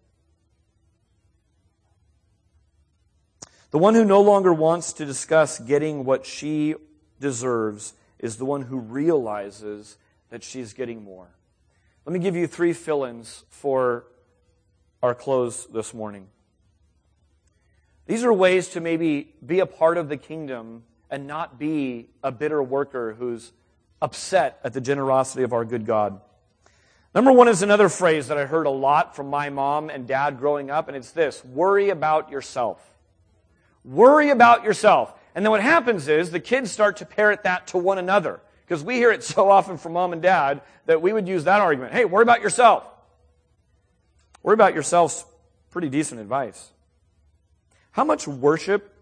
The 3.71 3.79
one 3.79 3.95
who 3.95 4.05
no 4.05 4.23
longer 4.23 4.53
wants 4.53 4.95
to 4.95 5.05
discuss 5.05 5.59
getting 5.59 6.05
what 6.05 6.25
she 6.25 6.75
deserves 7.21 7.93
is 8.19 8.37
the 8.37 8.47
one 8.47 8.63
who 8.63 8.79
realizes 8.79 9.99
that 10.31 10.43
she's 10.43 10.73
getting 10.73 11.03
more. 11.03 11.29
Let 12.07 12.15
me 12.15 12.19
give 12.19 12.35
you 12.35 12.47
three 12.47 12.73
fill 12.73 13.05
ins 13.05 13.45
for 13.51 14.07
our 15.03 15.15
close 15.15 15.67
this 15.67 15.93
morning. 15.93 16.29
These 18.07 18.25
are 18.25 18.33
ways 18.33 18.69
to 18.69 18.81
maybe 18.81 19.35
be 19.45 19.61
a 19.61 19.67
part 19.67 19.99
of 19.99 20.09
the 20.09 20.17
kingdom 20.17 20.85
and 21.11 21.27
not 21.27 21.59
be 21.59 22.09
a 22.23 22.33
bitter 22.33 22.63
worker 22.63 23.15
who's 23.19 23.53
upset 24.01 24.59
at 24.65 24.73
the 24.73 24.81
generosity 24.81 25.43
of 25.43 25.53
our 25.53 25.67
good 25.67 25.85
God. 25.85 26.23
Number 27.15 27.33
one 27.33 27.49
is 27.49 27.63
another 27.63 27.91
phrase 27.91 28.29
that 28.29 28.39
I 28.39 28.47
heard 28.47 28.67
a 28.67 28.71
lot 28.71 29.15
from 29.15 29.29
my 29.29 29.51
mom 29.51 29.91
and 29.91 30.07
dad 30.07 30.39
growing 30.39 30.71
up, 30.71 30.89
and 30.89 30.97
it's 30.97 31.11
this 31.11 31.45
worry 31.45 31.91
about 31.91 32.31
yourself. 32.31 32.83
Worry 33.85 34.31
about 34.31 34.65
yourself. 34.65 35.13
And 35.35 35.45
then 35.45 35.51
what 35.51 35.63
happens 35.63 36.09
is 36.09 36.31
the 36.31 36.41
kids 36.41 36.71
start 36.71 36.99
to 36.99 37.07
parrot 37.07 37.45
that 37.45 37.69
to 37.69 37.79
one 37.79 37.99
another. 37.99 38.41
Because 38.67 38.83
we 38.85 38.97
hear 38.97 39.11
it 39.11 39.25
so 39.25 39.51
often 39.51 39.79
from 39.79 39.95
mom 39.95 40.13
and 40.13 40.21
dad 40.21 40.63
that 40.87 41.01
we 41.01 41.13
would 41.13 41.27
use 41.27 41.45
that 41.45 41.61
argument. 41.61 41.93
Hey, 41.93 42.05
worry 42.05 42.23
about 42.23 42.43
yourself. 42.43 42.85
Worry 44.43 44.55
about 44.55 44.75
yourself's 44.75 45.25
pretty 45.71 45.89
decent 45.89 46.21
advice. 46.21 46.71
How 47.93 48.05
much 48.05 48.29
worship 48.29 48.95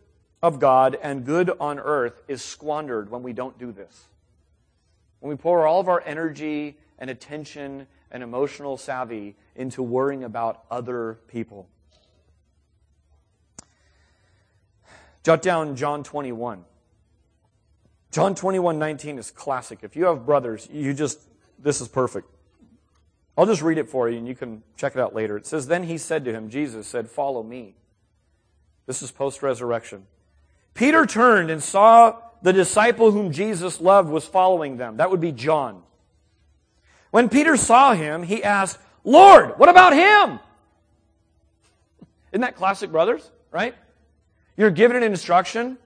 of 0.43 0.61
God 0.61 0.97
and 1.03 1.25
good 1.25 1.51
on 1.59 1.79
earth 1.79 2.23
is 2.29 2.43
squandered 2.43 3.11
when 3.11 3.23
we 3.23 3.33
don't 3.33 3.59
do 3.59 3.73
this? 3.73 4.05
When 5.21 5.31
we 5.31 5.37
pour 5.37 5.67
all 5.67 5.81
of 5.81 5.89
our 5.89 6.03
energy 6.05 6.77
and 6.99 7.11
attention 7.11 7.87
and 8.11 8.23
emotional 8.23 8.77
savvy 8.77 9.35
into 9.55 9.83
worrying 9.83 10.23
about 10.23 10.65
other 10.71 11.19
people. 11.29 11.69
Jot 15.27 15.43
down 15.43 15.75
John 15.75 16.05
21. 16.05 16.65
John 18.13 18.37
21, 18.37 18.79
19 18.79 19.19
is 19.19 19.33
classic. 19.33 19.81
If 19.83 19.97
you 19.97 20.05
have 20.05 20.25
brothers, 20.25 20.69
you 20.73 20.95
just, 20.95 21.21
this 21.59 21.81
is 21.81 21.89
perfect. 21.89 22.31
I'll 23.37 23.45
just 23.45 23.61
read 23.61 23.77
it 23.79 23.89
for 23.89 24.09
you 24.09 24.19
and 24.19 24.29
you 24.29 24.37
can 24.37 24.63
check 24.77 24.95
it 24.95 25.01
out 25.01 25.17
later. 25.17 25.37
It 25.37 25.45
says, 25.45 25.67
Then 25.67 25.83
he 25.83 25.99
said 25.99 26.25
to 26.27 26.33
him, 26.33 26.49
Jesus 26.49 26.87
said, 26.87 27.11
Follow 27.11 27.43
me. 27.43 27.75
This 28.87 29.03
is 29.03 29.11
post 29.11 29.43
resurrection. 29.43 30.07
Peter 30.75 31.05
turned 31.07 31.51
and 31.51 31.61
saw 31.61 32.21
the 32.43 32.53
disciple 32.53 33.11
whom 33.11 33.33
Jesus 33.33 33.81
loved 33.81 34.09
was 34.09 34.25
following 34.25 34.77
them. 34.77 34.99
That 34.99 35.11
would 35.11 35.21
be 35.21 35.33
John. 35.33 35.83
When 37.11 37.29
Peter 37.29 37.57
saw 37.57 37.95
him, 37.95 38.23
he 38.23 38.45
asked, 38.45 38.79
Lord, 39.03 39.59
what 39.59 39.69
about 39.69 39.93
him? 39.93 40.39
Isn't 42.31 42.43
that 42.43 42.55
classic, 42.55 42.93
brothers? 42.93 43.29
Right? 43.51 43.75
You're 44.57 44.71
given 44.71 44.97
an 44.97 45.03
instruction. 45.03 45.79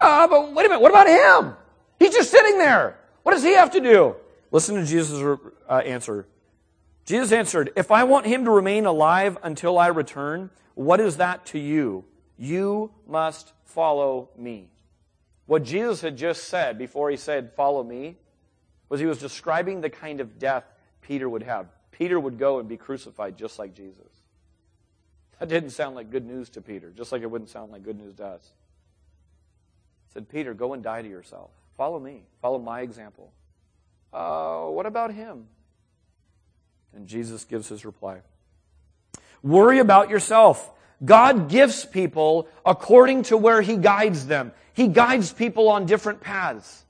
Uh, 0.00 0.28
but 0.28 0.54
wait 0.54 0.66
a 0.66 0.68
minute, 0.68 0.80
what 0.80 0.90
about 0.90 1.08
him? 1.08 1.54
He's 1.98 2.14
just 2.14 2.30
sitting 2.30 2.58
there. 2.58 2.98
What 3.22 3.32
does 3.32 3.42
he 3.42 3.54
have 3.54 3.70
to 3.72 3.80
do? 3.80 4.16
Listen 4.50 4.76
to 4.76 4.84
Jesus' 4.84 5.38
uh, 5.68 5.74
answer. 5.78 6.26
Jesus 7.04 7.32
answered, 7.32 7.72
If 7.76 7.90
I 7.90 8.04
want 8.04 8.26
him 8.26 8.44
to 8.44 8.50
remain 8.50 8.86
alive 8.86 9.36
until 9.42 9.78
I 9.78 9.88
return, 9.88 10.50
what 10.74 11.00
is 11.00 11.16
that 11.18 11.46
to 11.46 11.58
you? 11.58 12.04
You 12.38 12.90
must 13.06 13.52
follow 13.64 14.30
me. 14.36 14.68
What 15.46 15.64
Jesus 15.64 16.00
had 16.00 16.16
just 16.16 16.44
said 16.44 16.78
before 16.78 17.10
he 17.10 17.16
said, 17.16 17.52
Follow 17.54 17.82
me, 17.82 18.16
was 18.88 19.00
he 19.00 19.06
was 19.06 19.18
describing 19.18 19.80
the 19.80 19.90
kind 19.90 20.20
of 20.20 20.38
death 20.38 20.64
Peter 21.02 21.28
would 21.28 21.42
have. 21.42 21.66
Peter 21.90 22.18
would 22.18 22.38
go 22.38 22.58
and 22.58 22.68
be 22.68 22.76
crucified 22.76 23.36
just 23.36 23.58
like 23.58 23.74
Jesus. 23.74 24.13
That 25.44 25.50
didn't 25.50 25.72
sound 25.72 25.94
like 25.94 26.10
good 26.10 26.24
news 26.24 26.48
to 26.50 26.62
Peter, 26.62 26.90
just 26.90 27.12
like 27.12 27.20
it 27.20 27.30
wouldn't 27.30 27.50
sound 27.50 27.70
like 27.70 27.82
good 27.82 27.98
news 27.98 28.14
to 28.14 28.24
us. 28.24 28.50
He 30.08 30.14
said, 30.14 30.26
Peter, 30.26 30.54
go 30.54 30.72
and 30.72 30.82
die 30.82 31.02
to 31.02 31.08
yourself. 31.08 31.50
Follow 31.76 32.00
me. 32.00 32.22
Follow 32.40 32.58
my 32.58 32.80
example. 32.80 33.30
Uh, 34.10 34.62
what 34.68 34.86
about 34.86 35.12
him? 35.12 35.44
And 36.96 37.06
Jesus 37.06 37.44
gives 37.44 37.68
his 37.68 37.84
reply. 37.84 38.22
Worry 39.42 39.80
about 39.80 40.08
yourself. 40.08 40.70
God 41.04 41.50
gifts 41.50 41.84
people 41.84 42.48
according 42.64 43.24
to 43.24 43.36
where 43.36 43.60
He 43.60 43.76
guides 43.76 44.26
them. 44.26 44.50
He 44.72 44.88
guides 44.88 45.30
people 45.30 45.68
on 45.68 45.84
different 45.84 46.22
paths. 46.22 46.86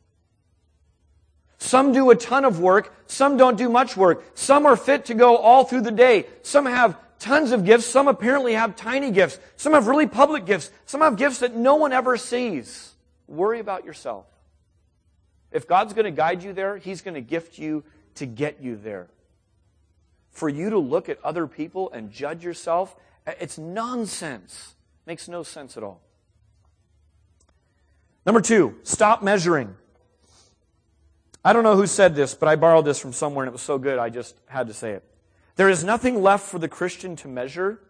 Some 1.58 1.92
do 1.92 2.08
a 2.10 2.14
ton 2.14 2.44
of 2.44 2.60
work, 2.60 2.94
some 3.08 3.36
don't 3.36 3.58
do 3.58 3.68
much 3.68 3.96
work. 3.96 4.22
Some 4.34 4.64
are 4.64 4.76
fit 4.76 5.06
to 5.06 5.14
go 5.14 5.38
all 5.38 5.64
through 5.64 5.80
the 5.80 5.90
day. 5.90 6.26
Some 6.42 6.66
have 6.66 6.96
tons 7.24 7.52
of 7.52 7.64
gifts, 7.64 7.86
some 7.86 8.06
apparently 8.06 8.52
have 8.52 8.76
tiny 8.76 9.10
gifts. 9.10 9.38
Some 9.56 9.72
have 9.72 9.86
really 9.86 10.06
public 10.06 10.44
gifts. 10.44 10.70
Some 10.84 11.00
have 11.00 11.16
gifts 11.16 11.38
that 11.38 11.56
no 11.56 11.76
one 11.76 11.92
ever 11.92 12.16
sees. 12.18 12.92
Worry 13.26 13.60
about 13.60 13.84
yourself. 13.84 14.26
If 15.50 15.66
God's 15.66 15.94
going 15.94 16.04
to 16.04 16.10
guide 16.10 16.42
you 16.42 16.52
there, 16.52 16.76
He's 16.76 17.00
going 17.00 17.14
to 17.14 17.22
gift 17.22 17.58
you 17.58 17.82
to 18.16 18.26
get 18.26 18.60
you 18.60 18.76
there. 18.76 19.08
For 20.32 20.48
you 20.48 20.70
to 20.70 20.78
look 20.78 21.08
at 21.08 21.18
other 21.24 21.46
people 21.46 21.90
and 21.92 22.10
judge 22.10 22.44
yourself, 22.44 22.94
it's 23.26 23.56
nonsense. 23.56 24.74
Makes 25.06 25.26
no 25.26 25.42
sense 25.42 25.76
at 25.76 25.82
all. 25.82 26.02
Number 28.26 28.40
two, 28.40 28.76
stop 28.82 29.22
measuring. 29.22 29.74
I 31.44 31.52
don't 31.52 31.62
know 31.62 31.76
who 31.76 31.86
said 31.86 32.14
this, 32.14 32.34
but 32.34 32.48
I 32.48 32.56
borrowed 32.56 32.84
this 32.84 32.98
from 32.98 33.12
somewhere 33.12 33.44
and 33.44 33.48
it 33.50 33.52
was 33.52 33.62
so 33.62 33.78
good 33.78 33.98
I 33.98 34.10
just 34.10 34.34
had 34.46 34.66
to 34.66 34.74
say 34.74 34.92
it. 34.92 35.04
There 35.56 35.68
is 35.68 35.84
nothing 35.84 36.20
left 36.20 36.46
for 36.46 36.58
the 36.58 36.68
Christian 36.68 37.14
to 37.16 37.28
measure 37.28 37.80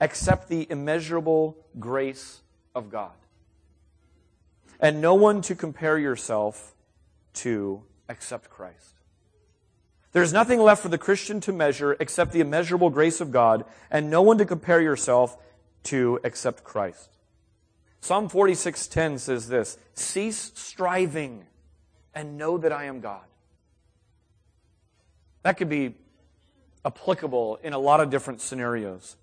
except 0.00 0.48
the 0.48 0.66
immeasurable 0.70 1.56
grace 1.78 2.40
of 2.74 2.90
God. 2.90 3.12
And 4.80 5.00
no 5.00 5.14
one 5.14 5.42
to 5.42 5.54
compare 5.54 5.98
yourself 5.98 6.74
to 7.34 7.84
except 8.08 8.50
Christ. 8.50 8.94
There's 10.12 10.32
nothing 10.32 10.58
left 10.58 10.82
for 10.82 10.88
the 10.88 10.98
Christian 10.98 11.40
to 11.42 11.52
measure 11.52 11.96
except 12.00 12.32
the 12.32 12.40
immeasurable 12.40 12.90
grace 12.90 13.20
of 13.20 13.30
God, 13.30 13.64
and 13.90 14.10
no 14.10 14.22
one 14.22 14.38
to 14.38 14.44
compare 14.44 14.80
yourself 14.80 15.36
to 15.84 16.18
except 16.24 16.64
Christ. 16.64 17.10
Psalm 18.00 18.28
46:10 18.28 19.18
says 19.18 19.48
this, 19.48 19.78
"Cease 19.94 20.50
striving 20.54 21.46
and 22.12 22.36
know 22.36 22.58
that 22.58 22.72
I 22.72 22.84
am 22.84 23.00
God." 23.00 23.24
That 25.42 25.56
could 25.56 25.68
be 25.68 25.94
applicable 26.84 27.58
in 27.62 27.72
a 27.72 27.78
lot 27.78 28.00
of 28.00 28.10
different 28.10 28.40
scenarios. 28.40 29.16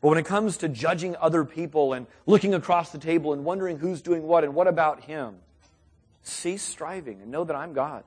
But 0.00 0.08
when 0.08 0.18
it 0.18 0.26
comes 0.26 0.58
to 0.58 0.68
judging 0.68 1.16
other 1.16 1.44
people 1.44 1.92
and 1.94 2.06
looking 2.26 2.52
across 2.52 2.90
the 2.90 2.98
table 2.98 3.32
and 3.32 3.44
wondering 3.44 3.78
who's 3.78 4.02
doing 4.02 4.22
what 4.22 4.44
and 4.44 4.54
what 4.54 4.66
about 4.66 5.04
him, 5.04 5.36
cease 6.22 6.62
striving 6.62 7.22
and 7.22 7.30
know 7.30 7.44
that 7.44 7.56
I'm 7.56 7.72
God. 7.72 8.04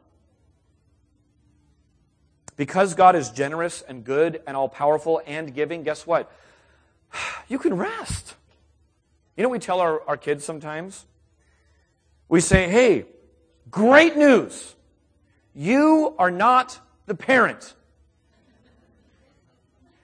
Because 2.56 2.96
God 2.96 3.16
is 3.16 3.30
generous 3.30 3.82
and 3.82 4.04
good 4.04 4.42
and 4.46 4.58
all 4.58 4.68
powerful 4.68 5.22
and 5.26 5.54
giving, 5.54 5.84
guess 5.84 6.06
what? 6.06 6.32
You 7.48 7.60
can 7.60 7.78
rest. 7.78 8.36
You 9.38 9.44
know 9.44 9.50
we 9.50 9.60
tell 9.60 9.80
our, 9.80 10.02
our 10.02 10.18
kids 10.18 10.44
sometimes? 10.44 11.06
We 12.28 12.42
say, 12.42 12.68
hey, 12.70 13.06
great 13.72 14.18
news. 14.18 14.76
You 15.56 16.14
are 16.20 16.30
not 16.30 16.80
the 17.08 17.16
parent. 17.16 17.74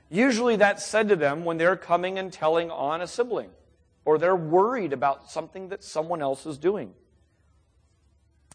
Usually 0.09 0.55
that's 0.55 0.85
said 0.85 1.09
to 1.09 1.15
them 1.15 1.45
when 1.45 1.57
they're 1.57 1.75
coming 1.75 2.17
and 2.17 2.33
telling 2.33 2.71
on 2.71 3.01
a 3.01 3.07
sibling 3.07 3.49
or 4.05 4.17
they're 4.17 4.35
worried 4.35 4.93
about 4.93 5.29
something 5.29 5.69
that 5.69 5.83
someone 5.83 6.21
else 6.21 6.45
is 6.45 6.57
doing. 6.57 6.93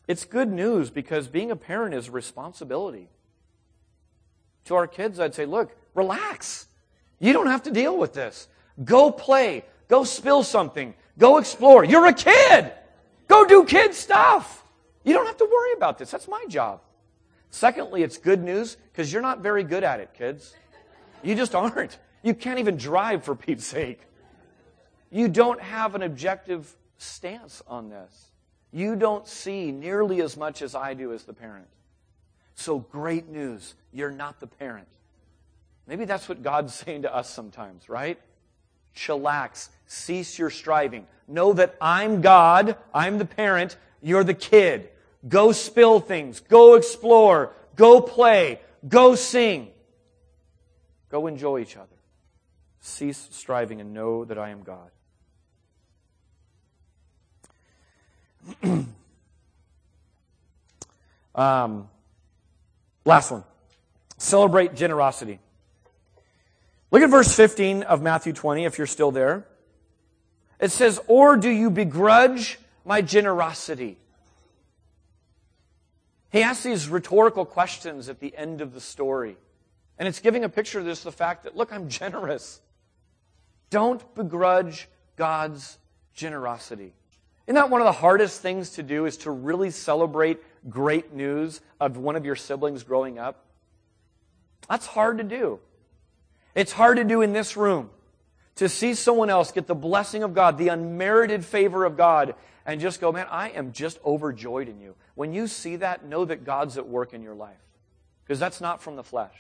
It's 0.07 0.25
good 0.25 0.51
news 0.51 0.91
because 0.91 1.29
being 1.29 1.51
a 1.51 1.57
parent 1.57 1.95
is 1.95 2.09
a 2.09 2.13
responsibility. 2.13 3.09
To 4.67 4.75
our 4.75 4.87
kids, 4.87 5.21
I'd 5.21 5.35
say, 5.35 5.47
look, 5.47 5.77
relax. 5.95 6.67
You 7.19 7.33
don't 7.33 7.47
have 7.47 7.65
to 7.65 7.71
deal 7.71 7.97
with 7.97 8.15
this. 8.15 8.49
Go 8.85 9.11
play. 9.11 9.65
Go 9.89 10.05
spill 10.05 10.43
something. 10.43 10.95
Go 11.19 11.39
explore. 11.39 11.85
You're 11.85 12.07
a 12.07 12.13
kid. 12.13 12.73
Go 13.27 13.45
do 13.45 13.65
kid 13.65 13.95
stuff. 13.95 14.65
You 15.05 15.15
don't 15.15 15.27
have 15.27 15.39
to 15.39 15.45
worry 15.51 15.73
about 15.77 15.99
this. 15.99 16.11
That's 16.11 16.29
my 16.29 16.45
job. 16.49 16.81
Secondly, 17.51 18.03
it's 18.03 18.19
good 18.19 18.43
news 18.43 18.77
because 18.93 19.13
you're 19.13 19.23
not 19.23 19.41
very 19.41 19.65
good 19.65 19.85
at 19.85 20.01
it, 20.01 20.11
kids. 20.15 20.55
You 21.23 21.35
just 21.35 21.55
aren't. 21.55 21.99
You 22.23 22.35
can't 22.35 22.59
even 22.59 22.77
drive 22.77 23.25
for 23.25 23.35
Pete's 23.35 23.67
sake. 23.67 24.01
You 25.11 25.29
don't 25.29 25.61
have 25.61 25.95
an 25.95 26.03
objective 26.03 26.77
stance 26.99 27.63
on 27.67 27.89
this. 27.89 28.33
You 28.73 28.97
don't 28.97 29.27
see 29.27 29.73
nearly 29.73 30.21
as 30.21 30.37
much 30.37 30.61
as 30.61 30.75
I 30.75 30.95
do 30.95 31.13
as 31.13 31.25
the 31.25 31.33
parent. 31.33 31.67
So 32.55 32.81
great 32.81 33.29
news. 33.29 33.75
You're 33.93 34.11
not 34.11 34.41
the 34.41 34.47
parent. 34.47 34.89
Maybe 35.87 36.05
that's 36.05 36.29
what 36.29 36.43
God's 36.43 36.75
saying 36.87 37.03
to 37.03 37.15
us 37.15 37.31
sometimes, 37.31 37.89
right? 37.89 38.19
Chillax. 38.95 39.69
Cease 39.87 40.39
your 40.39 40.51
striving. 40.51 41.07
Know 41.27 41.55
that 41.55 41.77
I'm 41.81 42.21
God. 42.21 42.77
I'm 42.93 43.19
the 43.19 43.25
parent. 43.25 43.77
You're 44.03 44.25
the 44.25 44.35
kid. 44.35 44.91
Go 45.27 45.53
spill 45.53 46.01
things. 46.01 46.41
Go 46.41 46.75
explore. 46.75 47.55
Go 47.77 48.01
play. 48.01 48.61
Go 48.87 49.15
sing. 49.15 49.69
Go 51.11 51.27
enjoy 51.27 51.61
each 51.61 51.77
other. 51.77 51.87
Cease 52.81 53.29
striving 53.33 53.81
and 53.81 53.93
know 53.93 54.25
that 54.25 54.39
I 54.39 54.51
am 54.51 54.63
God. 54.63 54.91
um, 61.35 61.89
last 63.05 63.31
one. 63.31 63.45
Celebrate 64.19 64.75
generosity. 64.75 65.41
Look 66.91 67.03
at 67.03 67.11
verse 67.11 67.35
15 67.35 67.83
of 67.83 68.01
Matthew 68.03 68.33
20 68.33 68.65
if 68.65 68.79
you're 68.79 68.87
still 68.87 69.11
there. 69.11 69.47
It 70.61 70.71
says, 70.71 71.01
Or 71.07 71.37
do 71.37 71.51
you 71.51 71.71
begrudge 71.71 72.59
my 72.85 73.03
generosity? 73.03 73.99
He 76.31 76.43
asks 76.43 76.63
these 76.63 76.89
rhetorical 76.89 77.45
questions 77.45 78.09
at 78.09 78.21
the 78.21 78.37
end 78.37 78.61
of 78.61 78.75
the 78.75 78.81
story. 78.81 79.37
And 79.99 80.07
it's 80.07 80.21
giving 80.21 80.45
a 80.45 80.49
picture 80.49 80.79
of 80.79 80.85
this 80.85 81.03
the 81.03 81.13
fact 81.13 81.45
that, 81.45 81.57
look, 81.57 81.73
I'm 81.73 81.89
generous. 81.89 82.61
Don't 83.71 84.15
begrudge 84.15 84.89
God's 85.17 85.79
generosity. 86.15 86.93
Isn't 87.47 87.55
that 87.55 87.71
one 87.71 87.81
of 87.81 87.87
the 87.87 87.93
hardest 87.93 88.43
things 88.43 88.71
to 88.71 88.83
do 88.83 89.07
is 89.07 89.17
to 89.19 89.31
really 89.31 89.71
celebrate 89.71 90.39
great 90.69 91.15
news 91.15 91.61
of 91.81 91.97
one 91.97 92.15
of 92.15 92.25
your 92.27 92.37
siblings 92.37 92.83
growing 92.83 93.19
up? 93.19 93.47
That's 94.69 94.87
hard 94.87 95.19
to 95.19 95.25
do. 95.25 95.61
It's 96.55 96.73
hard 96.73 96.99
to 96.99 97.05
do 97.05 97.23
in 97.23 97.33
this 97.33 97.57
room. 97.57 97.91
To 98.57 98.69
see 98.69 98.95
someone 98.95 99.31
else 99.31 99.53
get 99.53 99.67
the 99.67 99.75
blessing 99.75 100.25
of 100.25 100.35
God, 100.35 100.59
the 100.59 100.69
unmerited 100.69 101.45
favor 101.45 101.85
of 101.85 101.97
God, 101.97 102.35
and 102.67 102.81
just 102.81 103.01
go, 103.01 103.13
man, 103.13 103.27
I 103.31 103.51
am 103.51 103.73
just 103.73 103.99
overjoyed 104.05 104.69
in 104.69 104.81
you. 104.81 104.95
When 105.19 105.33
you 105.33 105.49
see 105.49 105.75
that, 105.75 106.05
know 106.05 106.25
that 106.27 106.45
God's 106.45 106.79
at 106.79 106.87
work 106.87 107.13
in 107.13 107.25
your 107.25 107.35
life. 107.35 107.59
Because 108.23 108.39
that's 108.39 108.61
not 108.61 108.81
from 108.81 108.95
the 108.95 109.03
flesh. 109.03 109.35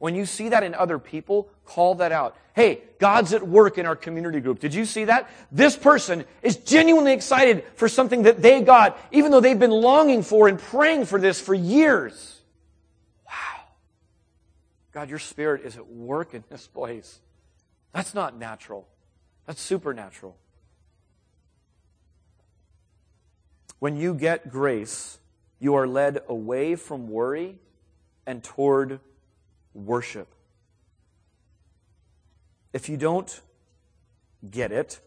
When 0.00 0.16
you 0.16 0.26
see 0.26 0.48
that 0.48 0.64
in 0.64 0.74
other 0.74 0.98
people, 0.98 1.48
call 1.64 1.94
that 1.94 2.10
out. 2.10 2.36
Hey, 2.52 2.80
God's 2.98 3.32
at 3.32 3.46
work 3.46 3.78
in 3.78 3.86
our 3.86 3.94
community 3.94 4.40
group. 4.40 4.58
Did 4.58 4.74
you 4.74 4.84
see 4.84 5.04
that? 5.04 5.30
This 5.52 5.76
person 5.76 6.24
is 6.42 6.56
genuinely 6.56 7.12
excited 7.12 7.62
for 7.76 7.88
something 7.88 8.24
that 8.24 8.42
they 8.42 8.60
got, 8.60 8.98
even 9.12 9.30
though 9.30 9.38
they've 9.38 9.56
been 9.56 9.70
longing 9.70 10.24
for 10.24 10.48
and 10.48 10.58
praying 10.58 11.04
for 11.04 11.20
this 11.20 11.40
for 11.40 11.54
years. 11.54 12.40
Wow. 13.24 13.66
God, 14.90 15.10
your 15.10 15.20
spirit 15.20 15.64
is 15.64 15.76
at 15.76 15.86
work 15.86 16.34
in 16.34 16.42
this 16.50 16.66
place. 16.66 17.20
That's 17.92 18.14
not 18.14 18.36
natural. 18.36 18.88
That's 19.46 19.60
supernatural. 19.60 20.36
When 23.84 23.96
you 23.96 24.14
get 24.14 24.50
grace, 24.50 25.18
you 25.60 25.74
are 25.74 25.86
led 25.86 26.22
away 26.26 26.74
from 26.74 27.06
worry 27.06 27.58
and 28.24 28.42
toward 28.42 28.98
worship. 29.74 30.34
If 32.72 32.88
you 32.88 32.96
don't 32.96 33.42
get 34.50 34.72
it, 34.72 35.00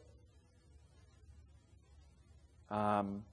um, 2.69 3.23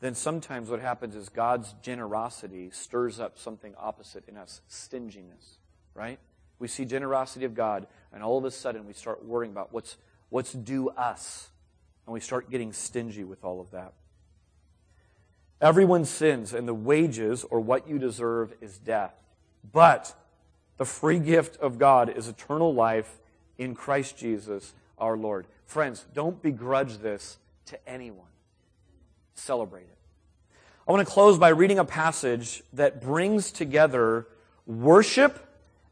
then 0.00 0.14
sometimes 0.14 0.70
what 0.70 0.80
happens 0.80 1.14
is 1.14 1.28
God's 1.28 1.74
generosity 1.82 2.70
stirs 2.70 3.20
up 3.20 3.38
something 3.38 3.74
opposite 3.78 4.24
in 4.28 4.38
us 4.38 4.62
stinginess, 4.66 5.58
right? 5.92 6.18
We 6.58 6.68
see 6.68 6.86
generosity 6.86 7.44
of 7.44 7.54
God, 7.54 7.86
and 8.14 8.22
all 8.22 8.38
of 8.38 8.46
a 8.46 8.50
sudden 8.50 8.86
we 8.86 8.94
start 8.94 9.22
worrying 9.26 9.52
about 9.52 9.74
what's, 9.74 9.98
what's 10.30 10.54
due 10.54 10.88
us, 10.88 11.50
and 12.06 12.14
we 12.14 12.20
start 12.20 12.50
getting 12.50 12.72
stingy 12.72 13.24
with 13.24 13.44
all 13.44 13.60
of 13.60 13.72
that. 13.72 13.92
Everyone 15.60 16.04
sins, 16.04 16.52
and 16.52 16.68
the 16.68 16.74
wages, 16.74 17.44
or 17.44 17.60
what 17.60 17.88
you 17.88 17.98
deserve, 17.98 18.54
is 18.60 18.78
death. 18.78 19.14
But 19.72 20.14
the 20.76 20.84
free 20.84 21.18
gift 21.18 21.60
of 21.60 21.78
God 21.78 22.16
is 22.16 22.28
eternal 22.28 22.72
life 22.72 23.18
in 23.58 23.74
Christ 23.74 24.16
Jesus 24.16 24.72
our 24.98 25.16
Lord. 25.16 25.46
Friends, 25.66 26.06
don't 26.14 26.40
begrudge 26.40 26.98
this 26.98 27.38
to 27.66 27.88
anyone. 27.88 28.26
Celebrate 29.34 29.82
it. 29.82 29.98
I 30.86 30.92
want 30.92 31.06
to 31.06 31.12
close 31.12 31.38
by 31.38 31.48
reading 31.48 31.78
a 31.78 31.84
passage 31.84 32.62
that 32.72 33.02
brings 33.02 33.50
together 33.50 34.26
worship 34.66 35.44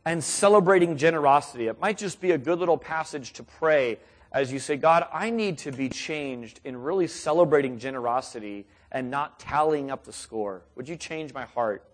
and 0.05 0.23
celebrating 0.23 0.97
generosity. 0.97 1.67
It 1.67 1.81
might 1.81 1.99
just 1.99 2.21
be 2.21 2.31
a 2.31 2.39
good 2.39 2.59
little 2.61 2.79
passage 2.79 3.33
to 3.35 3.43
pray 3.43 3.99
as 4.33 4.53
you 4.53 4.59
say, 4.59 4.77
God, 4.77 5.07
I 5.13 5.31
need 5.31 5.59
to 5.59 5.73
be 5.73 5.89
changed 5.89 6.61
in 6.63 6.77
really 6.77 7.07
celebrating 7.07 7.79
generosity 7.79 8.67
and 8.97 9.11
not 9.11 9.39
tallying 9.39 9.91
up 9.91 10.05
the 10.05 10.13
score. 10.13 10.63
Would 10.75 10.89
you 10.89 10.97
change 10.97 11.35
my 11.35 11.45
heart? 11.45 11.85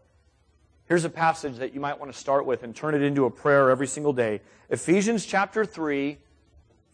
Here's 0.87 1.05
a 1.05 1.11
passage 1.11 1.57
that 1.57 1.75
you 1.75 1.81
might 1.81 1.99
want 1.99 2.13
to 2.13 2.19
start 2.19 2.47
with 2.47 2.63
and 2.63 2.77
turn 2.77 2.95
it 2.95 3.03
into 3.03 3.25
a 3.25 3.31
prayer 3.31 3.71
every 3.71 3.89
single 3.89 4.13
day. 4.13 4.41
Ephesians 4.71 5.27
chapter 5.27 5.65
3, 5.65 6.17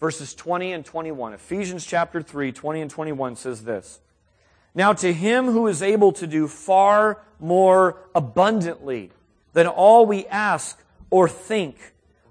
verses 0.01 0.35
20 0.35 0.73
and 0.73 0.83
21. 0.83 1.35
Ephesians 1.35 1.85
chapter 1.85 2.23
3, 2.23 2.53
20 2.53 2.81
and 2.81 2.91
21 2.91 3.37
says 3.37 3.65
this 3.65 4.01
Now 4.75 4.95
to 4.95 5.13
him 5.13 5.45
who 5.45 5.67
is 5.67 5.83
able 5.83 6.13
to 6.13 6.27
do 6.27 6.49
far 6.49 7.21
more 7.39 7.99
abundantly 8.15 9.11
than 9.53 9.67
all 9.67 10.07
we 10.07 10.25
ask 10.29 10.83
or 11.11 11.29
think, 11.29 11.77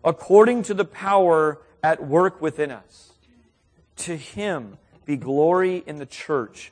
according 0.03 0.63
to 0.63 0.73
the 0.73 0.85
power 0.85 1.61
at 1.83 2.03
work 2.03 2.41
within 2.41 2.71
us, 2.71 3.11
to 3.97 4.17
him 4.17 4.79
be 5.05 5.15
glory 5.15 5.83
in 5.85 5.97
the 5.97 6.07
church 6.07 6.71